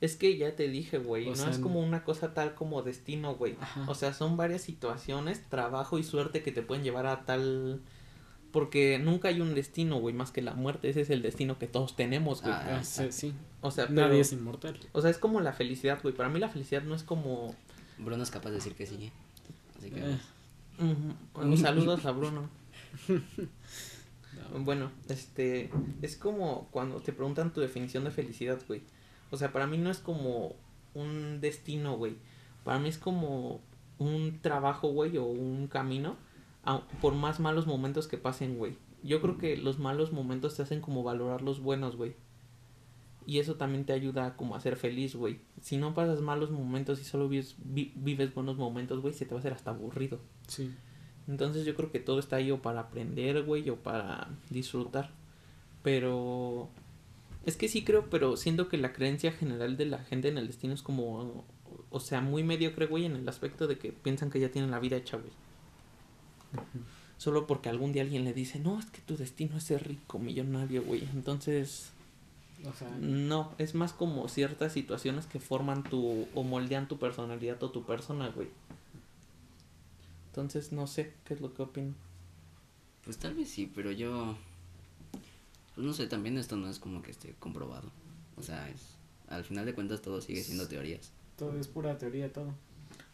Es 0.00 0.16
que 0.16 0.38
ya 0.38 0.56
te 0.56 0.68
dije, 0.68 0.96
güey, 0.98 1.26
no 1.26 1.36
sea, 1.36 1.50
es 1.50 1.58
como 1.58 1.80
una 1.80 2.04
cosa 2.04 2.32
tal 2.32 2.54
como 2.54 2.82
destino, 2.82 3.34
güey. 3.34 3.56
O 3.86 3.94
sea, 3.94 4.14
son 4.14 4.36
varias 4.38 4.62
situaciones, 4.62 5.42
trabajo 5.50 5.98
y 5.98 6.02
suerte 6.04 6.42
que 6.42 6.52
te 6.52 6.62
pueden 6.62 6.82
llevar 6.84 7.06
a 7.06 7.24
tal... 7.26 7.82
Porque 8.52 8.98
nunca 8.98 9.28
hay 9.28 9.40
un 9.40 9.54
destino, 9.54 9.98
güey, 10.00 10.14
más 10.14 10.32
que 10.32 10.42
la 10.42 10.54
muerte. 10.54 10.88
Ese 10.90 11.02
es 11.02 11.10
el 11.10 11.22
destino 11.22 11.58
que 11.58 11.66
todos 11.66 11.94
tenemos, 11.96 12.42
güey. 12.42 12.52
Ah, 12.52 12.78
Ah, 12.80 12.84
sí, 12.84 13.06
sí. 13.10 13.34
o 13.60 13.70
sea, 13.70 13.86
pero... 13.86 14.08
Nadie 14.08 14.20
es 14.20 14.32
inmortal. 14.32 14.78
O 14.92 15.00
sea, 15.00 15.10
es 15.10 15.18
como 15.18 15.40
la 15.40 15.52
felicidad, 15.52 16.00
güey. 16.02 16.14
Para 16.14 16.28
mí 16.28 16.40
la 16.40 16.48
felicidad 16.48 16.82
no 16.82 16.94
es 16.94 17.02
como... 17.02 17.54
Bruno 17.98 18.22
es 18.22 18.30
capaz 18.30 18.48
de 18.50 18.56
decir 18.56 18.74
que 18.74 18.86
sí. 18.86 18.96
¿eh? 19.04 19.12
Así 19.78 19.90
que. 19.90 20.00
Eh. 20.00 20.18
Ujú, 20.78 21.56
Saludos 21.56 22.04
a 22.06 22.10
Bruno. 22.12 22.48
No. 24.52 24.60
Bueno, 24.64 24.90
este... 25.08 25.70
Es 26.02 26.16
como 26.16 26.68
cuando 26.70 26.96
te 27.00 27.12
preguntan 27.12 27.52
tu 27.52 27.60
definición 27.60 28.04
de 28.04 28.10
felicidad, 28.10 28.58
güey. 28.68 28.82
O 29.30 29.36
sea, 29.36 29.52
para 29.52 29.66
mí 29.66 29.76
no 29.78 29.90
es 29.90 29.98
como 29.98 30.54
un 30.94 31.40
destino, 31.40 31.96
güey. 31.96 32.16
Para 32.64 32.78
mí 32.78 32.88
es 32.88 32.98
como 32.98 33.60
un 33.98 34.38
trabajo, 34.40 34.88
güey, 34.88 35.16
o 35.18 35.24
un 35.24 35.66
camino. 35.66 36.16
A- 36.64 36.82
por 37.00 37.14
más 37.14 37.40
malos 37.40 37.66
momentos 37.66 38.06
que 38.08 38.18
pasen, 38.18 38.58
güey. 38.58 38.76
Yo 39.02 39.20
creo 39.22 39.38
que 39.38 39.56
los 39.56 39.78
malos 39.78 40.12
momentos 40.12 40.56
te 40.56 40.62
hacen 40.62 40.80
como 40.80 41.02
valorar 41.02 41.42
los 41.42 41.60
buenos, 41.60 41.96
güey. 41.96 42.14
Y 43.26 43.38
eso 43.38 43.54
también 43.54 43.84
te 43.84 43.92
ayuda 43.92 44.36
como 44.36 44.54
a 44.56 44.60
ser 44.60 44.76
feliz, 44.76 45.14
güey. 45.14 45.40
Si 45.60 45.76
no 45.76 45.94
pasas 45.94 46.20
malos 46.20 46.50
momentos 46.50 47.00
y 47.00 47.04
solo 47.04 47.28
vives, 47.28 47.54
vi- 47.58 47.92
vives 47.96 48.34
buenos 48.34 48.56
momentos, 48.56 49.00
güey, 49.00 49.14
se 49.14 49.24
te 49.24 49.34
va 49.34 49.38
a 49.38 49.40
hacer 49.40 49.52
hasta 49.52 49.70
aburrido. 49.70 50.18
Sí. 50.48 50.74
Entonces 51.28 51.64
yo 51.64 51.74
creo 51.76 51.92
que 51.92 52.00
todo 52.00 52.18
está 52.18 52.36
ahí 52.36 52.50
o 52.50 52.60
para 52.60 52.80
aprender, 52.80 53.42
güey, 53.44 53.68
o 53.70 53.76
para 53.76 54.28
disfrutar. 54.50 55.12
Pero... 55.82 56.68
Es 57.46 57.56
que 57.56 57.68
sí 57.68 57.84
creo, 57.84 58.10
pero 58.10 58.36
siento 58.36 58.68
que 58.68 58.76
la 58.76 58.92
creencia 58.92 59.32
general 59.32 59.76
de 59.78 59.86
la 59.86 59.98
gente 59.98 60.28
en 60.28 60.36
el 60.38 60.46
destino 60.46 60.74
es 60.74 60.82
como... 60.82 61.44
O 61.90 62.00
sea, 62.00 62.20
muy 62.20 62.42
mediocre, 62.44 62.86
güey, 62.86 63.04
en 63.06 63.16
el 63.16 63.28
aspecto 63.28 63.66
de 63.66 63.78
que 63.78 63.92
piensan 63.92 64.30
que 64.30 64.40
ya 64.40 64.50
tienen 64.50 64.70
la 64.70 64.78
vida 64.80 64.96
hecha, 64.96 65.16
güey. 65.16 65.32
Solo 67.18 67.46
porque 67.46 67.68
algún 67.68 67.92
día 67.92 68.02
alguien 68.02 68.24
le 68.24 68.32
dice, 68.32 68.58
no, 68.60 68.78
es 68.78 68.86
que 68.86 69.00
tu 69.02 69.16
destino 69.16 69.56
es 69.58 69.64
ser 69.64 69.86
rico, 69.86 70.18
millonario, 70.18 70.82
güey. 70.82 71.06
Entonces, 71.12 71.90
O 72.66 72.72
sea, 72.72 72.88
no, 72.98 73.52
es 73.58 73.74
más 73.74 73.92
como 73.92 74.26
ciertas 74.28 74.72
situaciones 74.72 75.26
que 75.26 75.38
forman 75.38 75.82
tu 75.82 76.26
o 76.34 76.42
moldean 76.42 76.88
tu 76.88 76.98
personalidad 76.98 77.62
o 77.62 77.70
tu 77.70 77.84
persona, 77.84 78.28
güey. 78.30 78.48
Entonces, 80.28 80.72
no 80.72 80.86
sé 80.86 81.12
qué 81.24 81.34
es 81.34 81.40
lo 81.40 81.52
que 81.52 81.62
opino. 81.62 81.94
Pues 83.04 83.18
tal 83.18 83.34
vez 83.34 83.50
sí, 83.50 83.70
pero 83.74 83.90
yo. 83.90 84.36
Pues 85.74 85.86
no 85.86 85.92
sé, 85.92 86.06
también 86.06 86.38
esto 86.38 86.56
no 86.56 86.68
es 86.68 86.78
como 86.78 87.02
que 87.02 87.10
esté 87.10 87.34
comprobado. 87.38 87.90
O 88.36 88.42
sea, 88.42 88.68
es. 88.70 88.96
Al 89.28 89.44
final 89.44 89.66
de 89.66 89.74
cuentas 89.74 90.02
todo 90.02 90.20
sigue 90.20 90.42
siendo 90.42 90.66
teorías. 90.68 91.12
todo 91.36 91.58
es 91.58 91.68
pura 91.68 91.98
teoría, 91.98 92.32
todo. 92.32 92.54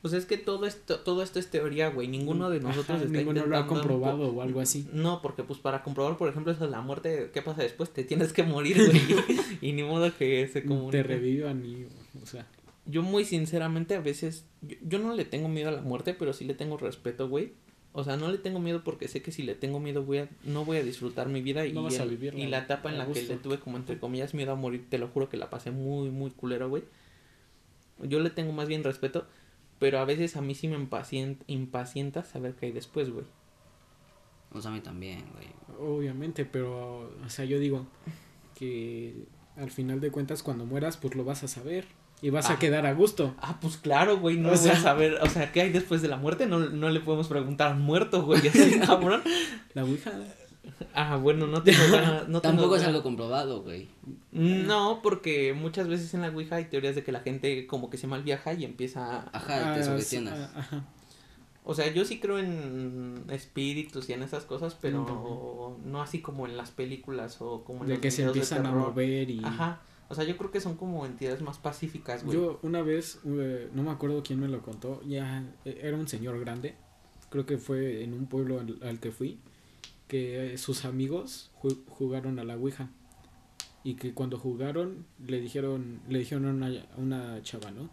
Pues 0.07 0.23
es 0.23 0.27
que 0.27 0.39
todo 0.39 0.67
esto, 0.67 1.01
todo 1.01 1.21
esto 1.21 1.41
es 1.41 1.51
teoría, 1.51 1.89
güey. 1.89 2.07
Ninguno 2.07 2.49
de 2.49 2.61
nosotros 2.61 2.99
Ajá, 2.99 3.07
está 3.07 3.19
ninguno 3.19 3.45
lo 3.45 3.57
ha 3.57 3.61
intentando 3.63 3.89
comprobado 3.89 4.31
o 4.31 4.41
algo 4.41 4.61
así. 4.61 4.89
No, 4.93 5.21
porque 5.21 5.43
pues 5.43 5.59
para 5.59 5.83
comprobar, 5.83 6.17
por 6.17 6.29
ejemplo, 6.29 6.53
eso 6.53 6.65
de 6.65 6.71
la 6.71 6.81
muerte, 6.81 7.33
¿qué 7.35 7.43
pasa 7.43 7.63
después? 7.63 7.91
Te 7.91 8.05
tienes 8.05 8.33
que 8.33 8.45
morir, 8.45 8.77
güey. 8.87 9.01
y 9.61 9.73
ni 9.73 9.83
modo 9.83 10.17
que 10.17 10.47
se 10.47 10.65
comunique. 10.65 10.99
Te 10.99 11.03
revivan 11.03 11.67
y, 11.67 11.87
o 12.23 12.25
sea, 12.25 12.47
Yo 12.85 13.03
muy 13.03 13.25
sinceramente 13.25 13.97
a 13.97 14.01
veces, 14.01 14.45
yo, 14.63 14.77
yo 14.81 15.01
no 15.01 15.13
le 15.13 15.25
tengo 15.25 15.49
miedo 15.49 15.71
a 15.71 15.73
la 15.73 15.83
muerte, 15.83 16.15
pero 16.15 16.33
sí 16.33 16.45
le 16.45 16.55
tengo 16.55 16.77
respeto, 16.77 17.29
güey. 17.29 17.55
O 17.93 18.05
sea, 18.05 18.17
no 18.17 18.31
le 18.31 18.39
tengo 18.39 18.61
miedo 18.61 18.85
porque 18.85 19.09
sé 19.09 19.23
que 19.23 19.33
si 19.33 19.43
le 19.43 19.57
tengo 19.57 19.81
miedo 19.81 20.05
voy 20.05 20.19
a, 20.19 20.29
no 20.45 20.65
voy 20.65 20.77
a 20.77 20.85
disfrutar 20.85 21.29
mi 21.29 21.43
vida 21.43 21.67
y, 21.67 21.73
No 21.73 21.89
el- 21.89 22.09
vivirla 22.11 22.39
y 22.39 22.47
la 22.47 22.59
etapa 22.59 22.93
en 22.93 22.99
la 22.99 23.11
que 23.11 23.25
le 23.25 23.35
tuve 23.39 23.59
como 23.59 23.77
entre 23.77 23.99
comillas 23.99 24.35
miedo 24.35 24.53
a 24.53 24.55
morir, 24.55 24.87
te 24.89 24.99
lo 24.99 25.09
juro 25.09 25.29
que 25.29 25.37
la 25.37 25.51
pasé 25.51 25.73
muy, 25.73 26.11
muy 26.11 26.31
culero, 26.31 26.69
güey. 26.69 26.85
Yo 28.05 28.21
le 28.21 28.31
tengo 28.31 28.53
más 28.53 28.69
bien 28.69 28.85
respeto, 28.85 29.27
pero 29.79 29.99
a 29.99 30.05
veces 30.05 30.37
a 30.37 30.41
mí 30.43 30.55
sí 30.55 30.69
me 30.69 30.77
impacien- 30.79 31.39
impacienta 31.47 32.25
saber 32.25 32.55
qué 32.55 32.67
hay 32.67 32.73
después, 32.73 33.11
güey. 33.11 33.25
O 34.53 34.61
sea, 34.61 34.71
a 34.71 34.75
mí 34.75 34.81
también, 34.81 35.25
güey. 35.35 35.47
obviamente, 35.79 36.45
pero, 36.47 37.11
o 37.25 37.29
sea, 37.29 37.45
yo 37.45 37.59
digo 37.59 37.87
que 38.55 39.15
al 39.57 39.71
final 39.71 40.01
de 40.01 40.11
cuentas 40.11 40.43
cuando 40.43 40.65
mueras, 40.65 40.97
pues 40.97 41.15
lo 41.15 41.25
vas 41.25 41.43
a 41.45 41.49
saber 41.49 41.87
y 42.23 42.31
vas 42.31 42.49
Ah. 42.49 42.55
a 42.55 42.59
quedar 42.59 42.87
a 42.87 42.95
gusto. 42.95 43.35
Ah, 43.41 43.59
pues 43.61 43.77
claro, 43.77 44.19
güey, 44.19 44.37
no 44.39 44.49
O 44.49 44.53
voy 44.53 44.59
a 44.59 44.63
sea- 44.63 44.77
saber, 44.81 45.19
o 45.21 45.27
sea, 45.29 45.53
¿qué 45.53 45.63
hay 45.63 45.71
después 45.71 46.01
de 46.01 46.09
la 46.09 46.17
muerte? 46.17 46.47
No, 46.47 46.59
no 46.61 46.89
le 46.89 47.01
podemos 47.01 47.29
preguntar 47.29 47.73
al 47.73 47.79
muerto, 47.79 48.23
güey, 48.25 48.41
así, 48.49 48.79
cabrón. 48.81 49.23
La 49.75 49.85
Ouija, 49.85 50.13
Ah, 50.95 51.17
bueno, 51.17 51.47
no 51.47 51.63
tengo 51.63 51.79
ganas- 51.93 52.29
no 52.29 52.41
tengo 52.41 52.55
Tampoco 52.57 52.77
es 52.77 52.83
ganas- 52.83 52.89
algo 52.97 53.03
comprobado, 53.03 53.63
güey. 53.63 53.89
No, 54.33 55.01
porque 55.03 55.53
muchas 55.55 55.89
veces 55.89 56.13
en 56.15 56.23
la 56.23 56.29
Ouija 56.29 56.57
hay 56.57 56.65
teorías 56.67 56.95
de 56.95 57.03
que 57.05 57.13
la 57.13 57.21
gente 57.21 57.67
como 57.67 57.91
que 57.91 57.97
se 57.99 58.07
mal 58.07 58.23
viaja 58.23 58.53
y 58.55 58.65
empieza... 58.65 59.21
a- 59.21 59.31
Ajá, 59.33 59.75
te 59.75 59.81
ah, 59.81 59.85
sugestionas. 59.85 60.39
ah, 60.55 60.59
ajá. 60.61 60.85
O 61.69 61.75
sea, 61.75 61.93
yo 61.93 62.05
sí 62.05 62.21
creo 62.21 62.39
en 62.39 63.25
espíritus 63.29 64.09
y 64.09 64.13
en 64.13 64.23
esas 64.23 64.45
cosas, 64.45 64.77
pero 64.81 65.77
no 65.85 66.01
así 66.01 66.21
como 66.21 66.47
en 66.47 66.57
las 66.57 66.71
películas 66.71 67.41
o 67.41 67.65
como 67.65 67.81
en 67.83 67.89
de 67.89 67.95
los 67.95 68.01
que 68.03 68.11
se 68.13 68.23
de 68.23 68.29
empiezan 68.29 68.67
a 68.67 68.71
mover 68.73 69.29
y 69.31 69.43
Ajá. 69.45 69.81
O 70.09 70.15
sea, 70.15 70.23
yo 70.23 70.37
creo 70.37 70.53
que 70.53 70.61
son 70.61 70.77
como 70.77 71.05
entidades 71.05 71.43
más 71.43 71.59
pacíficas, 71.59 72.23
güey. 72.23 72.37
yo 72.39 72.61
una 72.63 72.83
vez 72.83 73.19
eh, 73.27 73.69
no 73.75 73.83
me 73.83 73.91
acuerdo 73.91 74.23
quién 74.23 74.39
me 74.39 74.47
lo 74.47 74.63
contó, 74.63 75.03
ya 75.03 75.43
eh, 75.65 75.81
era 75.83 75.97
un 75.97 76.07
señor 76.07 76.39
grande, 76.39 76.77
creo 77.31 77.45
que 77.45 77.59
fue 77.59 78.05
en 78.05 78.13
un 78.15 78.27
pueblo 78.27 78.61
al, 78.61 78.79
al 78.89 79.01
que 79.01 79.11
fui, 79.11 79.41
que 80.09 80.55
eh, 80.55 80.59
sus 80.59 80.85
amigos 80.85 81.51
ju- 81.61 81.85
jugaron 81.89 82.39
a 82.39 82.45
la 82.45 82.57
Ouija 82.57 82.91
y 83.85 83.95
que 83.95 84.13
cuando 84.15 84.39
jugaron 84.39 85.07
le 85.27 85.41
dijeron 85.41 86.01
le 86.09 86.19
dijeron 86.21 86.47
a 86.47 86.51
una, 86.67 86.67
a 86.97 86.97
una 86.99 87.43
chava, 87.43 87.71
¿no? 87.71 87.91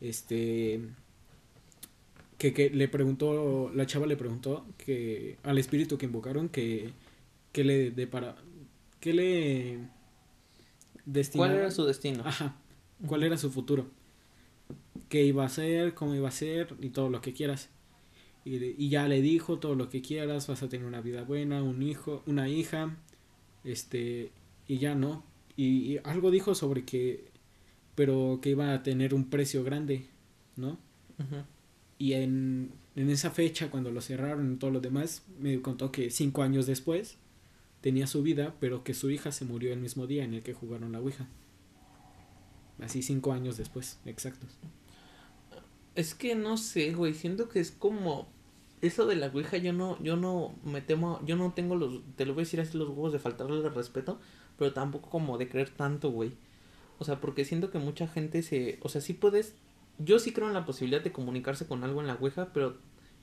Este 0.00 0.80
que, 2.38 2.52
que 2.52 2.70
le 2.70 2.88
preguntó 2.88 3.70
la 3.74 3.86
chava 3.86 4.06
le 4.06 4.16
preguntó 4.16 4.64
que 4.78 5.38
al 5.42 5.58
espíritu 5.58 5.98
que 5.98 6.06
invocaron 6.06 6.48
que 6.48 6.92
que 7.52 7.64
le 7.64 7.90
depara 7.90 8.36
que 9.00 9.12
le 9.12 9.78
destinaba 11.04 11.48
¿Cuál 11.50 11.58
era 11.60 11.70
su 11.70 11.84
destino? 11.84 12.22
Ajá. 12.26 12.56
¿Cuál 13.06 13.22
era 13.24 13.36
su 13.38 13.50
futuro? 13.50 13.86
¿Qué 15.08 15.24
iba 15.24 15.42
a 15.44 15.46
hacer? 15.46 15.94
¿Cómo 15.94 16.14
iba 16.14 16.28
a 16.28 16.32
ser? 16.32 16.74
Y 16.80 16.90
todo 16.90 17.08
lo 17.08 17.20
que 17.20 17.32
quieras. 17.32 17.70
Y, 18.48 18.88
ya 18.88 19.06
le 19.08 19.20
dijo 19.20 19.58
todo 19.58 19.74
lo 19.74 19.90
que 19.90 20.00
quieras, 20.00 20.46
vas 20.46 20.62
a 20.62 20.68
tener 20.68 20.86
una 20.86 21.02
vida 21.02 21.22
buena, 21.22 21.62
un 21.62 21.82
hijo, 21.82 22.22
una 22.26 22.48
hija, 22.48 22.96
este, 23.64 24.32
y 24.66 24.78
ya 24.78 24.94
no. 24.94 25.24
Y, 25.56 25.92
y 25.92 26.00
algo 26.04 26.30
dijo 26.30 26.54
sobre 26.54 26.84
que, 26.84 27.30
pero 27.94 28.38
que 28.40 28.50
iba 28.50 28.72
a 28.72 28.82
tener 28.82 29.12
un 29.12 29.28
precio 29.28 29.64
grande, 29.64 30.06
¿no? 30.56 30.78
Y 31.98 32.12
en, 32.12 32.70
en 32.94 33.10
esa 33.10 33.30
fecha, 33.30 33.70
cuando 33.70 33.90
lo 33.90 34.00
cerraron 34.00 34.52
y 34.52 34.56
todo 34.56 34.70
lo 34.70 34.80
demás, 34.80 35.24
me 35.38 35.60
contó 35.60 35.90
que 35.90 36.10
cinco 36.10 36.42
años 36.42 36.66
después 36.66 37.18
tenía 37.80 38.06
su 38.06 38.22
vida, 38.22 38.54
pero 38.60 38.84
que 38.84 38.94
su 38.94 39.10
hija 39.10 39.32
se 39.32 39.44
murió 39.44 39.72
el 39.72 39.80
mismo 39.80 40.06
día 40.06 40.24
en 40.24 40.34
el 40.34 40.42
que 40.42 40.54
jugaron 40.54 40.92
la 40.92 41.00
Ouija. 41.00 41.28
Así 42.80 43.02
cinco 43.02 43.32
años 43.32 43.56
después, 43.56 43.98
exactos. 44.04 44.56
Es 45.94 46.14
que 46.14 46.36
no 46.36 46.56
sé, 46.56 46.94
güey, 46.94 47.14
siento 47.14 47.48
que 47.48 47.58
es 47.58 47.72
como 47.72 48.28
eso 48.82 49.06
de 49.06 49.16
la 49.16 49.28
Ouija 49.28 49.56
yo 49.56 49.72
no 49.72 50.00
yo 50.02 50.16
no 50.16 50.54
me 50.64 50.80
temo, 50.80 51.20
yo 51.24 51.36
no 51.36 51.52
tengo 51.52 51.76
los 51.76 52.00
te 52.16 52.26
lo 52.26 52.34
voy 52.34 52.42
a 52.42 52.44
decir 52.44 52.60
así 52.60 52.76
los 52.76 52.88
huevos 52.88 53.12
de 53.12 53.18
faltarle 53.18 53.56
el 53.56 53.74
respeto, 53.74 54.20
pero 54.56 54.72
tampoco 54.72 55.10
como 55.10 55.38
de 55.38 55.48
creer 55.48 55.70
tanto, 55.70 56.10
güey. 56.10 56.32
O 56.98 57.04
sea, 57.04 57.20
porque 57.20 57.44
siento 57.44 57.70
que 57.70 57.78
mucha 57.78 58.08
gente 58.08 58.42
se, 58.42 58.78
o 58.82 58.88
sea, 58.88 59.00
sí 59.00 59.14
puedes 59.14 59.54
yo 59.98 60.18
sí 60.18 60.32
creo 60.32 60.48
en 60.48 60.54
la 60.54 60.64
posibilidad 60.64 61.02
de 61.02 61.12
comunicarse 61.12 61.66
con 61.66 61.84
algo 61.84 62.00
en 62.00 62.06
la 62.06 62.14
Ouija, 62.14 62.52
pero 62.52 62.76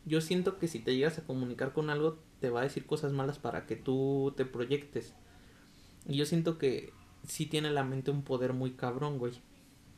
yo 0.05 0.21
siento 0.21 0.59
que 0.59 0.67
si 0.67 0.79
te 0.79 0.95
llegas 0.95 1.17
a 1.19 1.25
comunicar 1.25 1.73
con 1.73 1.89
algo 1.89 2.19
te 2.39 2.49
va 2.49 2.61
a 2.61 2.63
decir 2.63 2.85
cosas 2.85 3.11
malas 3.13 3.39
para 3.39 3.65
que 3.65 3.75
tú 3.75 4.33
te 4.37 4.45
proyectes. 4.45 5.13
Y 6.07 6.17
yo 6.17 6.25
siento 6.25 6.57
que 6.57 6.93
sí 7.27 7.45
tiene 7.45 7.71
la 7.71 7.83
mente 7.83 8.11
un 8.11 8.23
poder 8.23 8.53
muy 8.53 8.71
cabrón, 8.71 9.17
güey. 9.19 9.33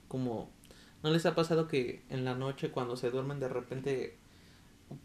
Como 0.08 0.50
¿No 1.04 1.12
les 1.12 1.26
ha 1.26 1.36
pasado 1.36 1.68
que 1.68 2.04
en 2.10 2.26
la 2.26 2.36
noche 2.36 2.72
cuando 2.72 2.98
se 2.98 3.12
duermen 3.12 3.40
de 3.40 3.48
repente 3.48 4.18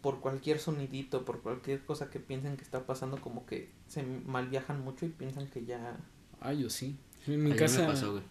por 0.01 0.21
cualquier 0.21 0.59
sonidito, 0.59 1.25
por 1.25 1.43
cualquier 1.43 1.85
cosa 1.85 2.11
que 2.11 2.21
piensen 2.21 2.57
que 2.57 2.63
está 2.63 2.87
pasando, 2.87 3.21
como 3.21 3.47
que 3.47 3.71
se 3.89 4.03
mal 4.03 4.49
viajan 4.49 4.83
mucho 4.83 5.07
y 5.07 5.11
piensan 5.11 5.49
que 5.49 5.65
ya... 5.65 5.99
Ah, 6.41 6.53
yo 6.53 6.71
sí. 6.71 6.97
En 7.27 7.43
mi 7.43 7.51
Ayer 7.51 7.63
casa... 7.63 7.81
me 7.81 7.87
pasó, 7.87 8.13
güey. 8.13 8.23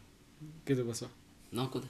¿Qué 0.65 0.75
te 0.75 0.83
pasó? 0.83 1.09
No, 1.51 1.69
cuenta. 1.69 1.89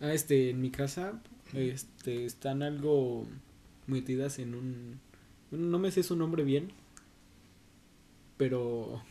Ah, 0.00 0.12
este, 0.12 0.50
en 0.50 0.60
mi 0.60 0.70
casa, 0.70 1.20
este, 1.52 2.24
están 2.24 2.62
algo 2.62 3.26
metidas 3.86 4.38
en 4.38 4.54
un... 4.54 5.00
bueno, 5.50 5.66
No 5.66 5.78
me 5.78 5.90
sé 5.90 6.02
su 6.02 6.16
nombre 6.16 6.44
bien, 6.44 6.72
pero 8.36 9.02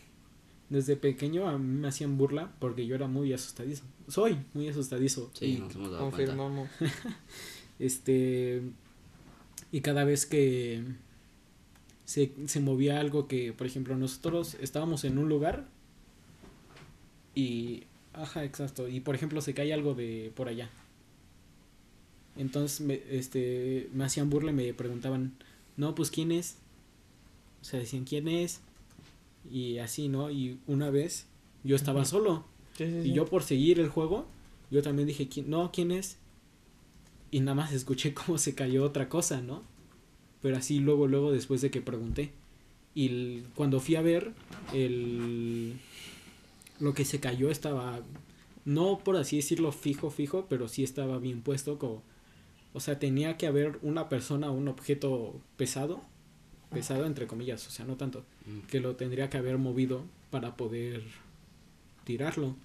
desde 0.69 0.95
pequeño 0.95 1.47
a 1.47 1.57
mí 1.57 1.80
me 1.80 1.88
hacían 1.88 2.17
burla 2.17 2.53
porque 2.59 2.86
yo 2.88 2.95
era 2.95 3.07
muy 3.07 3.34
asustadizo. 3.34 3.84
Soy 4.07 4.38
muy 4.53 4.69
asustadizo. 4.69 5.32
Sí, 5.34 5.45
y, 5.45 5.59
nos 5.59 5.76
hemos 5.76 5.91
dado 5.91 6.09
cuenta. 6.09 6.17
Confirmamos. 6.17 6.69
este, 7.80 8.61
y 9.72 9.82
cada 9.82 10.03
vez 10.03 10.26
que 10.26 10.84
se, 12.05 12.32
se 12.45 12.59
movía 12.59 12.99
algo 12.99 13.28
que, 13.28 13.51
por 13.53 13.68
ejemplo, 13.68 13.95
nosotros 13.97 14.55
estábamos 14.61 15.03
en 15.03 15.18
un 15.18 15.28
lugar 15.30 15.68
y, 17.34 17.84
ajá, 18.13 18.43
exacto, 18.43 18.88
y 18.88 18.99
por 18.99 19.16
ejemplo 19.16 19.41
se 19.41 19.53
cae 19.53 19.74
algo 19.74 19.93
de 19.93 20.32
por 20.36 20.47
allá. 20.47 20.70
Entonces 22.38 22.82
me, 22.82 23.01
este, 23.11 23.89
me 23.93 24.03
hacían 24.05 24.30
burla 24.30 24.51
y 24.51 24.55
me 24.55 24.74
preguntaban, 24.74 25.34
no, 25.78 25.95
pues 25.95 26.11
quién 26.11 26.32
es. 26.32 26.57
O 27.61 27.66
sea, 27.66 27.80
decían 27.80 28.03
quién 28.03 28.28
es. 28.28 28.59
Y 29.49 29.78
así, 29.78 30.07
¿no? 30.09 30.30
Y 30.32 30.59
una 30.68 30.89
vez 30.89 31.26
yo 31.63 31.76
estaba 31.76 32.03
solo. 32.05 32.45
Sí, 32.78 32.86
sí, 32.86 33.09
Y 33.09 33.13
yo 33.13 33.26
por 33.26 33.43
seguir 33.43 33.80
el 33.80 33.88
juego, 33.89 34.26
yo 34.70 34.82
también 34.82 35.07
dije, 35.07 35.30
"¿Quién- 35.30 35.49
no, 35.49 35.72
¿quién 35.72 35.91
es? 35.91 36.18
Y 37.36 37.41
nada 37.41 37.55
más 37.55 37.73
escuché 37.73 38.13
cómo 38.19 38.38
se 38.38 38.55
cayó 38.55 38.83
otra 38.86 39.09
cosa, 39.09 39.41
¿no? 39.41 39.61
Pero 40.41 40.55
así 40.57 40.79
luego, 40.79 41.07
luego 41.07 41.31
después 41.31 41.59
de 41.61 41.69
que 41.71 41.81
pregunté. 41.81 42.31
Y 42.93 43.07
el- 43.07 43.45
cuando 43.55 43.79
fui 43.81 43.95
a 43.95 44.01
ver, 44.01 44.31
el, 44.73 45.73
lo 46.79 46.93
que 46.93 47.03
se 47.03 47.19
cayó 47.19 47.49
estaba, 47.51 47.99
no 48.63 48.99
por 49.03 49.17
así 49.17 49.36
decirlo 49.38 49.71
fijo, 49.73 50.09
fijo, 50.11 50.45
pero 50.49 50.67
sí 50.69 50.83
estaba 50.83 51.17
bien 51.17 51.41
puesto. 51.41 51.77
Como, 51.77 52.03
o 52.73 52.79
sea, 52.79 52.99
tenía 52.99 53.36
que 53.38 53.47
haber 53.47 53.79
una 53.81 54.07
persona, 54.07 54.49
un 54.51 54.67
objeto 54.69 55.39
pesado, 55.57 56.01
pesado 56.71 57.05
entre 57.05 57.27
comillas, 57.27 57.67
o 57.67 57.71
sea, 57.71 57.86
no 57.86 57.95
tanto, 57.97 58.23
Mm. 58.45 58.67
que 58.67 58.79
lo 58.79 58.95
tendría 58.95 59.29
que 59.29 59.38
haber 59.38 59.57
movido 59.57 60.03
para 60.31 60.55
poder 60.55 61.01
tirarlo. 62.05 62.55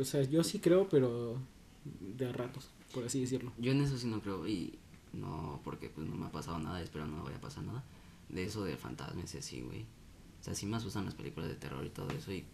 O 0.00 0.04
sea, 0.04 0.22
yo 0.22 0.42
sí 0.44 0.58
creo, 0.58 0.88
pero 0.88 1.36
de 2.16 2.26
a 2.28 2.32
ratos, 2.32 2.68
por 2.96 3.04
así 3.04 3.20
decirlo. 3.20 3.52
Yo 3.58 3.72
en 3.72 3.82
eso 3.82 3.98
sí 3.98 4.06
no 4.06 4.20
creo 4.22 4.46
y 4.48 4.78
no, 5.12 5.60
porque 5.64 5.90
pues 5.90 6.06
no 6.08 6.16
me 6.16 6.26
ha 6.26 6.30
pasado 6.32 6.58
nada, 6.58 6.80
espero 6.82 7.06
no 7.06 7.18
me 7.18 7.22
vaya 7.24 7.36
a 7.36 7.40
pasar 7.40 7.62
nada. 7.64 7.84
De 8.30 8.42
eso 8.44 8.64
de 8.64 8.76
fantasmas 8.76 9.34
y 9.34 9.38
así, 9.38 9.60
güey. 9.60 9.82
O 10.40 10.44
sea, 10.44 10.54
sí 10.54 10.64
me 10.66 10.76
asustan 10.76 11.04
las 11.04 11.14
películas 11.14 11.48
de 11.50 11.56
terror 11.56 11.84
y 11.84 11.90
todo 11.90 12.08
eso 12.10 12.32
y 12.32 12.44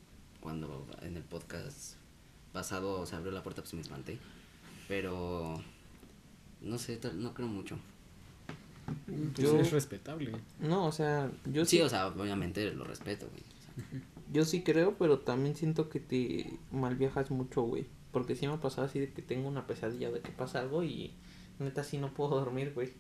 cuando 0.41 0.87
en 1.03 1.17
el 1.17 1.23
podcast 1.23 1.95
pasado 2.53 3.07
se 3.07 3.15
abrió 3.17 3.31
la 3.33 3.43
puerta 3.45 3.63
pues 3.63 3.73
me 3.75 3.81
espanté. 3.83 4.19
Pero 4.89 5.55
no 6.61 6.79
sé, 6.79 6.97
tal- 6.97 7.23
no 7.23 7.33
creo 7.35 7.47
mucho. 7.49 7.79
Pues 9.07 9.35
Yo- 9.35 9.59
es 9.61 9.71
respetable. 9.71 10.33
No, 10.61 10.87
o 10.87 10.93
sea, 10.93 11.31
yo 11.47 11.65
sí, 11.65 11.77
sí, 11.77 11.83
o 11.83 11.89
sea, 11.89 12.09
obviamente 12.09 12.73
lo 12.73 12.85
respeto, 12.85 13.29
güey. 13.31 13.43
O 13.43 13.63
sea, 13.63 14.01
yo 14.33 14.45
sí 14.45 14.63
creo, 14.63 14.97
pero 14.99 15.21
también 15.21 15.55
siento 15.57 15.89
que 15.89 16.01
te 16.01 16.59
mal 16.73 16.97
viajas 16.97 17.31
mucho, 17.31 17.63
güey. 17.63 17.87
Porque 18.13 18.35
sí 18.37 18.47
me 18.47 18.55
ha 18.55 18.61
pasado 18.61 18.87
así 18.87 19.01
de 19.01 19.13
que 19.13 19.23
tengo 19.23 19.49
una 19.49 19.67
pesadilla 19.67 20.11
de 20.11 20.21
que 20.21 20.31
pasa 20.31 20.61
algo 20.61 20.85
y 20.85 21.13
neta 21.59 21.83
sí 21.85 21.99
no 21.99 22.13
puedo 22.15 22.31
dormir, 22.39 22.73
güey. 22.75 22.91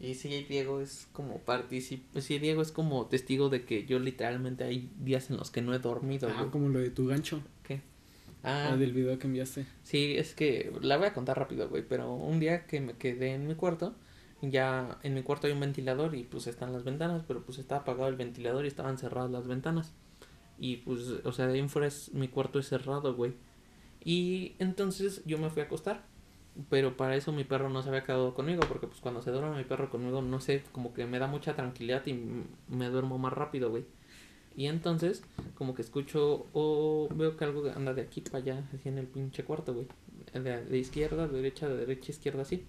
Y 0.00 0.14
sí, 0.14 0.46
Diego 0.48 0.80
es 0.80 1.08
como 1.12 1.38
particip... 1.38 2.04
Sí, 2.20 2.38
Diego 2.38 2.62
es 2.62 2.70
como 2.70 3.06
testigo 3.06 3.48
de 3.48 3.64
que 3.64 3.84
yo 3.84 3.98
literalmente 3.98 4.62
hay 4.62 4.88
días 5.00 5.28
en 5.30 5.36
los 5.38 5.50
que 5.50 5.60
no 5.60 5.74
he 5.74 5.80
dormido, 5.80 6.28
Ah, 6.32 6.38
güey. 6.38 6.50
como 6.50 6.68
lo 6.68 6.78
de 6.78 6.90
tu 6.90 7.06
gancho, 7.08 7.42
¿Qué? 7.64 7.80
ah, 8.44 8.70
Ah, 8.72 8.76
del 8.76 8.92
video 8.92 9.18
que 9.18 9.26
enviaste. 9.26 9.66
Sí, 9.82 10.14
es 10.16 10.34
que 10.36 10.72
la 10.82 10.98
voy 10.98 11.06
a 11.08 11.14
contar 11.14 11.36
rápido, 11.36 11.68
güey, 11.68 11.82
pero 11.86 12.14
un 12.14 12.38
día 12.38 12.66
que 12.66 12.80
me 12.80 12.92
quedé 12.92 13.32
en 13.34 13.48
mi 13.48 13.56
cuarto, 13.56 13.96
ya 14.40 15.00
en 15.02 15.14
mi 15.14 15.22
cuarto 15.24 15.48
hay 15.48 15.52
un 15.52 15.58
ventilador 15.60 16.14
y 16.14 16.22
pues 16.22 16.46
están 16.46 16.72
las 16.72 16.84
ventanas, 16.84 17.24
pero 17.26 17.42
pues 17.44 17.58
estaba 17.58 17.80
apagado 17.80 18.08
el 18.08 18.14
ventilador 18.14 18.66
y 18.66 18.68
estaban 18.68 18.98
cerradas 18.98 19.32
las 19.32 19.48
ventanas. 19.48 19.94
Y 20.60 20.76
pues, 20.76 21.00
o 21.24 21.32
sea, 21.32 21.48
de 21.48 21.54
ahí 21.54 21.58
en 21.58 21.68
fuera 21.70 21.88
es, 21.88 22.12
mi 22.14 22.28
cuarto 22.28 22.60
es 22.60 22.68
cerrado, 22.68 23.16
güey. 23.16 23.32
Y 24.04 24.54
entonces 24.58 25.22
yo 25.26 25.38
me 25.38 25.50
fui 25.50 25.62
a 25.62 25.66
acostar, 25.66 26.02
pero 26.70 26.96
para 26.96 27.16
eso 27.16 27.32
mi 27.32 27.44
perro 27.44 27.68
no 27.68 27.82
se 27.82 27.88
había 27.88 28.04
quedado 28.04 28.34
conmigo, 28.34 28.60
porque 28.68 28.86
pues 28.86 29.00
cuando 29.00 29.22
se 29.22 29.30
duerme 29.30 29.56
mi 29.56 29.64
perro 29.64 29.90
conmigo, 29.90 30.22
no 30.22 30.40
sé, 30.40 30.62
como 30.72 30.92
que 30.94 31.06
me 31.06 31.18
da 31.18 31.26
mucha 31.26 31.54
tranquilidad 31.54 32.06
y 32.06 32.14
me 32.68 32.88
duermo 32.88 33.18
más 33.18 33.32
rápido, 33.32 33.70
güey. 33.70 33.84
Y 34.56 34.66
entonces, 34.66 35.22
como 35.54 35.74
que 35.74 35.82
escucho 35.82 36.46
o 36.52 37.08
veo 37.14 37.36
que 37.36 37.44
algo 37.44 37.70
anda 37.70 37.94
de 37.94 38.02
aquí 38.02 38.22
para 38.22 38.38
allá, 38.38 38.68
así 38.74 38.88
en 38.88 38.98
el 38.98 39.06
pinche 39.06 39.44
cuarto, 39.44 39.72
güey. 39.72 39.86
De, 40.32 40.64
de 40.64 40.78
izquierda, 40.78 41.28
de 41.28 41.36
derecha, 41.36 41.68
de 41.68 41.76
derecha, 41.76 42.10
izquierda, 42.10 42.42
así. 42.42 42.64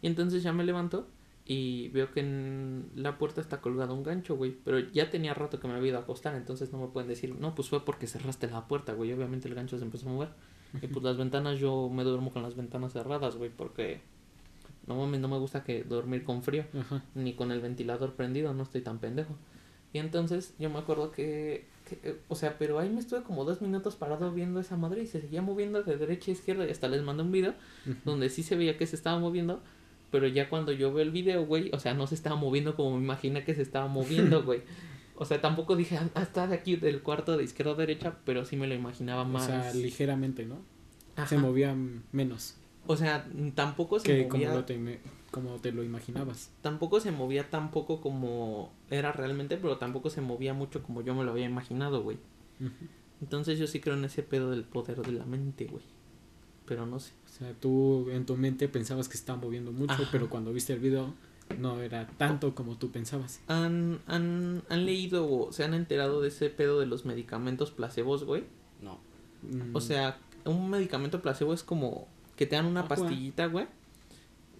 Y 0.00 0.06
entonces 0.06 0.44
ya 0.44 0.52
me 0.52 0.62
levanto 0.62 1.08
y 1.44 1.88
veo 1.88 2.12
que 2.12 2.20
en 2.20 2.90
la 2.94 3.18
puerta 3.18 3.40
está 3.40 3.60
colgado 3.60 3.94
un 3.94 4.02
gancho, 4.02 4.36
güey. 4.36 4.56
Pero 4.64 4.78
ya 4.78 5.10
tenía 5.10 5.34
rato 5.34 5.58
que 5.58 5.68
me 5.68 5.74
había 5.74 5.90
ido 5.90 5.98
a 5.98 6.02
acostar, 6.02 6.34
entonces 6.34 6.72
no 6.72 6.78
me 6.78 6.88
pueden 6.88 7.08
decir, 7.08 7.34
no, 7.34 7.54
pues 7.54 7.68
fue 7.68 7.84
porque 7.84 8.06
cerraste 8.06 8.48
la 8.48 8.68
puerta, 8.68 8.92
güey. 8.92 9.12
Obviamente 9.12 9.48
el 9.48 9.54
gancho 9.54 9.78
se 9.78 9.84
empezó 9.84 10.08
a 10.08 10.12
mover. 10.12 10.28
Y 10.80 10.86
pues 10.86 11.04
las 11.04 11.18
ventanas, 11.18 11.58
yo 11.58 11.90
me 11.90 12.02
duermo 12.02 12.32
con 12.32 12.42
las 12.42 12.56
ventanas 12.56 12.92
cerradas, 12.92 13.36
güey, 13.36 13.50
porque 13.50 14.00
no 14.86 14.96
mames, 14.96 15.20
no 15.20 15.28
me 15.28 15.38
gusta 15.38 15.62
que 15.64 15.84
dormir 15.84 16.24
con 16.24 16.42
frío 16.42 16.64
Ajá. 16.78 17.04
ni 17.14 17.34
con 17.34 17.52
el 17.52 17.60
ventilador 17.60 18.14
prendido, 18.14 18.54
no 18.54 18.62
estoy 18.62 18.80
tan 18.80 18.98
pendejo. 18.98 19.36
Y 19.92 19.98
entonces 19.98 20.54
yo 20.58 20.70
me 20.70 20.78
acuerdo 20.78 21.12
que, 21.12 21.66
que, 21.88 21.98
eh, 22.08 22.16
o 22.28 22.34
sea, 22.34 22.56
pero 22.58 22.78
ahí 22.78 22.88
me 22.88 23.00
estuve 23.00 23.22
como 23.22 23.44
dos 23.44 23.60
minutos 23.60 23.94
parado 23.96 24.32
viendo 24.32 24.60
esa 24.60 24.76
madre 24.76 25.02
y 25.02 25.06
se 25.06 25.20
seguía 25.20 25.42
moviendo 25.42 25.82
de 25.82 25.96
derecha 25.96 26.30
a 26.30 26.34
izquierda 26.34 26.66
y 26.66 26.70
hasta 26.70 26.88
les 26.88 27.02
mandé 27.02 27.22
un 27.22 27.32
video 27.32 27.54
donde 28.04 28.30
sí 28.30 28.42
se 28.42 28.56
veía 28.56 28.78
que 28.78 28.86
se 28.86 28.96
estaba 28.96 29.18
moviendo, 29.18 29.60
pero 30.12 30.28
ya 30.28 30.48
cuando 30.48 30.70
yo 30.70 30.92
veo 30.92 31.02
el 31.02 31.10
video, 31.10 31.44
güey, 31.44 31.70
o 31.72 31.80
sea, 31.80 31.94
no 31.94 32.06
se 32.06 32.14
estaba 32.14 32.36
moviendo 32.36 32.76
como 32.76 32.96
me 32.96 33.02
imaginé 33.02 33.42
que 33.44 33.54
se 33.56 33.62
estaba 33.62 33.88
moviendo, 33.88 34.42
güey. 34.44 34.60
O 35.16 35.24
sea, 35.24 35.40
tampoco 35.40 35.74
dije, 35.74 35.98
ah, 36.14 36.22
está 36.22 36.46
de 36.46 36.54
aquí 36.54 36.76
del 36.76 37.02
cuarto 37.02 37.36
de 37.36 37.44
izquierda 37.44 37.72
a 37.72 37.76
derecha, 37.76 38.18
pero 38.24 38.44
sí 38.44 38.56
me 38.56 38.66
lo 38.68 38.74
imaginaba 38.74 39.22
O 39.22 39.26
más. 39.26 39.46
sea, 39.46 39.72
ligeramente, 39.74 40.46
¿no? 40.46 40.58
Ajá. 41.16 41.26
Se 41.26 41.38
movía 41.38 41.74
menos 42.12 42.56
O 42.86 42.96
sea, 42.96 43.26
tampoco 43.54 43.98
se 44.00 44.06
que 44.06 44.28
como, 44.28 44.44
movía 44.44 44.54
lo 44.54 44.64
te, 44.64 45.00
como 45.30 45.56
te 45.56 45.72
lo 45.72 45.82
imaginabas. 45.82 46.50
tampoco 46.62 47.00
se 47.00 47.10
movía 47.10 47.50
tan 47.50 47.70
poco 47.70 48.00
como 48.00 48.72
era 48.90 49.12
realmente, 49.12 49.56
pero 49.56 49.78
tampoco 49.78 50.10
se 50.10 50.20
movía 50.20 50.54
mucho 50.54 50.82
como 50.82 51.02
yo 51.02 51.14
me 51.14 51.24
lo 51.24 51.30
había 51.32 51.46
imaginado, 51.46 52.02
güey. 52.02 52.18
Entonces 53.20 53.58
yo 53.58 53.66
sí 53.66 53.80
creo 53.80 53.96
en 53.96 54.04
ese 54.04 54.22
pedo 54.22 54.50
del 54.50 54.64
poder 54.64 55.00
de 55.02 55.12
la 55.12 55.24
mente, 55.24 55.66
güey. 55.66 55.84
Pero 56.66 56.86
no 56.86 57.00
sé. 57.00 57.12
O 57.26 57.28
sea, 57.28 57.52
tú 57.54 58.08
en 58.10 58.24
tu 58.26 58.36
mente 58.36 58.68
pensabas 58.68 59.08
que 59.08 59.16
estaba 59.16 59.38
moviendo 59.40 59.72
mucho, 59.72 59.94
Ajá. 59.94 60.08
pero 60.12 60.28
cuando 60.30 60.52
viste 60.52 60.72
el 60.72 60.78
video 60.80 61.14
no 61.58 61.80
era 61.80 62.06
tanto 62.06 62.54
como 62.54 62.76
tú 62.78 62.90
pensabas. 62.90 63.40
¿Han, 63.48 64.00
han, 64.06 64.62
¿Han 64.68 64.86
leído 64.86 65.28
o 65.30 65.52
se 65.52 65.64
han 65.64 65.74
enterado 65.74 66.20
de 66.22 66.28
ese 66.28 66.48
pedo 66.50 66.78
de 66.80 66.86
los 66.86 67.04
medicamentos 67.04 67.70
placebos, 67.70 68.24
güey? 68.24 68.44
no. 68.80 68.98
Mm, 69.42 69.74
O 69.74 69.80
sea, 69.80 70.18
un 70.44 70.70
medicamento 70.70 71.20
placebo 71.20 71.52
es 71.52 71.62
como 71.64 72.06
que 72.36 72.46
te 72.46 72.54
dan 72.56 72.66
una 72.66 72.80
Ajá. 72.80 72.90
pastillita, 72.90 73.46
güey. 73.46 73.66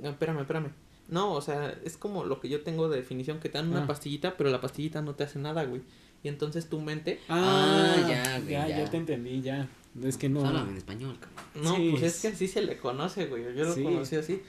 No, 0.03 0.11
espérame, 0.11 0.41
espérame. 0.41 0.73
No, 1.09 1.33
o 1.35 1.41
sea, 1.41 1.71
es 1.85 1.97
como 1.97 2.25
lo 2.25 2.41
que 2.41 2.49
yo 2.49 2.63
tengo 2.63 2.89
de 2.89 2.97
definición, 2.97 3.39
que 3.39 3.49
te 3.49 3.59
dan 3.59 3.69
una 3.69 3.85
Ah. 3.85 3.87
pastillita, 3.87 4.37
pero 4.37 4.51
la 4.51 4.61
pastillita 4.61 5.03
no 5.03 5.15
te 5.15 5.25
hace 5.25 5.39
nada, 5.39 5.65
güey. 5.65 5.83
Y 6.25 6.29
entonces 6.29 6.69
tu 6.69 6.81
mente 6.81 7.21
Ah, 7.29 7.95
Ah, 7.97 8.01
ya, 8.09 8.09
ya, 8.25 8.39
güey, 8.41 8.51
ya, 8.53 8.69
ya. 8.69 8.91
te 8.91 8.97
entendí, 8.97 9.41
ya. 9.43 9.69
Es 10.05 10.17
que 10.17 10.29
no. 10.29 10.45
Háblame 10.47 10.71
en 10.71 10.77
español, 10.79 11.19
cabrón. 11.21 11.65
No, 11.65 11.77
Sí, 11.77 11.89
pues 11.91 12.03
es 12.05 12.23
que 12.23 12.29
así 12.29 12.49
se 12.49 12.63
le 12.63 12.79
conoce, 12.79 13.27
güey. 13.27 13.43
Yo 13.57 13.65
lo 13.65 13.75
Sí. 13.75 13.83
conocí 13.83 14.17
así. 14.17 14.41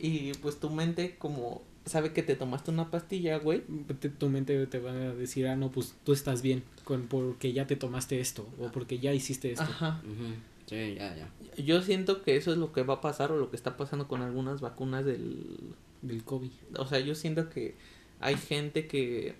Y 0.00 0.32
pues 0.34 0.58
tu 0.58 0.70
mente, 0.70 1.16
como 1.18 1.62
sabe 1.84 2.12
que 2.12 2.22
te 2.22 2.34
tomaste 2.34 2.70
una 2.70 2.90
pastilla, 2.90 3.38
güey. 3.38 3.62
te- 4.00 4.08
tu 4.10 4.28
mente 4.28 4.66
te 4.66 4.78
va 4.78 4.90
a 4.90 5.14
decir, 5.14 5.46
ah, 5.48 5.56
no, 5.56 5.70
pues 5.70 5.94
tú 6.04 6.12
estás 6.12 6.42
bien, 6.42 6.62
con, 6.84 7.06
porque 7.06 7.52
ya 7.52 7.66
te 7.66 7.76
tomaste 7.76 8.20
esto, 8.20 8.46
o 8.58 8.70
porque 8.70 8.98
ya 8.98 9.12
hiciste 9.14 9.52
esto. 9.52 9.64
Ajá. 9.64 10.02
Ujú. 10.04 10.34
Sí, 10.66 10.94
ya, 10.96 11.16
ya. 11.16 11.30
Yo 11.62 11.80
siento 11.82 12.22
que 12.22 12.36
eso 12.36 12.52
es 12.52 12.58
lo 12.58 12.72
que 12.72 12.82
va 12.82 12.94
a 12.94 13.00
pasar 13.00 13.32
o 13.32 13.38
lo 13.38 13.48
que 13.50 13.56
está 13.56 13.76
pasando 13.76 14.06
con 14.08 14.20
algunas 14.22 14.60
vacunas 14.60 15.04
del. 15.04 15.46
Del 16.02 16.22
COVID. 16.24 16.50
O 16.78 16.86
sea, 16.86 17.00
yo 17.00 17.14
siento 17.14 17.48
que 17.48 17.74
hay 18.20 18.36
gente 18.36 18.86
que. 18.86 19.34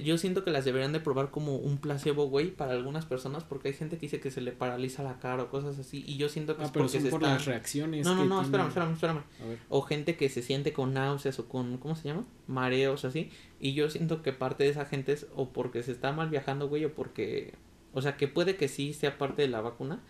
Yo 0.00 0.16
siento 0.18 0.44
que 0.44 0.50
las 0.50 0.64
deberían 0.64 0.92
de 0.92 1.00
probar 1.00 1.30
como 1.30 1.56
un 1.56 1.78
placebo, 1.78 2.28
güey, 2.28 2.50
para 2.50 2.72
algunas 2.72 3.04
personas, 3.04 3.44
porque 3.44 3.68
hay 3.68 3.74
gente 3.74 3.96
que 3.96 4.02
dice 4.06 4.20
que 4.20 4.30
se 4.30 4.40
le 4.40 4.52
paraliza 4.52 5.02
la 5.02 5.18
cara 5.18 5.42
o 5.42 5.50
cosas 5.50 5.78
así. 5.78 6.02
Y 6.06 6.16
yo 6.16 6.28
siento 6.28 6.56
que 6.56 6.62
Ah, 6.62 6.66
es 6.66 6.70
porque 6.70 6.88
son 6.88 7.02
se 7.02 7.10
por 7.10 7.20
están- 7.22 7.34
las 7.34 7.44
reacciones. 7.44 8.06
No, 8.06 8.14
no, 8.14 8.24
no, 8.24 8.40
espérame, 8.42 8.68
tienen- 8.72 8.92
espérame, 8.92 8.92
espérame. 8.94 9.22
A 9.42 9.46
ver. 9.48 9.58
o 9.68 9.82
gente 9.82 10.16
que 10.16 10.28
se 10.28 10.42
siente 10.42 10.72
con 10.72 10.94
náuseas 10.94 11.38
o 11.38 11.48
con, 11.48 11.76
¿cómo 11.78 11.96
se 11.96 12.08
llama? 12.08 12.24
Mareos 12.46 13.04
así. 13.04 13.30
Y 13.60 13.74
yo 13.74 13.90
siento 13.90 14.22
que 14.22 14.32
parte 14.32 14.64
de 14.64 14.70
esa 14.70 14.86
gente 14.86 15.12
es 15.12 15.26
o 15.34 15.50
porque 15.50 15.82
se 15.82 15.92
está 15.92 16.12
mal 16.12 16.30
viajando, 16.30 16.68
güey, 16.68 16.84
o 16.84 16.94
porque, 16.94 17.54
o 17.92 18.00
sea, 18.02 18.16
que 18.16 18.28
puede 18.28 18.56
que 18.56 18.68
sí 18.68 18.92
sea 18.92 19.18
parte 19.18 19.42
de 19.42 19.48
la 19.48 19.60
vacuna, 19.60 20.00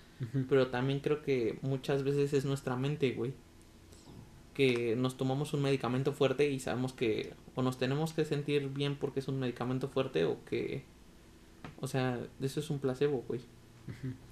pero 0.48 0.68
también 0.68 1.00
creo 1.00 1.20
que 1.22 1.58
muchas 1.62 2.04
veces 2.04 2.32
es 2.32 2.44
nuestra 2.44 2.76
mente, 2.76 3.10
güey. 3.12 3.32
Que 4.54 4.96
nos 4.96 5.16
tomamos 5.16 5.54
un 5.54 5.62
medicamento 5.62 6.12
fuerte 6.12 6.50
y 6.50 6.60
sabemos 6.60 6.92
que 6.92 7.32
o 7.54 7.62
nos 7.62 7.78
tenemos 7.78 8.12
que 8.12 8.24
sentir 8.24 8.68
bien 8.68 8.96
porque 8.96 9.20
es 9.20 9.28
un 9.28 9.38
medicamento 9.38 9.88
fuerte 9.88 10.24
o 10.24 10.44
que 10.44 10.84
o 11.80 11.86
sea, 11.88 12.20
eso 12.40 12.60
es 12.60 12.70
un 12.70 12.78
placebo, 12.78 13.24
güey. 13.26 13.40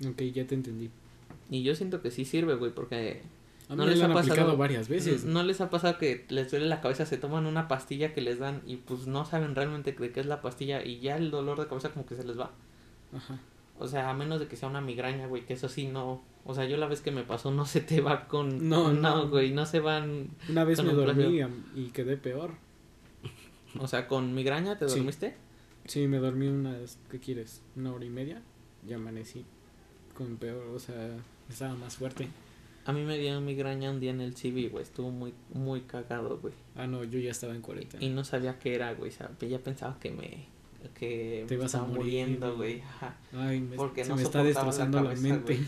Ok, 0.08 0.22
ya 0.32 0.46
te 0.46 0.54
entendí. 0.54 0.90
Y 1.50 1.62
yo 1.64 1.74
siento 1.74 2.00
que 2.00 2.10
sí 2.12 2.24
sirve, 2.24 2.54
güey, 2.54 2.72
porque 2.72 3.22
A 3.68 3.72
mí 3.72 3.78
¿No 3.78 3.86
les 3.86 3.98
lo 3.98 4.04
ha 4.06 4.08
pasado? 4.08 4.32
aplicado 4.32 4.56
varias 4.56 4.88
veces. 4.88 5.24
¿No 5.24 5.42
les 5.42 5.60
ha 5.60 5.68
pasado 5.70 5.98
que 5.98 6.26
les 6.28 6.50
duele 6.50 6.66
la 6.66 6.80
cabeza, 6.80 7.06
se 7.06 7.18
toman 7.18 7.46
una 7.46 7.66
pastilla 7.66 8.14
que 8.14 8.20
les 8.20 8.38
dan 8.38 8.62
y 8.66 8.76
pues 8.76 9.06
no 9.06 9.24
saben 9.24 9.54
realmente 9.56 9.92
de 9.92 10.12
qué 10.12 10.20
es 10.20 10.26
la 10.26 10.40
pastilla 10.42 10.84
y 10.84 11.00
ya 11.00 11.16
el 11.16 11.30
dolor 11.30 11.58
de 11.58 11.66
cabeza 11.66 11.90
como 11.90 12.06
que 12.06 12.14
se 12.14 12.24
les 12.24 12.38
va? 12.38 12.52
Ajá. 13.12 13.38
O 13.80 13.88
sea, 13.88 14.10
a 14.10 14.14
menos 14.14 14.38
de 14.38 14.46
que 14.46 14.56
sea 14.56 14.68
una 14.68 14.82
migraña, 14.82 15.26
güey, 15.26 15.46
que 15.46 15.54
eso 15.54 15.68
sí 15.68 15.86
no... 15.86 16.22
O 16.44 16.54
sea, 16.54 16.66
yo 16.66 16.76
la 16.76 16.86
vez 16.86 17.00
que 17.00 17.10
me 17.10 17.22
pasó 17.22 17.50
no 17.50 17.64
se 17.64 17.80
te 17.80 18.02
va 18.02 18.28
con... 18.28 18.68
No, 18.68 18.92
no, 18.92 19.30
güey, 19.30 19.52
no 19.52 19.64
se 19.64 19.80
van... 19.80 20.28
Una 20.50 20.64
vez 20.64 20.82
me 20.82 20.90
un 20.90 20.96
dormí 20.96 21.40
y 21.74 21.86
quedé 21.86 22.18
peor. 22.18 22.52
O 23.78 23.86
sea, 23.86 24.06
con 24.06 24.34
migraña 24.34 24.76
te 24.78 24.84
dormiste. 24.84 25.34
Sí, 25.86 26.06
me 26.08 26.18
dormí 26.18 26.46
unas, 26.48 26.98
¿qué 27.10 27.18
quieres? 27.20 27.62
Una 27.74 27.94
hora 27.94 28.04
y 28.04 28.10
media. 28.10 28.42
Y 28.86 28.92
amanecí 28.92 29.46
con 30.14 30.36
peor, 30.36 30.66
o 30.74 30.78
sea, 30.78 31.16
estaba 31.48 31.74
más 31.74 31.96
fuerte. 31.96 32.28
A 32.84 32.92
mí 32.92 33.02
me 33.04 33.16
dio 33.16 33.40
migraña 33.40 33.90
un 33.90 33.98
día 33.98 34.10
en 34.10 34.20
el 34.20 34.34
CV, 34.34 34.68
güey, 34.68 34.82
estuvo 34.82 35.10
muy, 35.10 35.32
muy 35.54 35.80
cagado, 35.82 36.38
güey. 36.38 36.52
Ah, 36.76 36.86
no, 36.86 37.02
yo 37.04 37.18
ya 37.18 37.30
estaba 37.30 37.54
en 37.54 37.62
cuarentena. 37.62 38.04
Y 38.04 38.10
no 38.10 38.24
sabía 38.24 38.58
qué 38.58 38.74
era, 38.74 38.92
güey, 38.92 39.10
¿sabes? 39.10 39.38
Ya 39.48 39.58
pensaba 39.58 39.98
que 39.98 40.10
me... 40.10 40.48
Que 40.94 41.44
Te 41.48 41.54
ibas 41.54 41.74
a 41.74 41.78
estaba 41.78 41.86
morir, 41.86 42.02
muriendo, 42.26 42.56
güey. 42.56 42.82
Ay, 43.32 43.60
me, 43.60 43.76
Porque 43.76 44.04
se 44.04 44.10
no 44.10 44.16
me 44.16 44.22
está 44.22 44.38
la 44.38 44.44
destrozando 44.44 45.00
la, 45.02 45.14
mente. 45.14 45.60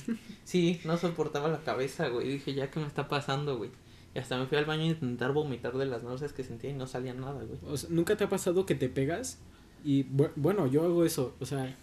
Sí, 0.45 0.81
no 0.85 0.97
soportaba 0.97 1.49
la 1.49 1.61
cabeza, 1.63 2.09
güey. 2.09 2.29
Dije, 2.29 2.55
ya, 2.55 2.71
¿qué 2.71 2.81
me 2.81 2.87
está 2.87 3.09
pasando, 3.09 3.57
güey? 3.59 3.71
Y 4.15 4.19
hasta 4.19 4.39
me 4.39 4.47
fui 4.47 4.59
al 4.59 4.65
baño 4.67 4.83
a 4.83 4.87
intentar 4.87 5.33
vomitar 5.33 5.77
de 5.77 5.87
las 5.87 6.03
náuseas 6.03 6.33
que 6.33 6.45
sentía 6.45 6.71
y 6.71 6.75
no 6.75 6.87
salía 6.87 7.15
nada, 7.15 7.43
güey. 7.45 7.59
O 7.67 7.77
sea, 7.77 7.89
¿nunca 7.91 8.17
te 8.17 8.25
ha 8.25 8.29
pasado 8.29 8.67
que 8.67 8.75
te 8.75 8.89
pegas? 8.89 9.39
Y 9.85 10.05
bu- 10.05 10.31
bueno, 10.37 10.67
yo 10.67 10.83
hago 10.85 11.05
eso, 11.05 11.35
o 11.41 11.47
sea, 11.47 11.75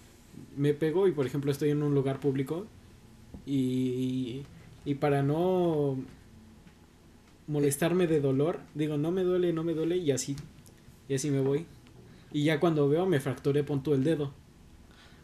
me 0.55 0.73
pego 0.73 1.07
y 1.07 1.11
por 1.11 1.25
ejemplo 1.25 1.51
estoy 1.51 1.69
en 1.71 1.83
un 1.83 1.93
lugar 1.95 2.19
público 2.19 2.65
y, 3.45 4.43
y 4.85 4.95
para 4.95 5.21
no 5.23 5.97
molestarme 7.47 8.07
de 8.07 8.21
dolor, 8.21 8.59
digo, 8.75 8.97
no 8.97 9.11
me 9.11 9.23
duele, 9.23 9.53
no 9.53 9.63
me 9.63 9.73
duele 9.73 9.97
y 9.97 10.11
así, 10.11 10.35
y 11.07 11.15
así 11.15 11.31
me 11.31 11.41
voy. 11.41 11.65
Y 12.31 12.43
ya 12.43 12.59
cuando 12.59 12.87
veo 12.87 13.05
me 13.05 13.19
fracturé, 13.19 13.63
pon 13.63 13.83
tú 13.83 13.93
el 13.93 14.03
dedo. 14.03 14.33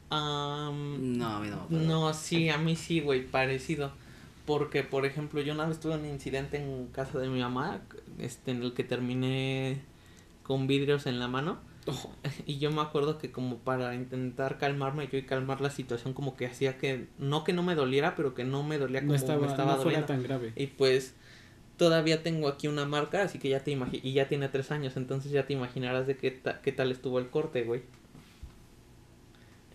Am, 0.09 1.17
No, 1.17 1.27
a 1.27 1.39
mí 1.39 1.49
no 1.49 1.67
no, 1.69 2.13
sí, 2.13 2.49
a 2.49 2.57
mí 2.57 2.75
sí, 2.75 3.01
güey, 3.01 3.25
parecido. 3.25 3.91
Porque, 4.45 4.83
por 4.83 5.05
ejemplo, 5.05 5.41
yo 5.41 5.53
una 5.53 5.65
vez 5.65 5.79
tuve 5.79 5.95
un 5.95 6.05
incidente 6.05 6.57
en 6.57 6.87
casa 6.87 7.17
de 7.19 7.29
mi 7.29 7.39
mamá, 7.39 7.81
este, 8.19 8.51
en 8.51 8.61
el 8.61 8.73
que 8.73 8.83
terminé 8.83 9.81
con 10.43 10.67
vidrios 10.67 11.07
en 11.07 11.19
la 11.19 11.27
mano. 11.27 11.59
Y 12.45 12.57
yo 12.59 12.71
me 12.71 12.81
acuerdo 12.81 13.17
que 13.17 13.31
como 13.31 13.57
para 13.57 13.95
intentar 13.95 14.57
calmarme 14.57 15.07
yo 15.11 15.17
y 15.17 15.23
calmar 15.23 15.61
la 15.61 15.69
situación 15.69 16.13
como 16.13 16.35
que 16.35 16.45
hacía 16.45 16.77
que, 16.77 17.07
no 17.17 17.43
que 17.43 17.53
no 17.53 17.63
me 17.63 17.75
doliera, 17.75 18.15
pero 18.15 18.33
que 18.35 18.43
no 18.43 18.63
me 18.63 18.77
dolía 18.77 19.01
como 19.01 19.13
no 19.13 19.15
estaba, 19.15 19.41
me 19.41 19.47
estaba 19.47 19.77
no 19.77 19.81
fuera 19.81 20.05
tan 20.05 20.23
grave. 20.23 20.53
Y 20.55 20.67
pues 20.67 21.15
todavía 21.77 22.23
tengo 22.23 22.47
aquí 22.47 22.67
una 22.67 22.85
marca, 22.85 23.23
así 23.23 23.37
que 23.39 23.49
ya 23.49 23.59
te 23.63 23.71
imagi 23.71 23.99
y 24.03 24.13
ya 24.13 24.27
tiene 24.27 24.47
tres 24.49 24.71
años, 24.71 24.95
entonces 24.97 25.31
ya 25.31 25.45
te 25.45 25.53
imaginarás 25.53 26.07
de 26.07 26.15
qué, 26.17 26.31
ta- 26.31 26.61
qué 26.61 26.71
tal 26.71 26.91
estuvo 26.91 27.19
el 27.19 27.29
corte, 27.29 27.63
güey. 27.63 27.81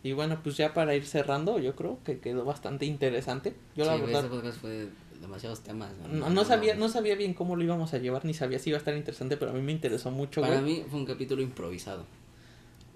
Y 0.03 0.13
bueno, 0.13 0.41
pues 0.43 0.57
ya 0.57 0.73
para 0.73 0.95
ir 0.95 1.05
cerrando, 1.07 1.59
yo 1.59 1.77
creo 1.77 1.99
que 2.05 2.21
quedó 2.21 2.45
bastante 2.45 2.87
interesante. 2.87 3.55
Yo 3.77 3.85
la 3.85 3.97
Sí, 3.97 4.01
verdad 4.03 4.25
este 4.25 4.35
podcast 4.37 4.59
fue 4.59 4.71
de 4.71 4.89
demasiados 5.21 5.61
temas. 5.61 5.91
no, 6.11 6.31
no 6.31 6.45
sabía 6.47 6.75
no 6.75 6.89
sabía 6.89 7.15
bien 7.17 7.35
cómo 7.35 7.55
lo 7.55 7.63
íbamos 7.63 7.93
a 7.93 7.99
llevar, 7.99 8.25
ni 8.25 8.33
sabía 8.33 8.59
si 8.59 8.71
iba 8.71 8.79
a 8.79 8.81
estar 8.81 8.97
interesante, 8.97 9.37
pero 9.37 9.51
a 9.51 9.55
mí 9.55 9.61
me 9.61 9.73
interesó 9.73 10.11
mucho, 10.11 10.41
Para 10.41 10.61
güey. 10.63 10.79
mí 10.79 10.85
fue 10.89 10.99
un 11.01 11.05
capítulo 11.05 11.43
improvisado. 11.43 12.07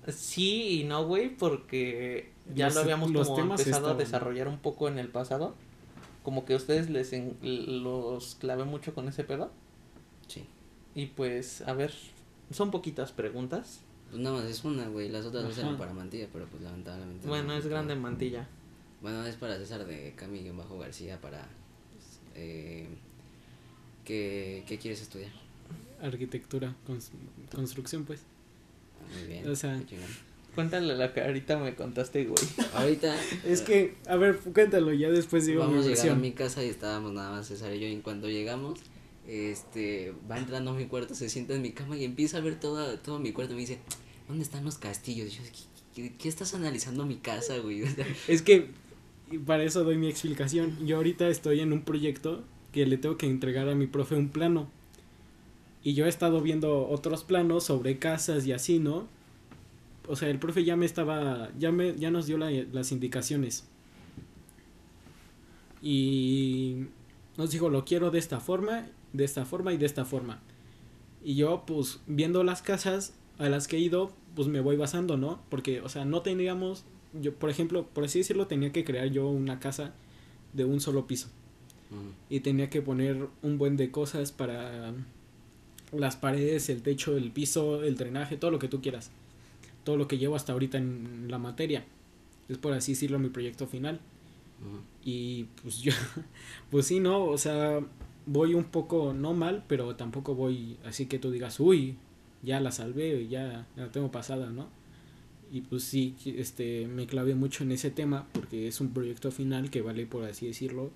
Sí 0.08 0.80
y 0.80 0.84
no, 0.84 1.04
güey, 1.06 1.28
porque 1.28 2.30
ya 2.54 2.66
Los- 2.66 2.74
lo 2.76 2.80
habíamos 2.82 3.12
como 3.12 3.50
empezado 3.50 3.88
a 3.90 3.94
desarrollar 3.94 4.48
un 4.48 4.58
poco 4.58 4.88
en 4.88 4.98
el 4.98 5.08
pasado. 5.08 5.54
Como 6.24 6.44
que 6.44 6.54
a 6.54 6.56
ustedes 6.56 6.90
les 6.90 7.12
en- 7.12 7.36
los 7.84 8.34
clavé 8.40 8.64
mucho 8.64 8.92
con 8.94 9.06
ese 9.08 9.22
pedo. 9.22 9.52
Sí. 10.26 10.44
Y 10.96 11.06
pues, 11.06 11.60
a 11.62 11.72
ver, 11.74 11.92
son 12.50 12.70
poquitas 12.72 13.12
preguntas. 13.12 13.80
Pues 14.10 14.20
nada 14.22 14.38
más 14.40 14.46
es 14.46 14.64
una, 14.64 14.88
güey. 14.88 15.08
Las 15.10 15.24
otras 15.26 15.44
dos 15.44 15.56
eran 15.58 15.76
para 15.76 15.92
Mantilla, 15.92 16.26
pero 16.32 16.46
pues 16.46 16.62
lamentablemente. 16.62 17.28
Bueno, 17.28 17.48
no. 17.48 17.54
es 17.54 17.66
grande 17.66 17.94
mantilla. 17.94 18.48
Bueno, 19.02 19.24
es 19.26 19.36
para 19.36 19.56
César 19.58 19.84
de 19.86 20.14
Cami 20.16 20.48
bajo 20.50 20.78
García 20.78 21.20
para. 21.20 21.46
eh, 22.34 22.88
¿qué, 24.04 24.64
¿Qué 24.66 24.78
quieres 24.78 25.02
estudiar? 25.02 25.30
Arquitectura, 26.02 26.74
cons- 26.88 27.10
construcción, 27.54 28.04
pues. 28.04 28.22
Ah, 29.00 29.18
Muy 29.18 29.26
bien. 29.28 29.48
O 29.50 29.54
sea- 29.56 29.80
qué. 29.86 29.98
Cuéntale 30.54 30.94
la 30.96 31.12
que 31.12 31.20
ahorita 31.20 31.58
me 31.58 31.74
contaste, 31.74 32.24
güey. 32.24 32.44
Ahorita. 32.74 33.16
Es 33.44 33.62
que, 33.62 33.94
a 34.06 34.16
ver, 34.16 34.36
cuéntalo, 34.38 34.92
ya 34.92 35.10
después 35.10 35.46
digo 35.46 35.64
mi 35.64 35.70
Vamos 35.70 35.86
a 35.86 35.88
versión. 35.88 36.20
mi 36.20 36.32
casa 36.32 36.64
y 36.64 36.68
estábamos 36.68 37.12
nada 37.12 37.30
más 37.30 37.46
César 37.48 37.74
y 37.74 37.80
yo. 37.80 37.86
Y 37.86 37.92
en 37.92 38.02
cuanto 38.02 38.28
llegamos, 38.28 38.78
este, 39.26 40.12
va 40.30 40.38
entrando 40.38 40.70
a 40.70 40.74
mi 40.74 40.86
cuarto, 40.86 41.14
se 41.14 41.28
sienta 41.28 41.54
en 41.54 41.62
mi 41.62 41.72
cama 41.72 41.96
y 41.96 42.04
empieza 42.04 42.38
a 42.38 42.40
ver 42.40 42.58
toda, 42.60 42.96
todo 42.98 43.18
mi 43.18 43.32
cuarto. 43.32 43.54
Me 43.54 43.60
dice, 43.60 43.78
¿dónde 44.28 44.42
están 44.44 44.64
los 44.64 44.78
castillos? 44.78 45.28
Y 45.28 45.36
yo, 45.36 45.42
¿qué, 45.44 46.02
qué, 46.02 46.12
qué 46.16 46.28
estás 46.28 46.54
analizando 46.54 47.04
mi 47.06 47.16
casa, 47.16 47.58
güey? 47.58 47.82
Es 48.28 48.42
que 48.42 48.68
y 49.30 49.38
para 49.38 49.64
eso 49.64 49.84
doy 49.84 49.96
mi 49.96 50.08
explicación. 50.08 50.86
Yo 50.86 50.96
ahorita 50.96 51.28
estoy 51.28 51.60
en 51.60 51.72
un 51.72 51.82
proyecto 51.82 52.44
que 52.72 52.86
le 52.86 52.98
tengo 52.98 53.16
que 53.16 53.26
entregar 53.26 53.68
a 53.68 53.74
mi 53.74 53.86
profe 53.86 54.14
un 54.16 54.28
plano. 54.28 54.68
Y 55.82 55.94
yo 55.94 56.06
he 56.06 56.08
estado 56.08 56.40
viendo 56.40 56.88
otros 56.88 57.24
planos 57.24 57.64
sobre 57.64 57.98
casas 57.98 58.46
y 58.46 58.52
así, 58.52 58.78
¿no? 58.78 59.06
O 60.08 60.16
sea, 60.16 60.28
el 60.28 60.38
profe 60.38 60.64
ya 60.64 60.76
me 60.76 60.86
estaba, 60.86 61.50
ya 61.58 61.72
me, 61.72 61.94
ya 61.96 62.10
nos 62.10 62.26
dio 62.26 62.36
la- 62.38 62.50
las 62.50 62.92
indicaciones. 62.92 63.64
Y 65.82 66.86
nos 67.36 67.50
dijo, 67.50 67.68
lo 67.68 67.84
quiero 67.84 68.10
de 68.10 68.18
esta 68.18 68.40
forma, 68.40 68.86
de 69.12 69.24
esta 69.24 69.44
forma 69.44 69.72
y 69.72 69.76
de 69.76 69.86
esta 69.86 70.04
forma. 70.04 70.40
Y 71.22 71.34
yo, 71.36 71.64
pues, 71.66 72.00
viendo 72.06 72.42
las 72.44 72.62
casas 72.62 73.14
a 73.38 73.48
las 73.48 73.68
que 73.68 73.76
he 73.76 73.80
ido, 73.80 74.12
pues 74.34 74.48
me 74.48 74.60
voy 74.60 74.76
basando, 74.76 75.16
¿no? 75.16 75.40
Porque, 75.48 75.80
o 75.80 75.88
sea, 75.88 76.04
no 76.04 76.22
teníamos, 76.22 76.84
yo, 77.20 77.34
por 77.34 77.50
ejemplo, 77.50 77.86
por 77.86 78.04
así 78.04 78.18
decirlo, 78.18 78.46
tenía 78.46 78.72
que 78.72 78.84
crear 78.84 79.08
yo 79.08 79.28
una 79.28 79.60
casa 79.60 79.92
de 80.52 80.64
un 80.64 80.80
solo 80.80 81.06
piso. 81.06 81.28
mm, 81.90 81.94
Y 82.34 82.40
tenía 82.40 82.70
que 82.70 82.82
poner 82.82 83.28
un 83.42 83.58
buen 83.58 83.76
de 83.76 83.90
cosas 83.90 84.32
para 84.32 84.92
las 85.92 86.16
paredes, 86.16 86.68
el 86.68 86.82
techo, 86.82 87.16
el 87.16 87.30
piso, 87.30 87.82
el 87.84 87.96
drenaje, 87.96 88.36
todo 88.36 88.50
lo 88.50 88.58
que 88.58 88.68
tú 88.68 88.80
quieras. 88.80 89.10
Todo 89.84 89.96
lo 89.96 90.08
que 90.08 90.18
llevo 90.18 90.36
hasta 90.36 90.52
ahorita 90.52 90.78
en 90.78 91.26
la 91.28 91.38
materia. 91.38 91.84
Es 92.48 92.58
por 92.58 92.72
así 92.72 92.92
decirlo 92.92 93.18
mi 93.18 93.28
proyecto 93.28 93.66
final. 93.66 94.00
Y 95.04 95.44
pues 95.62 95.78
yo, 95.82 95.92
pues 96.70 96.86
sí, 96.86 97.00
no, 97.00 97.24
o 97.24 97.38
sea, 97.38 97.80
voy 98.26 98.54
un 98.54 98.64
poco, 98.64 99.12
no 99.12 99.34
mal, 99.34 99.64
pero 99.68 99.96
tampoco 99.96 100.34
voy 100.34 100.78
así 100.84 101.06
que 101.06 101.18
tú 101.18 101.30
digas, 101.30 101.60
uy, 101.60 101.96
ya 102.42 102.60
la 102.60 102.72
salvé, 102.72 103.28
ya 103.28 103.66
la 103.76 103.90
tengo 103.90 104.10
pasada, 104.10 104.50
¿no? 104.50 104.68
Y 105.52 105.60
pues 105.60 105.84
sí, 105.84 106.16
este, 106.24 106.86
me 106.88 107.06
clavé 107.06 107.34
mucho 107.34 107.62
en 107.64 107.72
ese 107.72 107.90
tema 107.90 108.26
porque 108.32 108.66
es 108.66 108.80
un 108.80 108.92
proyecto 108.92 109.30
final 109.30 109.70
que 109.70 109.82
vale, 109.82 110.06
por 110.06 110.24
así 110.24 110.46
decirlo, 110.46 110.90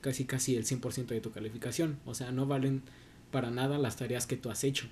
casi 0.00 0.24
casi 0.24 0.56
el 0.56 0.64
100% 0.64 1.06
de 1.06 1.20
tu 1.20 1.30
calificación. 1.30 1.98
O 2.06 2.14
sea, 2.14 2.32
no 2.32 2.46
valen 2.46 2.82
para 3.30 3.50
nada 3.50 3.78
las 3.78 3.96
tareas 3.96 4.26
que 4.26 4.36
tú 4.36 4.50
has 4.50 4.64
hecho. 4.64 4.88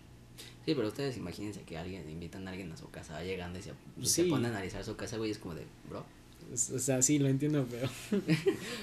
Sí, 0.64 0.74
pero 0.74 0.88
ustedes 0.88 1.16
imagínense 1.16 1.62
que 1.62 1.78
alguien, 1.78 2.08
invitan 2.10 2.46
a 2.46 2.50
alguien 2.50 2.70
a 2.72 2.76
su 2.76 2.90
casa, 2.90 3.14
va 3.14 3.24
llegando 3.24 3.58
y 3.58 3.62
se, 3.62 3.70
Sí. 4.02 4.06
se 4.06 4.24
pone 4.24 4.46
a 4.46 4.50
analizar 4.50 4.84
su 4.84 4.96
casa, 4.96 5.16
güey, 5.16 5.30
es 5.30 5.38
como 5.38 5.54
de, 5.54 5.64
bro. 5.88 6.04
O 6.52 6.56
sea, 6.78 7.02
sí, 7.02 7.18
lo 7.18 7.28
entiendo, 7.28 7.66
pero 7.70 7.86
está 8.18 8.22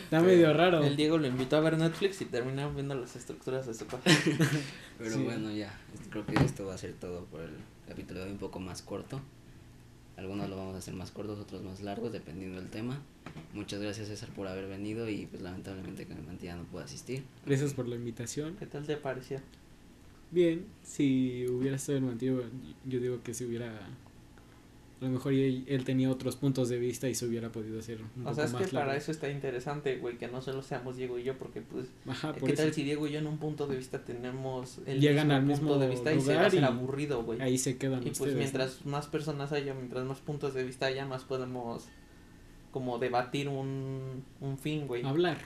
Pero 0.10 0.24
medio 0.24 0.54
raro. 0.54 0.84
El 0.84 0.96
Diego 0.96 1.18
lo 1.18 1.26
invitó 1.28 1.56
a 1.58 1.62
ver 1.62 1.78
Netflix 1.78 2.22
y 2.22 2.26
terminó 2.26 2.72
viendo 2.74 2.94
las 2.96 3.16
estructuras 3.16 3.66
de 3.66 3.74
su 3.74 3.88
casa. 3.88 4.04
Pero 5.00 5.12
Sí. 5.16 5.24
bueno, 5.24 5.52
ya, 5.52 5.76
este, 5.94 6.10
creo 6.10 6.26
que 6.26 6.36
esto 6.44 6.66
va 6.66 6.76
a 6.76 6.78
ser 6.78 6.94
todo 6.94 7.26
por 7.26 7.42
el 7.42 7.50
capítulo 7.88 8.20
de 8.20 8.28
hoy, 8.28 8.32
un 8.34 8.38
poco 8.38 8.60
más 8.60 8.82
corto. 8.84 9.20
Algunos 10.18 10.48
lo 10.50 10.56
vamos 10.58 10.76
a 10.76 10.78
hacer 10.78 10.94
más 10.94 11.12
cortos, 11.12 11.40
otros 11.40 11.64
más 11.64 11.82
largos, 11.82 12.14
dependiendo 12.14 12.62
del 12.62 12.70
tema. 12.70 13.02
Muchas 13.54 13.82
gracias 13.82 14.08
César 14.08 14.30
por 14.30 14.48
haber 14.48 14.68
venido 14.68 15.10
y 15.10 15.26
pues 15.26 15.42
lamentablemente 15.42 16.06
que 16.06 16.14
mi 16.16 16.22
mantilla 16.22 16.56
no 16.56 16.64
pudo 16.66 16.82
asistir. 16.84 17.24
Gracias 17.46 17.74
por 17.74 17.88
la 17.88 17.96
invitación. 17.96 18.56
¿Qué 18.58 18.66
tal 18.68 18.86
te 18.86 18.96
pareció? 18.96 19.42
Bien, 20.32 20.66
si 20.84 21.46
hubiera 21.48 21.76
estado 21.78 21.98
en 22.00 22.06
Mantillo, 22.08 22.44
yo 22.86 23.00
digo 23.00 23.22
que 23.24 23.34
si 23.34 23.46
hubiera. 23.46 23.88
A 25.02 25.06
lo 25.06 25.12
mejor 25.12 25.34
él, 25.34 25.66
él 25.68 25.84
tenía 25.84 26.10
otros 26.10 26.36
puntos 26.38 26.70
de 26.70 26.80
vista 26.80 27.08
y 27.10 27.16
se 27.16 27.26
hubiera 27.26 27.52
podido 27.52 27.80
hacer 27.80 28.00
un 28.02 28.08
O 28.22 28.24
poco 28.24 28.36
sea, 28.36 28.46
es 28.46 28.54
más 28.54 28.64
que 28.64 28.68
para 28.70 28.86
largo. 28.88 28.98
eso 29.02 29.12
está 29.12 29.30
interesante, 29.30 29.98
güey, 29.98 30.18
que 30.18 30.28
no 30.30 30.42
solo 30.42 30.62
seamos 30.64 30.96
Diego 30.96 31.20
y 31.20 31.24
yo, 31.24 31.38
porque 31.38 31.62
pues, 31.62 31.88
Ajá, 32.08 32.34
¿qué 32.34 32.40
por 32.40 32.52
tal 32.54 32.68
eso. 32.68 32.76
si 32.76 32.84
Diego 32.84 33.06
y 33.06 33.12
yo 33.12 33.20
en 33.20 33.28
un 33.28 33.38
punto 33.38 33.68
de 33.68 33.76
vista 33.76 34.04
tenemos 34.04 34.80
el 34.88 35.02
Llegan 35.02 35.28
mismo 35.28 35.34
al 35.36 35.42
punto 35.42 35.54
mismo 35.62 35.78
de 35.80 35.90
vista 35.90 36.14
y 36.14 36.22
se 36.22 36.34
va 36.36 36.42
a 36.44 36.46
hacer 36.48 36.64
aburrido, 36.64 37.24
güey? 37.24 37.42
Ahí 37.42 37.58
se 37.58 37.78
quedan 37.78 38.00
Y 38.00 38.06
pues 38.06 38.14
ustedes, 38.22 38.36
¿no? 38.36 38.40
mientras 38.40 38.86
más 38.86 39.08
personas 39.08 39.52
haya, 39.52 39.74
mientras 39.74 40.06
más 40.06 40.20
puntos 40.20 40.54
de 40.54 40.64
vista 40.64 40.86
haya, 40.88 41.06
más 41.06 41.24
podemos 41.24 41.86
como 42.72 42.98
debatir 42.98 43.48
un, 43.50 44.24
un 44.40 44.58
fin, 44.58 44.88
güey. 44.88 45.04
Hablar. 45.04 45.40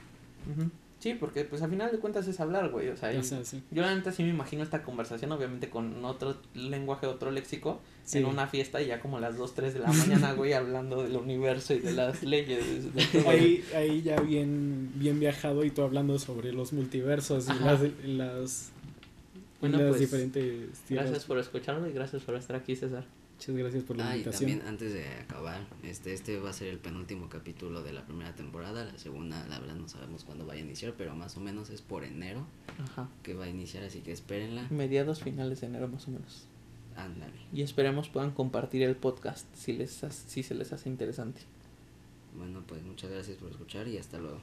Ujú. 0.50 0.70
Sí, 1.00 1.14
porque 1.14 1.44
pues 1.44 1.62
al 1.62 1.70
final 1.70 1.90
de 1.90 1.98
cuentas 1.98 2.28
es 2.28 2.38
hablar, 2.40 2.68
güey. 2.70 2.88
O 2.90 2.96
sea, 2.96 3.08
O 3.08 3.12
y- 3.14 3.22
sea, 3.24 3.42
sí. 3.44 3.62
yo 3.70 3.80
la 3.82 3.94
neta 3.94 4.12
sí 4.12 4.22
me 4.22 4.28
imagino 4.28 4.62
esta 4.62 4.82
conversación, 4.82 5.32
obviamente 5.32 5.70
con 5.70 6.04
otro 6.04 6.36
lenguaje, 6.54 7.06
otro 7.06 7.30
léxico, 7.30 7.80
Sí. 8.04 8.18
en 8.18 8.26
una 8.26 8.46
fiesta 8.46 8.82
y 8.82 8.88
ya 8.88 9.00
como 9.00 9.16
a 9.16 9.20
las 9.20 9.36
2, 9.38 9.54
3 9.54 9.72
de 9.74 9.80
la 9.80 9.88
mañana, 9.90 10.32
güey, 10.34 10.52
hablando 10.52 11.02
del 11.02 11.16
universo 11.16 11.72
y 11.74 11.78
de 11.78 11.92
las 11.92 12.22
leyes. 12.22 12.94
de. 12.94 13.02
Ahí, 13.28 13.64
ahí 13.74 14.02
ya 14.02 14.20
bien, 14.20 14.92
bien 14.94 15.18
viajado 15.18 15.64
y 15.64 15.70
tú 15.70 15.82
hablando 15.82 16.18
sobre 16.18 16.52
los 16.52 16.72
multiversos 16.74 17.46
y 17.48 17.64
las, 17.64 17.80
las, 18.04 18.70
Bueno, 19.60 19.78
las 19.78 19.88
pues, 19.88 20.00
diferentes. 20.00 20.68
Gracias 20.88 21.24
por 21.24 21.38
escucharme 21.38 21.88
y 21.88 21.92
gracias 21.92 22.22
por 22.22 22.34
estar 22.34 22.56
aquí, 22.56 22.76
César. 22.76 23.04
Muchas 23.40 23.56
gracias 23.56 23.84
por 23.84 23.96
la 23.96 24.04
Ah, 24.10 24.16
y 24.16 24.18
invitación. 24.18 24.50
también 24.50 24.68
antes 24.68 24.92
de 24.92 25.08
acabar, 25.14 25.66
este, 25.82 26.12
este 26.12 26.38
va 26.38 26.50
a 26.50 26.52
ser 26.52 26.68
el 26.68 26.78
penúltimo 26.78 27.30
capítulo 27.30 27.82
de 27.82 27.92
la 27.94 28.04
primera 28.04 28.34
temporada. 28.34 28.84
La 28.84 28.98
segunda, 28.98 29.46
la 29.48 29.58
verdad, 29.58 29.76
no 29.76 29.88
sabemos 29.88 30.24
cuándo 30.24 30.44
vaya 30.44 30.60
a 30.60 30.64
iniciar, 30.64 30.92
pero 30.98 31.14
más 31.16 31.38
o 31.38 31.40
menos 31.40 31.70
es 31.70 31.80
por 31.80 32.04
enero 32.04 32.46
Ajá. 32.82 33.08
que 33.22 33.32
va 33.32 33.44
a 33.46 33.48
iniciar, 33.48 33.82
así 33.84 34.00
que 34.00 34.12
espérenla. 34.12 34.66
Mediados 34.68 35.22
finales 35.22 35.62
de 35.62 35.68
enero 35.68 35.88
más 35.88 36.06
o 36.06 36.10
menos. 36.10 36.44
Ándale. 36.96 37.32
Y 37.50 37.62
esperemos 37.62 38.10
puedan 38.10 38.32
compartir 38.32 38.82
el 38.82 38.94
podcast 38.94 39.46
si 39.54 39.72
les 39.72 40.04
ha- 40.04 40.10
si 40.10 40.42
se 40.42 40.54
les 40.54 40.74
hace 40.74 40.90
interesante. 40.90 41.40
Bueno, 42.36 42.62
pues 42.66 42.82
muchas 42.82 43.10
gracias 43.10 43.38
por 43.38 43.50
escuchar 43.50 43.88
y 43.88 43.96
hasta 43.96 44.18
luego. 44.18 44.40